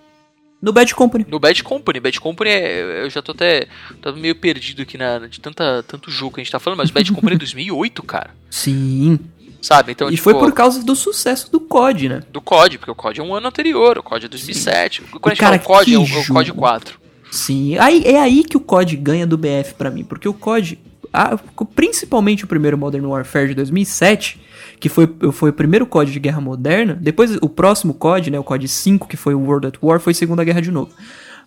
[0.61, 1.25] no Bad Company.
[1.29, 1.99] No Bad Company.
[1.99, 3.67] Bad Company, é, eu já tô até
[4.01, 6.89] tô meio perdido aqui na, de tanta, tanto jogo que a gente tá falando, mas
[6.89, 8.31] o Bad Company é 2008, cara.
[8.49, 9.19] Sim.
[9.61, 9.91] Sabe?
[9.91, 12.23] Então, e tipo, foi por causa do sucesso do COD, né?
[12.31, 15.01] do COD, porque o COD é um ano anterior, o COD é 2007.
[15.01, 16.59] Quando a gente cara, fala COD, é o, é o COD jogo.
[16.59, 17.02] 4.
[17.33, 20.77] Sim, aí, é aí que o COD ganha do BF pra mim, porque o COD,
[21.11, 21.35] a-
[21.73, 24.39] principalmente o primeiro Modern Warfare de 2007,
[24.79, 28.43] que foi, foi o primeiro COD de guerra moderna, depois o próximo COD, né, o
[28.43, 30.91] COD 5, que foi o World at War, foi Segunda Guerra de novo.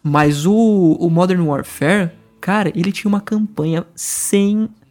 [0.02, 0.52] Mas o,
[0.98, 2.10] o Modern Warfare,
[2.40, 3.86] cara, ele tinha uma campanha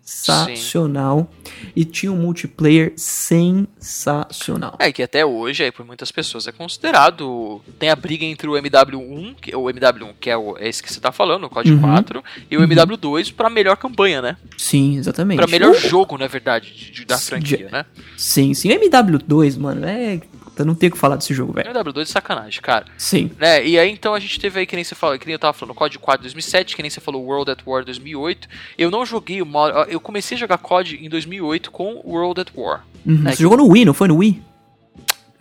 [0.05, 1.29] sensacional.
[1.75, 4.75] E tinha um multiplayer sensacional.
[4.79, 7.61] É, que até hoje, aí, por muitas pessoas, é considerado.
[7.79, 10.99] Tem a briga entre o MW1, que, o MW1, que é o, esse que você
[10.99, 11.81] tá falando, o COD Uhum.
[11.81, 14.37] 4, e o MW2 pra melhor campanha, né?
[14.57, 15.37] Sim, exatamente.
[15.37, 17.85] Pra melhor Uh, jogo, na verdade, de- de- da franquia, né?
[18.15, 18.69] Sim, sim.
[18.69, 20.21] MW2, mano, é.
[20.57, 21.69] Eu não tenho o que falar desse jogo, velho.
[21.73, 22.85] MW2 é sacanagem, cara.
[22.97, 23.31] Sim.
[23.39, 23.65] Né?
[23.65, 25.53] E aí então a gente teve aí, que nem você falou, que nem eu tava
[25.53, 28.47] falando, COD 4 2007, que nem você falou, World at War 2008.
[28.77, 29.77] Eu não joguei o modo.
[29.89, 32.85] Eu comecei a jogar COD em 2008 com World at War.
[33.05, 33.21] Uhum.
[33.25, 34.41] É Você que- jogou no Wii, não foi no Wii?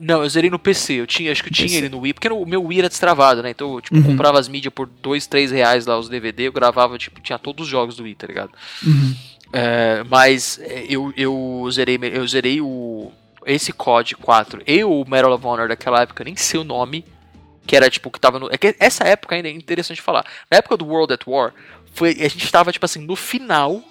[0.01, 0.95] Não, eu zerei no PC.
[0.95, 1.79] Eu tinha, acho que eu tinha PC.
[1.79, 3.51] ele no Wii, porque o meu Wii era destravado, né?
[3.51, 4.03] Então eu tipo, Uhum.
[4.03, 7.65] comprava as mídias por 2, 3 reais lá, os DVD, eu gravava, tipo, tinha todos
[7.67, 8.51] os jogos do Wii, tá ligado?
[8.85, 9.15] Uhum.
[9.53, 13.13] É, mas é, eu, eu zerei, eu zerei o.
[13.47, 17.05] Esse COD 4 e o Medal of Honor daquela época, nem sei o nome.
[17.67, 18.49] Que era tipo que tava no.
[18.53, 20.25] É que essa época ainda é interessante falar.
[20.51, 21.53] Na época do World at War,
[21.95, 23.83] foi, a gente tava, tipo assim, no final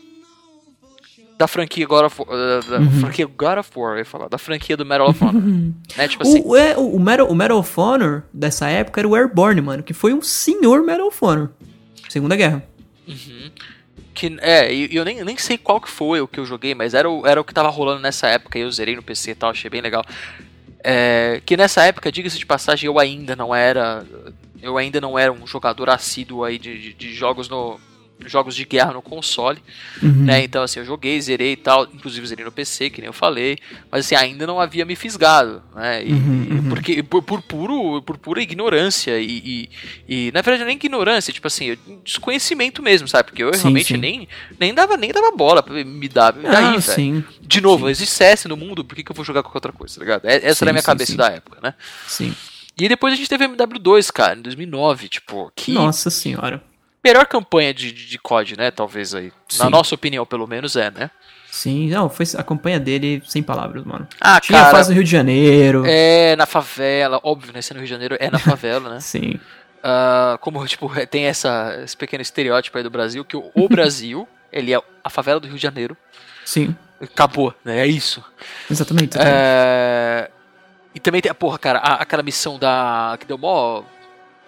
[1.38, 2.30] da franquia God of War.
[2.30, 2.91] Da, da Uhum.
[2.99, 4.28] franquia God of War, eu ia falar.
[4.30, 5.41] Da franquia do Medal of Honor.
[5.97, 6.08] né?
[6.08, 6.41] Tipo assim.
[6.41, 9.82] O, o, é, o, Medal, o Medal of Honor dessa época era o Airborne, mano,
[9.84, 11.49] que foi um senhor Medal of Honor.
[12.10, 12.64] Segunda Guerra.
[13.08, 13.49] Uhum.
[14.14, 16.93] Que, é, e eu nem, nem sei qual que foi o que eu joguei, mas
[16.93, 19.36] era o, era o que tava rolando nessa época, e eu zerei no PC e
[19.36, 20.03] tal, achei bem legal.
[20.84, 24.05] É, que nessa época, diga-se de passagem, eu ainda não era.
[24.61, 27.80] Eu ainda não era um jogador assíduo aí de, de, de jogos no.
[28.26, 29.59] Jogos de guerra no console,
[30.01, 30.26] Uhum.
[30.26, 30.43] né?
[30.43, 33.57] Então, assim, eu joguei, zerei e tal, inclusive zerei no PC, que nem eu falei,
[33.91, 36.03] mas assim, ainda não havia me fisgado, né?
[36.05, 36.69] E, Uhum, uhum.
[36.69, 39.69] porque por, por puro, por pura ignorância e,
[40.07, 43.26] e, e, na verdade nem ignorância, tipo assim, desconhecimento mesmo, sabe?
[43.30, 43.97] Porque eu Sim, realmente sim.
[43.99, 44.28] nem
[44.59, 46.82] nem dava nem dava bola, pra me dar, me dá Ah, velho.
[46.82, 48.05] sim, De novo, sim.
[48.05, 50.26] CS no mundo, por que, que eu vou jogar qualquer outra coisa, tá ligado?
[50.26, 51.74] É- Essa Sim, era a minha cabeça da época, né?
[52.07, 52.34] sim.
[52.80, 56.63] E depois a gente teve MW2, cara, em 2009, tipo, que Nossa senhora.
[57.04, 58.72] Melhor campanha de, de, de COD, né?
[58.72, 59.32] Talvez aí.
[59.58, 59.72] Na Sim.
[59.72, 61.12] nossa opinião, pelo menos, é, né?
[61.51, 64.08] Sim, não, foi a campanha dele sem palavras, mano.
[64.20, 65.84] Ah, Tinha a cara, fase do Rio de Janeiro.
[65.86, 67.62] é na favela, óbvio, né?
[67.62, 68.99] Sendo no Rio de Janeiro, é na favela, né?
[69.01, 69.39] Sim.
[69.84, 74.28] Ah, como, tipo, tem essa, esse pequeno estereótipo aí do Brasil, que o, o Brasil,
[74.51, 75.95] ele é a favela do Rio de Janeiro.
[76.45, 76.76] Sim.
[77.01, 77.82] Acabou, né?
[77.82, 78.24] É isso.
[78.72, 79.18] Exatamente.
[79.18, 79.18] exatamente.
[79.38, 80.32] É...
[80.95, 83.16] E também tem, a porra, cara, a- aquela missão da.
[83.20, 83.84] que deu mó.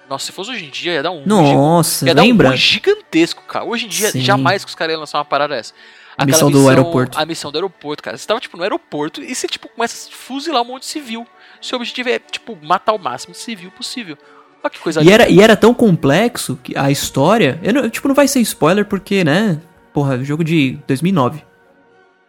[0.10, 1.24] Nossa, se fosse hoje em dia, ia dar um.
[1.26, 2.50] Nossa, ia dar um lembra?
[2.50, 3.66] ruim gigantesco, cara.
[3.66, 4.22] Hoje em dia, Sim.
[4.22, 5.74] jamais que os caras iam lançar uma parada dessa.
[6.18, 7.18] A missão do aeroporto.
[7.20, 8.18] A missão do aeroporto, cara.
[8.18, 11.28] Você tava, tipo, no aeroporto e você, tipo, começa a fuzilar um monte de civil.
[11.62, 14.18] Seu objetivo é, tipo, matar o máximo de civil possível.
[14.64, 17.60] Olha que coisa E era, e era tão complexo que a história.
[17.62, 19.60] Eu não- tipo, não vai ser spoiler porque, né?
[19.94, 21.44] Porra, jogo de 2009.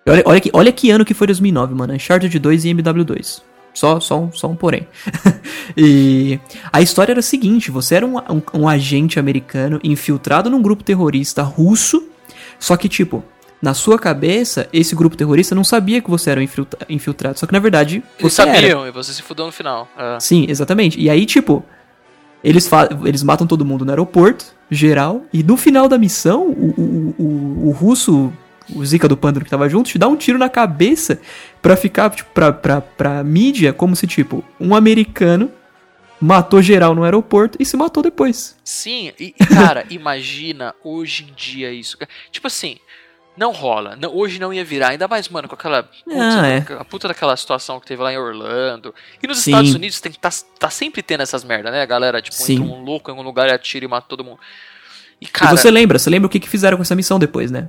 [0.09, 1.93] Olha, olha, que, olha que ano que foi 2009, mano.
[1.95, 3.43] Uncharted 2 e MW2.
[3.77, 4.89] Só, só, um, só um porém.
[5.77, 6.41] e
[6.73, 10.83] a história era a seguinte: você era um, um, um agente americano infiltrado num grupo
[10.83, 12.09] terrorista russo.
[12.59, 13.23] Só que, tipo,
[13.61, 17.39] na sua cabeça, esse grupo terrorista não sabia que você era um infiltra- infiltrado.
[17.39, 18.55] Só que, na verdade, Eles você era.
[18.55, 19.87] sabiam e você se fudeu no final.
[19.99, 20.19] É.
[20.21, 20.99] Sim, exatamente.
[20.99, 21.63] E aí, tipo,
[22.43, 22.71] eles,
[23.05, 27.69] eles matam todo mundo no aeroporto, geral, e no final da missão, o, o, o,
[27.69, 28.33] o russo,
[28.75, 31.21] o Zika do Pântano que tava junto, te dá um tiro na cabeça
[31.63, 35.51] pra ficar, tipo, pra, pra, pra mídia, como se, tipo, um americano
[36.21, 38.57] matou geral no aeroporto e se matou depois.
[38.65, 41.99] Sim, e, e, cara, imagina hoje em dia isso.
[42.31, 42.79] Tipo assim,
[43.37, 43.95] não rola.
[43.97, 44.89] Não- hoje não ia virar.
[44.93, 45.83] Ainda mais, mano, com aquela.
[45.83, 46.65] Putz, Ah, é.
[46.79, 48.95] A puta daquela situação que teve lá em Orlando.
[49.23, 49.51] E nos Sim.
[49.51, 51.83] Estados Unidos tem, tá, tá sempre tendo essas merda, né?
[51.83, 52.55] A galera, tipo, Sim.
[52.63, 54.39] entra um louco em um lugar e atira e mata todo mundo.
[55.21, 57.51] E, E cara, você lembra, você lembra o que, que fizeram com essa missão depois,
[57.51, 57.69] né?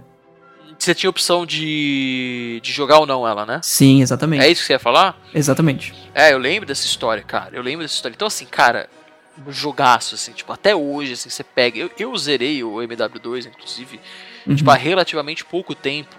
[0.84, 3.60] Você tinha opção de, de jogar ou não ela, né?
[3.64, 4.44] Sim, exatamente.
[4.44, 5.20] É isso que você ia falar?
[5.34, 5.94] Exatamente.
[6.14, 7.56] É, eu lembro dessa história, cara.
[7.56, 8.14] Eu lembro dessa história.
[8.16, 8.90] Então, assim, cara,
[9.46, 11.78] um jogaço, assim, tipo, até hoje, assim, você pega.
[11.80, 14.00] Eu, eu zerei o MW2, inclusive,
[14.46, 14.56] Uhum.
[14.56, 16.16] tipo, há relativamente pouco tempo.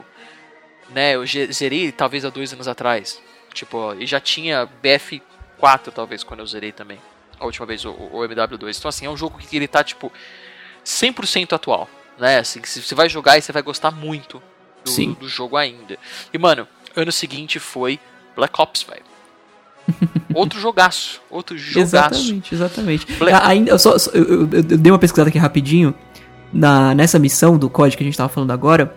[0.91, 1.15] Né?
[1.17, 3.21] Eu zerei talvez há dois anos atrás.
[3.55, 6.99] Tipo, e já tinha BF4, talvez, quando eu zerei também.
[7.41, 8.77] A última vez, o, o MW2.
[8.79, 10.13] Então, assim, é um jogo que ele tá, tipo,
[10.85, 11.89] 100% atual.
[12.19, 12.39] Né?
[12.39, 14.43] Assim, você vai jogar e você vai gostar muito
[14.85, 15.17] do, Sim.
[15.19, 15.97] do jogo ainda.
[16.33, 16.67] E, mano,
[16.97, 17.99] ano seguinte foi
[18.35, 19.03] Black Ops, velho.
[20.35, 21.21] Outro jogaço.
[21.31, 21.81] Outro jogaço.
[21.81, 23.07] Exatamente, exatamente.
[23.15, 25.95] Ble- Ah, Ainda, eu, só, só- eu, eu- eu dei uma pesquisada aqui rapidinho
[26.53, 28.95] na, nessa missão do código que a gente tava falando agora.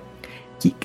[0.59, 0.75] Que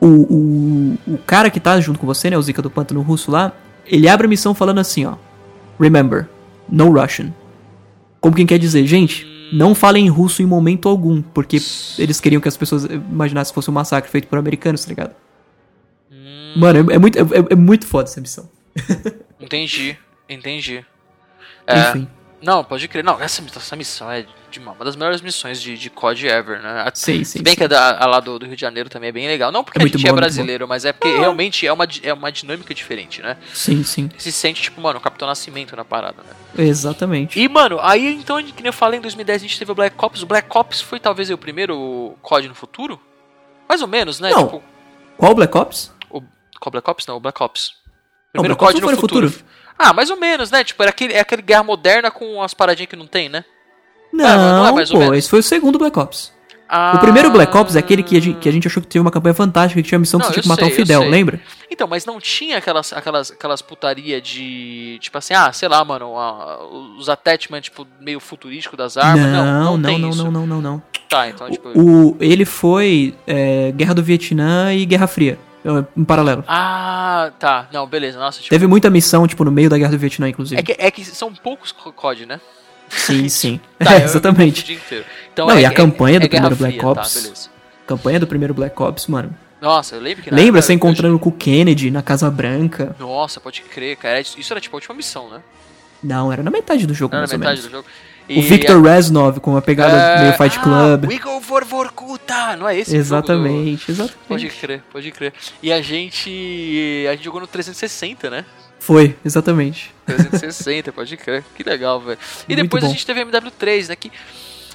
[0.00, 2.36] o, o, o cara que tá junto com você, né?
[2.36, 3.52] O Zika do Pântano Russo lá,
[3.86, 5.14] ele abre a missão falando assim, ó.
[5.80, 6.28] Remember,
[6.68, 7.32] no Russian.
[8.20, 11.56] Como quem quer dizer, gente, não falem em russo em momento algum, porque
[11.98, 15.14] eles queriam que as pessoas imaginassem que fosse um massacre feito por americanos, tá ligado?
[16.10, 18.48] Hum, Mano, é, é muito, é, é muito foda essa missão.
[19.40, 19.96] entendi,
[20.28, 20.84] entendi.
[21.68, 22.08] É, Enfim.
[22.40, 23.02] Não, pode crer.
[23.02, 24.24] Não, essa, essa missão é
[24.58, 26.82] uma, das melhores missões de, de COD ever, né?
[26.86, 27.42] A- Sim, Se sim.
[27.42, 27.58] bem sim.
[27.58, 29.50] que a, da, a lá do, do Rio de Janeiro também é bem legal.
[29.52, 31.86] Não porque É a muito gente bom, é brasileiro, mas é porque realmente é uma,
[32.02, 33.36] é uma dinâmica diferente, né?
[33.52, 34.08] Sim, sim.
[34.18, 36.64] Se sente, tipo, mano, o Capitão Nascimento na parada, né?
[36.64, 37.38] Exatamente.
[37.40, 39.96] E, mano, aí então, que nem eu falei, em 2010 a gente teve o Black
[39.98, 40.22] Ops.
[40.22, 43.00] O Black Ops foi talvez o primeiro COD no futuro?
[43.68, 44.30] Mais ou menos, né?
[44.30, 44.44] Não.
[44.44, 44.62] Tipo,
[45.16, 45.92] Qual Black Ops?
[46.10, 46.22] o
[46.60, 47.06] qual Black Ops?
[47.06, 47.72] Não, o Black Ops.
[48.34, 49.30] Não, Primeiro Black Ops COD não no futuro.
[49.30, 49.50] futuro.
[49.78, 50.64] Ah, mais ou menos, né?
[50.64, 53.44] Tipo, era aquele, é aquele guerra moderna com as paradinhas que não tem, né?
[54.16, 55.18] Não, não é mais pô, menos.
[55.18, 56.34] esse foi o segundo Black Ops.
[56.68, 58.88] Ah, O primeiro Black Ops é aquele que a, gente, que a gente achou que
[58.88, 60.76] teve uma campanha fantástica, que tinha a missão que você tinha que matar sei, o
[60.76, 61.40] Fidel, lembra?
[61.70, 64.98] Então, mas não tinha aquelas, aquelas, aquelas putaria de.
[65.00, 66.58] Tipo assim, ah, sei lá, mano, a-
[66.98, 69.24] os attachments, tipo, meio futurístico das armas.
[69.26, 70.82] Não, não, não, não, não, não, não, não.
[71.08, 71.68] Tá, então, tipo.
[71.78, 76.42] O, ele foi é, Guerra do Vietnã e Guerra Fria, é, em paralelo.
[76.48, 77.68] Ah, tá.
[77.72, 78.18] Não, beleza.
[78.18, 78.50] Nossa, tipo.
[78.50, 80.58] Teve muita missão, tipo, no meio da Guerra do Vietnã, inclusive.
[80.60, 82.40] É que, é que são poucos co- COD, né?
[82.88, 83.60] Sim, sim.
[83.78, 84.62] Tá, É, exatamente.
[84.62, 85.04] confundi inteiro.
[85.32, 86.88] Então, Não, é, e a é- campanha é do Guerra primeiro Black Fria,
[87.30, 87.44] Ops?
[87.46, 87.50] Tá.
[87.86, 89.34] Campanha do primeiro Black Ops, mano.
[89.60, 92.94] Nossa, eu lembro que na Lembra você eu- encontrando com o Kennedy na Casa Branca?
[92.98, 94.20] Nossa, pode crer, cara.
[94.20, 95.40] Isso era tipo a última missão, né?
[96.02, 97.88] Não, era na metade do jogo, Era na mais ou metade do jogo.
[98.28, 101.04] O Victor Reznov com uma pegada É, meio Fight ah, Club.
[101.08, 102.56] We go for Vorkuta!
[102.56, 104.48] Não é esse o jogo do- exatamente, Pode exatamente.
[104.56, 105.32] crer, pode crer.
[105.62, 107.06] E a gente.
[107.08, 108.44] A gente jogou no 360, né?
[108.86, 109.92] Foi, exatamente.
[110.06, 111.44] 360, pode crer.
[111.56, 112.18] Que legal, velho.
[112.48, 112.92] E Muito depois a bom.
[112.92, 113.96] gente teve o MW3, né?
[113.96, 114.12] Que...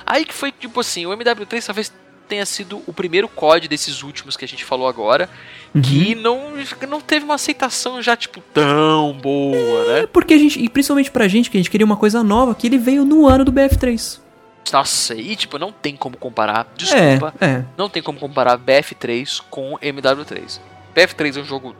[0.05, 1.93] Aí que foi, tipo assim, o MW3 talvez
[2.27, 5.29] tenha sido o primeiro COD desses últimos que a gente falou agora,
[5.73, 5.81] Uhum.
[5.81, 6.51] que não,
[6.89, 9.99] não teve uma aceitação já, tipo, tão boa, né?
[10.01, 12.53] É porque a gente, e principalmente pra gente, que a gente queria uma coisa nova,
[12.53, 14.19] que ele veio no ano do BF3.
[14.73, 17.65] Nossa, e tipo, não tem como comparar, desculpa, É, é.
[17.77, 20.59] não tem como comparar BF3 com MW3.
[20.93, 21.73] BF3 é um jogo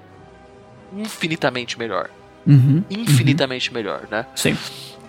[0.95, 2.09] infinitamente melhor.
[2.45, 2.83] Uhum.
[2.89, 4.25] Infinitamente melhor, né?
[4.35, 4.57] Sim.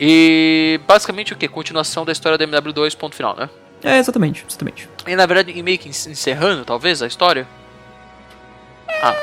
[0.01, 1.47] E basicamente o que?
[1.49, 3.49] Continuação da história do MW2, ponto final, né?
[3.83, 4.89] É, exatamente, exatamente.
[5.07, 7.47] E na verdade, e meio que encerrando, talvez, a história.
[8.89, 9.14] Ah,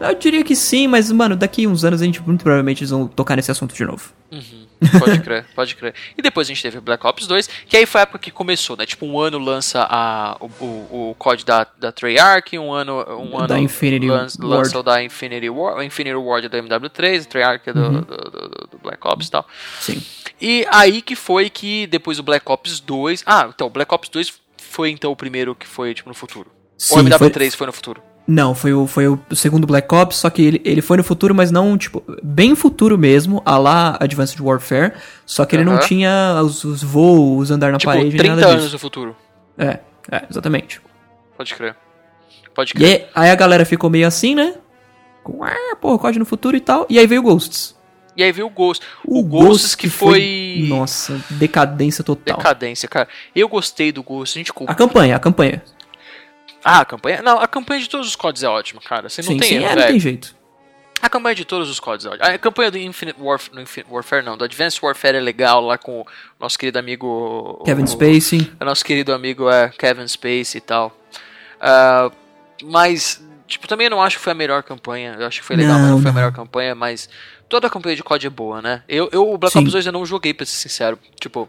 [0.00, 3.06] Eu diria que sim, mas, mano, daqui uns anos a gente muito provavelmente eles vão
[3.08, 4.12] tocar nesse assunto de novo.
[4.30, 4.65] uhum,
[4.98, 5.94] pode crer, pode crer.
[6.16, 8.76] E depois a gente teve Black Ops 2, que aí foi a época que começou,
[8.76, 8.84] né?
[8.86, 13.36] Tipo, um ano lança a, o, o, o COD da, da Treyarch, um ano, um
[13.38, 17.28] ano Da Infinity lança, lança o da Infinity Ward, o Infinity Ward do MW3, o
[17.28, 18.00] Treyarch é do, Uhum.
[18.00, 19.46] do, do- do Black Ops e tal.
[19.80, 20.02] Sim.
[20.40, 23.22] E aí que foi que depois o Black Ops 2.
[23.24, 26.50] Ah, então, o Black Ops 2 foi então o primeiro que foi, tipo, no futuro.
[26.76, 28.02] Sim, Ou o foi- MW3 foi no futuro.
[28.26, 31.32] Não, foi o, foi o segundo Black Ops, só que ele, ele foi no futuro,
[31.32, 36.40] mas não, tipo, bem futuro mesmo, a lá Advanced Warfare, só que ele não tinha
[36.42, 38.72] os, os voos, andar na Tipo, parede, nem 30 nada anos disso.
[38.74, 39.16] no futuro.
[39.56, 39.78] É,
[40.10, 40.80] é, exatamente.
[41.36, 41.76] Pode crer.
[42.52, 43.08] Pode E crer.
[43.14, 44.54] aí, aí a galera ficou meio assim, né?
[45.22, 47.76] Com, ah, porra, COD no futuro e tal, e aí veio o Ghosts.
[48.16, 48.84] E aí veio o Ghost.
[49.04, 50.64] O, Ghosts que foi.
[50.68, 52.38] Nossa, decadência total.
[52.38, 53.06] Decadência, cara.
[53.34, 54.38] Eu gostei do Ghost.
[54.38, 54.52] A gente.
[54.66, 55.62] A campanha, a campanha.
[56.68, 57.22] Ah, a campanha.
[57.22, 59.08] Não, a campanha de todos os CODs é ótima, cara.
[59.08, 59.88] Você não sim, tem sim, erro, é, não velho.
[59.92, 60.34] tem jeito.
[61.00, 62.26] A campanha de todos os CODs é ótima.
[62.26, 63.54] A campanha do Infinite Warfare.
[63.54, 64.36] No Infinite Warfare, não.
[64.36, 66.06] Do Advanced Warfare é legal lá com o
[66.40, 67.62] nosso querido amigo.
[67.64, 68.52] Kevin o- Spacey.
[68.60, 70.96] O nosso querido amigo é Kevin Spacey e tal.
[71.60, 72.10] Ah,
[72.64, 75.14] mas, tipo, também não acho que foi a melhor campanha.
[75.20, 76.20] Eu acho que foi legal, mas Não, não foi a não.
[76.20, 77.08] melhor campanha, mas
[77.48, 78.82] toda a campanha de COD é boa, né?
[78.88, 79.60] Eu, eu o Black Sim.
[79.60, 80.98] Ops 2 eu não joguei, pra ser sincero.
[81.20, 81.48] Tipo.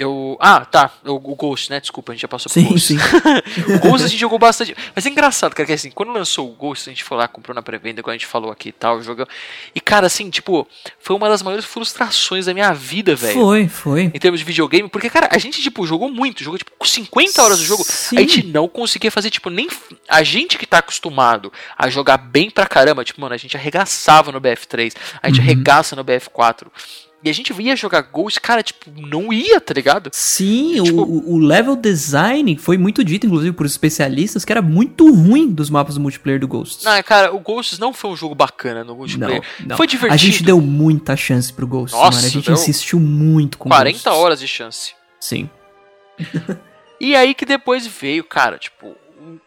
[0.00, 0.38] Eu.
[0.40, 0.90] Ah, tá.
[1.04, 1.78] O, o Ghost, né?
[1.78, 2.86] Desculpa, a gente já passou Sim, Ghost.
[2.86, 2.96] sim.
[3.76, 4.74] o Ghost a gente jogou bastante.
[4.96, 7.54] Mas é engraçado, cara, que assim, quando lançou o Ghost, a gente foi lá, comprou
[7.54, 9.28] na pré-venda, quando a gente falou aqui e tal, jogou.
[9.74, 10.66] E, cara, assim, tipo,
[10.98, 14.02] foi uma das maiores frustrações da minha vida, velho Foi, foi.
[14.04, 17.58] em termos de videogame, porque, cara, a gente, tipo, jogou muito, jogou, tipo, 50 horas
[17.58, 18.16] do jogo, Sim.
[18.16, 19.68] a gente não conseguia fazer, tipo, nem...
[20.08, 24.32] A gente que tá acostumado a jogar bem pra caramba, tipo, mano, a gente arregaçava
[24.32, 25.44] no BF3, a gente Uhum.
[25.44, 26.66] arregaça no BF4,
[27.22, 30.10] e a gente ia jogar Ghost, cara, tipo, não ia, tá ligado?
[30.12, 35.12] Sim, Tipo- o, o level design foi muito dito, inclusive, por especialistas, que era muito
[35.12, 36.84] ruim dos mapas do multiplayer do Ghosts.
[36.84, 39.42] Não, cara, o Ghosts não foi um jogo bacana no multiplayer.
[39.66, 39.76] não.
[39.76, 40.14] Foi divertido.
[40.14, 42.26] A gente deu muita chance pro Ghosts, Nossa, mano.
[42.26, 44.06] A gente insistiu muito com 40 Ghosts.
[44.22, 44.94] horas de chance.
[45.20, 45.50] Sim.
[46.98, 48.94] E aí que depois veio, cara, tipo,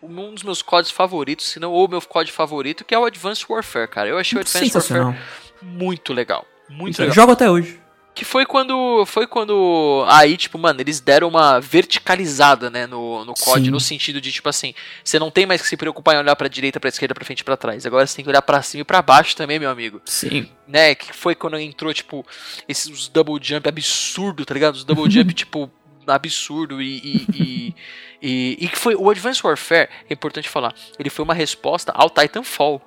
[0.02, 3.46] um, dos meus códigos favoritos, se não o meu código favorito, que é o Advanced
[3.50, 4.10] Warfare, cara.
[4.10, 4.74] Eu achei o Advanced.
[4.76, 5.18] Warfare
[5.62, 6.46] muito legal.
[6.70, 7.14] Muito legal.
[7.16, 7.84] Jogo até hoje.
[8.16, 9.04] Que foi quando.
[9.08, 10.06] Foi quando.
[10.08, 13.72] Aí, tipo, mano, eles deram uma verticalizada, né, no, no COD, Sim.
[13.72, 16.48] no sentido de, tipo assim, você não tem mais que se preocupar em olhar pra
[16.48, 17.86] direita, pra esquerda, pra frente e pra trás.
[17.88, 20.00] Agora você tem que olhar pra cima e pra baixo também, meu amigo.
[20.06, 20.48] Sim.
[20.68, 20.94] Né?
[20.94, 22.24] Que foi quando entrou, tipo,
[22.68, 24.76] esses double jump absurdo, tá ligado?
[24.76, 25.72] Os double jump, tipo,
[26.06, 26.98] absurdo e.
[26.98, 27.76] E, e,
[28.22, 28.94] e, e que foi.
[28.94, 32.80] O Advanced Warfare, é importante falar, ele foi uma resposta ao Titanfall.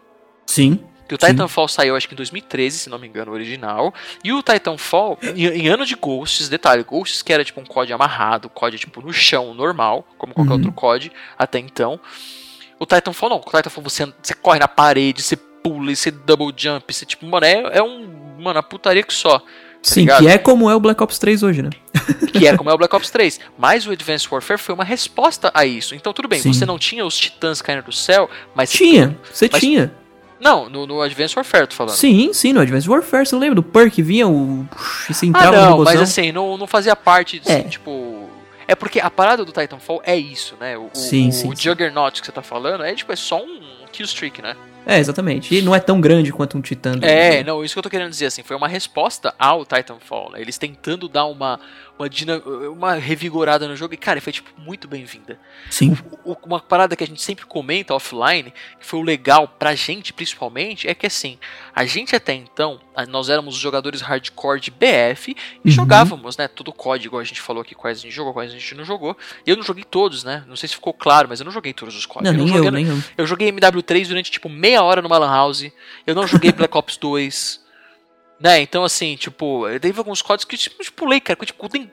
[0.46, 0.78] Sim.
[1.08, 3.94] Que o Titanfall saiu, acho que em 2013, se não me engano, o original.
[4.24, 7.92] E o Titanfall, em, em ano de Ghosts, detalhe, Ghosts que era tipo um COD
[7.92, 10.56] amarrado, COD tipo no chão, normal, como qualquer Uhum.
[10.58, 12.00] outro COD até então.
[12.78, 16.92] O Titanfall não, o Titanfall você, você corre na parede, você pula, você double jump,
[16.92, 19.40] você tipo, mano, é, é um, mano, a putaria que só.
[19.82, 20.22] Sim, ligado?
[20.22, 21.70] que é como é o Black Ops 3 hoje, né?
[22.32, 23.38] que é como é o Black Ops 3.
[23.56, 25.94] Mas o Advanced Warfare foi uma resposta a isso.
[25.94, 26.52] Então tudo bem, Sim.
[26.52, 29.94] você não tinha os titãs caindo do céu, mas você Tinha, você Mas- tinha.
[30.38, 31.94] Não, no, no Advanced Warfare, tô falando.
[31.94, 34.02] Sim, sim, no Advanced Warfare, você não lembra do perk?
[34.02, 34.66] Vinha o.
[35.08, 35.94] Você ah, entrava no não, robôzão.
[35.94, 37.62] mas assim, não, não fazia parte, assim, É.
[37.62, 38.28] tipo...
[38.68, 40.76] É porque a parada do Titanfall é isso, né?
[40.76, 41.56] O, o- Sim, o, sim, sim.
[41.56, 43.60] Juggernaut que você tá falando é, tipo, é só um
[43.92, 44.56] killstreak, né?
[44.86, 45.52] É, exatamente.
[45.52, 46.94] E não é tão grande quanto um Titã.
[47.02, 50.40] É, não, isso que eu tô querendo dizer, assim, foi uma resposta ao Titanfall, né?
[50.40, 51.58] Eles tentando dar uma,
[51.98, 52.08] uma,
[52.70, 55.38] uma revigorada no jogo e, cara, foi, tipo, muito bem-vinda.
[55.70, 55.96] Sim.
[56.24, 60.12] O- uma parada que a gente sempre comenta offline, que foi o legal pra gente
[60.12, 61.36] principalmente, é que assim,
[61.74, 65.36] a gente até então, nós éramos os jogadores hardcore de BF e
[65.68, 65.70] Uhum.
[65.74, 68.54] jogávamos, né, todo o código, a gente falou aqui quais a gente jogou, quais a
[68.54, 69.16] gente não jogou.
[69.44, 70.44] Eu não joguei todos, né?
[70.46, 72.36] Não sei se ficou claro, mas eu não joguei todos os Não, códigos.
[72.36, 72.98] nem joguei, eu, nem eu.
[73.18, 75.70] eu joguei MW3 durante tipo meia hora numa Lan House.
[76.06, 77.64] Eu não joguei Black Ops 2.
[78.38, 78.60] Né?
[78.60, 81.38] Então, assim, tipo, eu teve alguns códigos que tipo, eu pulei, cara.
[81.38, 81.90] que, Tipo, tem.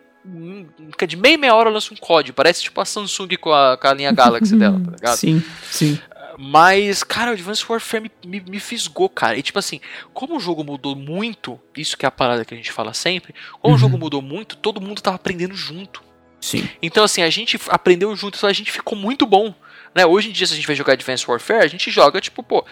[1.07, 2.35] De meia meia hora lança um código.
[2.35, 5.17] Parece tipo a Samsung com a, com a linha Galaxy dela, tá ligado?
[5.17, 5.99] Sim, sim.
[6.37, 9.37] Mas, cara, o Advanced Warfare me, me, me fisgou, cara.
[9.37, 9.79] E tipo assim,
[10.13, 13.35] como o jogo mudou muito, isso que é a parada que a gente fala sempre,
[13.61, 13.75] como Uhum.
[13.75, 16.01] o jogo mudou muito, todo mundo tava aprendendo junto.
[16.41, 16.67] Sim.
[16.81, 19.53] Então, assim, a gente aprendeu junto, então a gente ficou muito bom.
[19.95, 20.05] Né?
[20.05, 22.65] Hoje em dia, se a gente vai jogar Advanced Warfare, a gente joga, tipo, pô.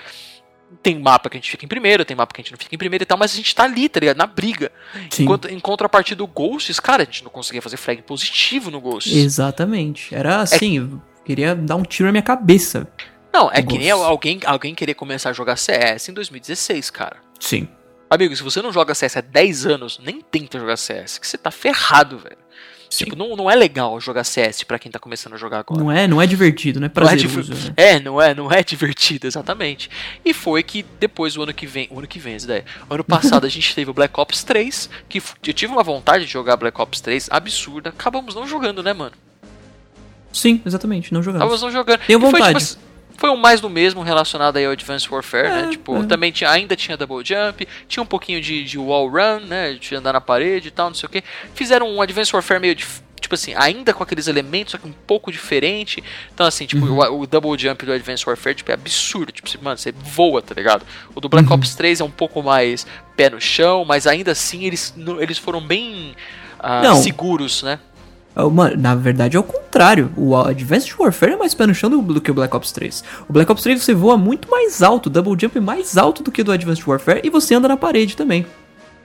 [0.82, 2.74] Tem mapa que a gente fica em primeiro, tem mapa que a gente não fica
[2.74, 4.16] em primeiro e tal, mas a gente tá ali, tá ligado?
[4.16, 4.72] Na briga.
[5.10, 5.24] Sim.
[5.24, 9.14] Enquanto, em contrapartida do Ghosts, cara, a gente não conseguia fazer flag positivo no Ghosts.
[9.14, 10.16] Exatamente.
[10.16, 12.88] Era assim, eu queria dar um tiro na minha cabeça.
[13.34, 17.18] Não, é que nem alguém, alguém querer começar a jogar CS em 2016, cara.
[17.38, 17.68] Sim.
[18.10, 21.38] Amigo, se você não joga CS há 10 anos, nem tenta jogar CS, que você
[21.38, 22.38] tá ferrado, velho.
[22.94, 23.06] Sim.
[23.06, 25.80] Tipo, não, não é legal jogar CS pra quem tá começando a jogar agora.
[25.82, 27.54] Não é, não é divertido, não é Não é, prazeroso.
[27.54, 27.74] diver- né?
[27.78, 29.90] é, não é, não é divertido, exatamente.
[30.26, 32.66] E foi que depois do ano que vem, o ano que vem, essa ideia.
[32.90, 36.32] Ano passado a gente teve o Black Ops 3, que eu tive uma vontade de
[36.34, 39.14] jogar Black Ops 3 absurda, acabamos não jogando, né, mano?
[40.34, 41.42] Sim, exatamente, não jogamos.
[41.44, 42.00] Acabamos não jogando.
[42.06, 42.66] Tenho E foi, vontade.
[42.66, 42.82] tipo,
[43.22, 45.68] foi um mais do mesmo relacionado aí ao Advanced Warfare, É, né?
[45.70, 46.08] Tipo, é.
[46.08, 49.74] também tinha, ainda tinha double jump, tinha um pouquinho de, de wall run, né?
[49.74, 51.24] De andar na parede e tal, não sei o que.
[51.54, 52.84] Fizeram um Advanced Warfare meio de.
[53.22, 56.04] Tipo assim, ainda com aqueles elementos, só que um pouco diferente.
[56.34, 56.98] Então, assim, tipo, Uhum.
[56.98, 59.32] o, o double jump do Advanced Warfare tipo, é absurdo.
[59.32, 60.84] Tipo, mano, você voa, tá ligado?
[61.14, 61.54] O do Black Uhum.
[61.54, 65.62] Ops 3 é um pouco mais pé no chão, mas ainda assim eles, eles foram
[65.62, 66.16] bem
[66.60, 67.80] ah, seguros, né?
[68.36, 70.12] É, Mano, na verdade é o contrário.
[70.16, 73.04] O Advanced Warfare é mais pé no chão do, que o Black Ops 3.
[73.28, 76.24] O Black Ops 3 você voa muito mais alto, o double jump é mais alto
[76.24, 78.46] do que o do Advanced Warfare e você anda na parede também.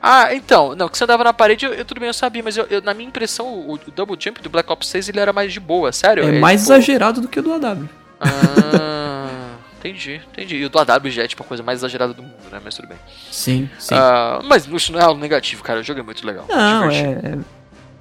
[0.00, 2.56] Ah, então, não, que você andava na parede, eu, eu- tudo bem, eu sabia, mas
[2.56, 5.32] eu, eu- na minha impressão, o, o double jump do Black Ops 6 ele era
[5.32, 6.22] mais de boa, sério?
[6.22, 7.88] É, mais tipo- exagerado do que o do AW.
[8.20, 10.56] Ah, entendi, entendi.
[10.56, 12.60] E o do AW já é tipo a coisa mais exagerada do mundo, né?
[12.64, 12.98] Mas tudo bem.
[13.32, 13.94] Sim, sim.
[13.96, 15.80] Ah, mas isso não é algo negativo, cara.
[15.80, 16.44] O jogo é muito legal.
[16.48, 17.38] não, é, é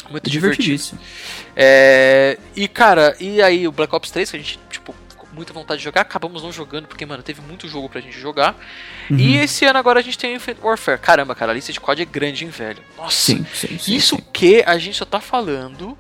[0.10, 0.64] muito divertido.
[0.64, 1.00] divertidíssimo.
[1.56, 5.54] É, e cara, e aí o Black Ops 3, que a gente, tipo, com muita
[5.54, 8.56] vontade de jogar, acabamos não jogando, porque, mano, teve muito jogo pra gente jogar.
[9.10, 9.18] Uhum.
[9.18, 11.00] E esse ano agora a gente tem o Infinite Warfare.
[11.00, 12.82] Caramba, cara, a lista de COD é grande, hein, velho.
[12.98, 13.96] Nossa, Sim, sim, sim.
[13.96, 15.98] Isso que a gente só tá falando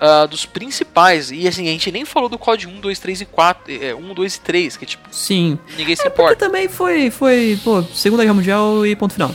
[0.00, 1.30] ah, dos principais.
[1.30, 3.72] E assim, a gente nem falou do COD 1, 2, 3 e 4.
[3.84, 5.58] É, 1, 2 e 3, que tipo, Sim.
[5.76, 6.46] ninguém se É porque importa.
[6.46, 9.34] também foi, foi, pô, Segunda Guerra Mundial e ponto final.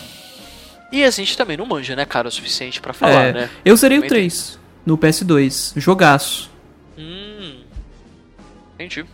[0.95, 3.49] E a gente também não manja, né, cara, o suficiente pra falar, É, né?
[3.65, 5.73] Eu zerei o Também 3 no PS2.
[5.75, 6.49] Jogaço.
[6.97, 7.57] Hum.
[8.75, 9.05] Entendi.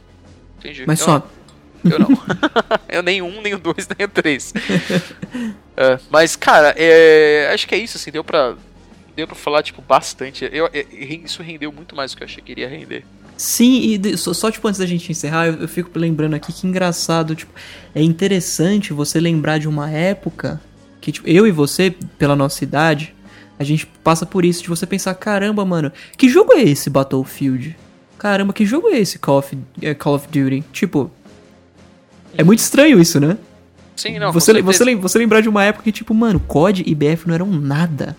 [0.60, 0.84] Entendi.
[0.86, 1.28] Mas Eu- só.
[1.84, 2.08] Eu não.
[2.88, 4.54] eu nem um, nem o dois, nem o três.
[5.78, 8.56] É, mas, cara, é, acho que é isso, assim, deu pra.
[9.16, 10.48] Deu pra falar, tipo, bastante.
[10.52, 13.04] Eu, é, isso rendeu muito mais do que eu achei que iria render.
[13.38, 16.54] Sim, e de- só, só, tipo antes da gente encerrar, eu, eu fico lembrando aqui
[16.54, 17.52] que engraçado, tipo,
[17.96, 20.62] é interessante você lembrar de uma época
[21.02, 23.14] que, tipo, eu e você, pela nossa idade,
[23.60, 27.76] a gente passa por isso, de você pensar, caramba, mano, que jogo é esse Battlefield?
[28.18, 30.64] Caramba, que jogo é esse Call of, eh, Call of Duty?
[30.72, 31.12] Tipo,
[32.38, 33.38] é muito estranho isso, né?
[33.96, 34.32] Sim, não.
[34.32, 37.48] você, você, você lembrar de uma época que, tipo, mano, COD e BF não eram
[37.48, 38.16] nada.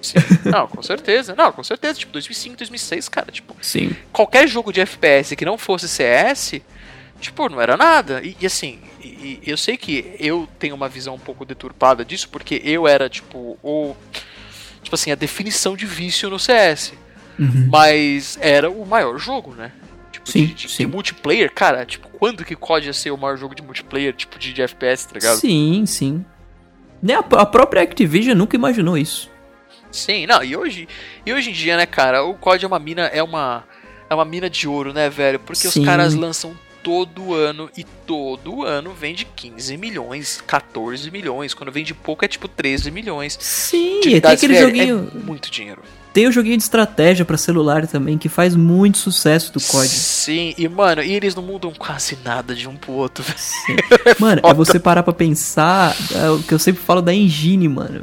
[0.00, 0.18] Sim.
[0.44, 1.34] Não, com certeza.
[1.36, 1.98] Não, com certeza.
[1.98, 3.30] Tipo, 2005, 2006, cara.
[3.30, 3.90] Tipo, Sim.
[4.12, 6.60] qualquer jogo de FPS que não fosse CS,
[7.20, 8.20] tipo, não era nada.
[8.22, 8.78] E, e assim,
[9.18, 13.08] e- eu sei que eu tenho uma visão um pouco deturpada disso, porque eu era,
[13.08, 13.94] tipo, o.
[14.82, 16.94] Tipo assim, a definição de vício no CS.
[17.38, 17.68] Uhum.
[17.70, 19.70] Mas era o maior jogo, né?
[20.10, 20.86] Tipo, Sim, de, de- sim.
[20.86, 24.38] de multiplayer, cara, tipo, quando que COD ia ser o maior jogo de multiplayer, tipo,
[24.38, 25.36] de, de FPS, tá ligado?
[25.38, 26.24] Sim, sim.
[27.00, 29.30] Nem a, a própria Activision nunca imaginou isso.
[29.92, 30.88] Sim, não, e hoje,
[31.24, 33.64] e hoje em dia, né, cara, o COD é uma mina, é uma,
[34.10, 35.38] é uma mina de ouro, né, velho?
[35.38, 35.80] Porque Sim.
[35.80, 41.54] os caras lançam todo ano e todo ano vende 15 milhões, 14 milhões.
[41.54, 43.36] Quando vende pouco é tipo 13 milhões.
[43.40, 45.10] Sim, tem aquele velho, joguinho.
[45.14, 45.82] É muito dinheiro.
[46.12, 49.88] Tem o joguinho de estratégia pra celular também, que faz muito sucesso do COD.
[49.88, 53.24] Sim, e mano, e eles não mudam quase nada de um pro outro.
[53.36, 53.76] Sim.
[54.18, 58.02] Mano, é você parar pra pensar é o que eu sempre falo da engine, mano.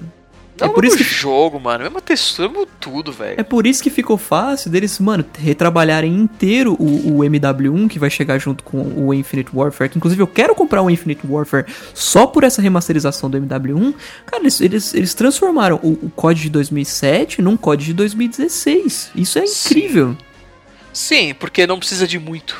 [0.60, 1.84] Não É por é isso que- jogo, mano.
[1.84, 3.40] Mesma textura, mesmo tudo, velho.
[3.40, 8.10] É por isso que ficou fácil deles, mano, retrabalharem inteiro o, o MW1, que vai
[8.10, 9.90] chegar junto com o Infinite Warfare.
[9.90, 13.94] Que inclusive eu quero comprar o Infinite Warfare só por essa remasterização do MW1.
[14.26, 19.12] Cara, eles, eles, eles transformaram o, o COD de 2007 num COD de 2016.
[19.16, 19.70] Isso é Sim.
[19.70, 20.18] incrível.
[20.94, 22.56] Sim, porque não precisa de muito.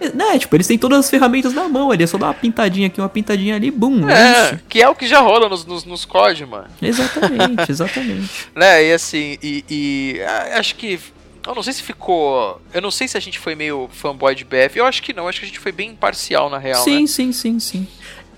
[0.00, 2.34] É, Né, tipo, eles têm todas as ferramentas na mão ali, é só dar uma
[2.34, 4.60] pintadinha aqui, uma pintadinha ali, bum, é É, isso.
[4.68, 6.68] que é o que já rola nos, nos, nos COD, mano.
[6.80, 8.30] Exatamente, exatamente.
[8.54, 10.20] Né, e assim, e, e,
[10.56, 10.98] acho que.
[11.46, 12.60] Eu não sei se ficou.
[12.72, 14.78] Eu não sei se a gente foi meio fanboy de BF.
[14.78, 17.06] Eu acho que não, acho que a gente foi bem imparcial na real, sim, né?
[17.06, 17.88] sim, sim, sim.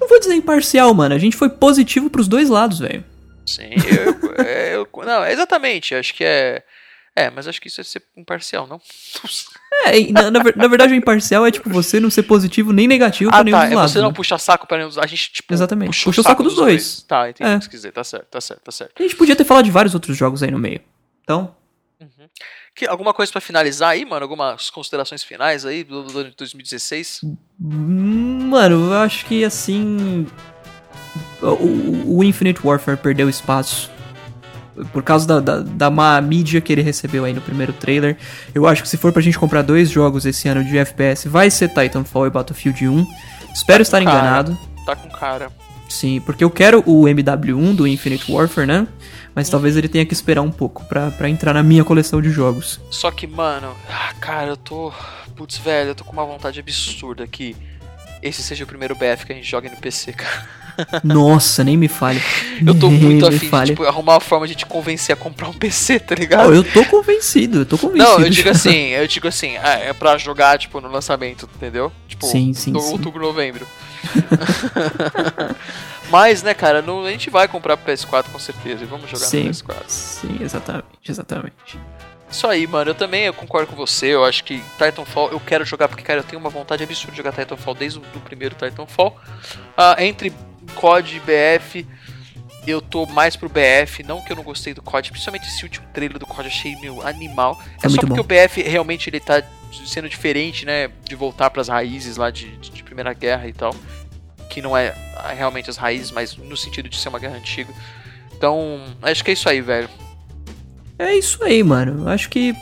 [0.00, 1.14] Não vou dizer imparcial, mano.
[1.14, 3.04] A gente foi positivo pros dois lados, velho.
[3.44, 6.62] Sim, eu, é, eu- Não, exatamente, acho que é.
[7.14, 8.80] É, mas acho que isso é ser imparcial, não?
[9.84, 13.30] É, na, na na verdade o imparcial é tipo você não ser positivo nem negativo
[13.30, 13.64] pra Ah, nenhum tá.
[13.64, 13.92] dos É lados.
[13.92, 14.14] você não né?
[14.14, 14.96] puxa saco pra nenhum dos.
[14.98, 15.52] A gente, tipo.
[15.52, 15.88] Exatamente.
[15.88, 17.02] Puxou Puxa o saco dos dois.
[17.02, 17.54] Tá, entendi É.
[17.56, 17.92] o que você quis dizer.
[17.92, 18.92] Tá certo, tá certo, tá certo.
[18.98, 20.80] A gente podia ter falado de vários outros jogos aí no meio.
[21.22, 21.54] Então,
[22.74, 24.22] Que, alguma coisa pra finalizar aí, mano?
[24.22, 27.20] Algumas considerações finais aí do, do ano de 2016?
[27.60, 30.26] hum, mano, eu acho que assim.
[31.42, 33.90] O, o Infinite Warfare perdeu espaço.
[34.92, 38.16] Por causa da, da, da má mídia que ele recebeu aí no primeiro trailer.
[38.54, 41.50] Eu acho que se for pra gente comprar dois jogos esse ano de FPS, vai
[41.50, 43.06] ser Titanfall e Battlefield 1.
[43.54, 44.18] Espero estar Cara.
[44.18, 44.58] enganado.
[44.86, 45.50] Tá com cara.
[45.88, 48.88] Sim, porque eu quero o MW1 do Infinite Warfare, né?
[49.34, 52.30] Mas talvez ele tenha que esperar um pouco pra, pra entrar na minha coleção de
[52.30, 52.80] jogos.
[52.90, 54.92] Só que, mano, ah, cara, eu tô.
[55.36, 57.56] Putz, velho, eu tô com uma vontade absurda que
[58.22, 60.46] esse seja o primeiro BF que a gente joga no PC, cara.
[61.04, 62.20] Nossa, nem me fale.
[62.66, 65.52] Eu tô muito afim de tipo, arrumar uma forma de te convencer a comprar um
[65.58, 66.54] PC, tá Não, ligado?
[66.54, 68.10] eu tô convencido, eu tô convencido.
[68.10, 71.92] Não, eu digo assim, eu digo assim, ah, é pra jogar, tipo, no lançamento, entendeu?
[72.08, 72.92] Tipo, Sim, sim, no sim.
[72.92, 73.66] outubro, novembro.
[76.10, 79.44] Mas, né, cara, não- a gente vai comprar PS4 com certeza e vamos jogar Sim.
[79.44, 79.74] no PS4.
[79.88, 81.78] Sim, exatamente, exatamente.
[82.30, 85.64] Isso aí, mano, eu também eu concordo com você, eu acho que Titanfall eu quero
[85.66, 89.18] jogar, porque, cara, eu tenho uma vontade absurda de jogar Titanfall desde o primeiro Titanfall.
[89.76, 90.32] Ah, entre
[90.72, 91.86] COD BF,
[92.66, 95.86] eu tô mais pro BF, não que eu não gostei do COD, principalmente esse último
[95.92, 97.60] trailer do COD, achei, meu, animal.
[97.82, 98.20] É, É só porque bom.
[98.20, 99.42] o BF realmente ele tá
[99.86, 103.74] sendo diferente, né, de voltar pras raízes lá de, de, de Primeira Guerra e tal,
[104.50, 104.94] que não é
[105.34, 107.72] realmente as raízes, mas no sentido de ser uma guerra antiga.
[108.36, 109.88] Então, acho que é isso aí, velho.
[110.98, 112.08] É isso aí, mano.
[112.08, 112.54] Acho que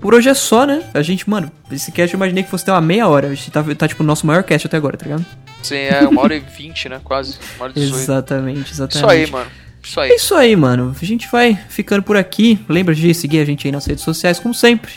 [0.00, 0.82] por hoje é só, né?
[0.94, 3.28] A gente, mano, esse cast eu imaginei que fosse ter uma meia hora.
[3.28, 5.24] A gente tá, tá tipo o nosso maior cast até agora, tá ligado?
[5.62, 7.00] Sim, é uma hora e vinte, né?
[7.04, 7.36] Quase.
[7.56, 7.82] Uma hora e.
[7.82, 8.96] Exatamente, exatamente.
[8.96, 9.50] Isso aí, mano.
[9.82, 10.10] Isso É aí.
[10.14, 10.96] isso aí, mano.
[11.00, 12.58] A gente vai ficando por aqui.
[12.68, 14.92] Lembra de seguir a gente aí nas redes sociais, como sempre.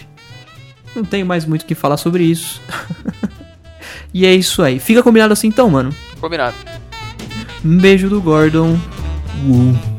[0.95, 2.61] Não tenho mais muito o que falar sobre isso.
[4.13, 4.79] e é isso aí.
[4.79, 5.93] Fica combinado assim então, mano.
[6.19, 6.55] Combinado.
[7.63, 8.77] Um beijo do Gordon.
[9.45, 9.92] Uh.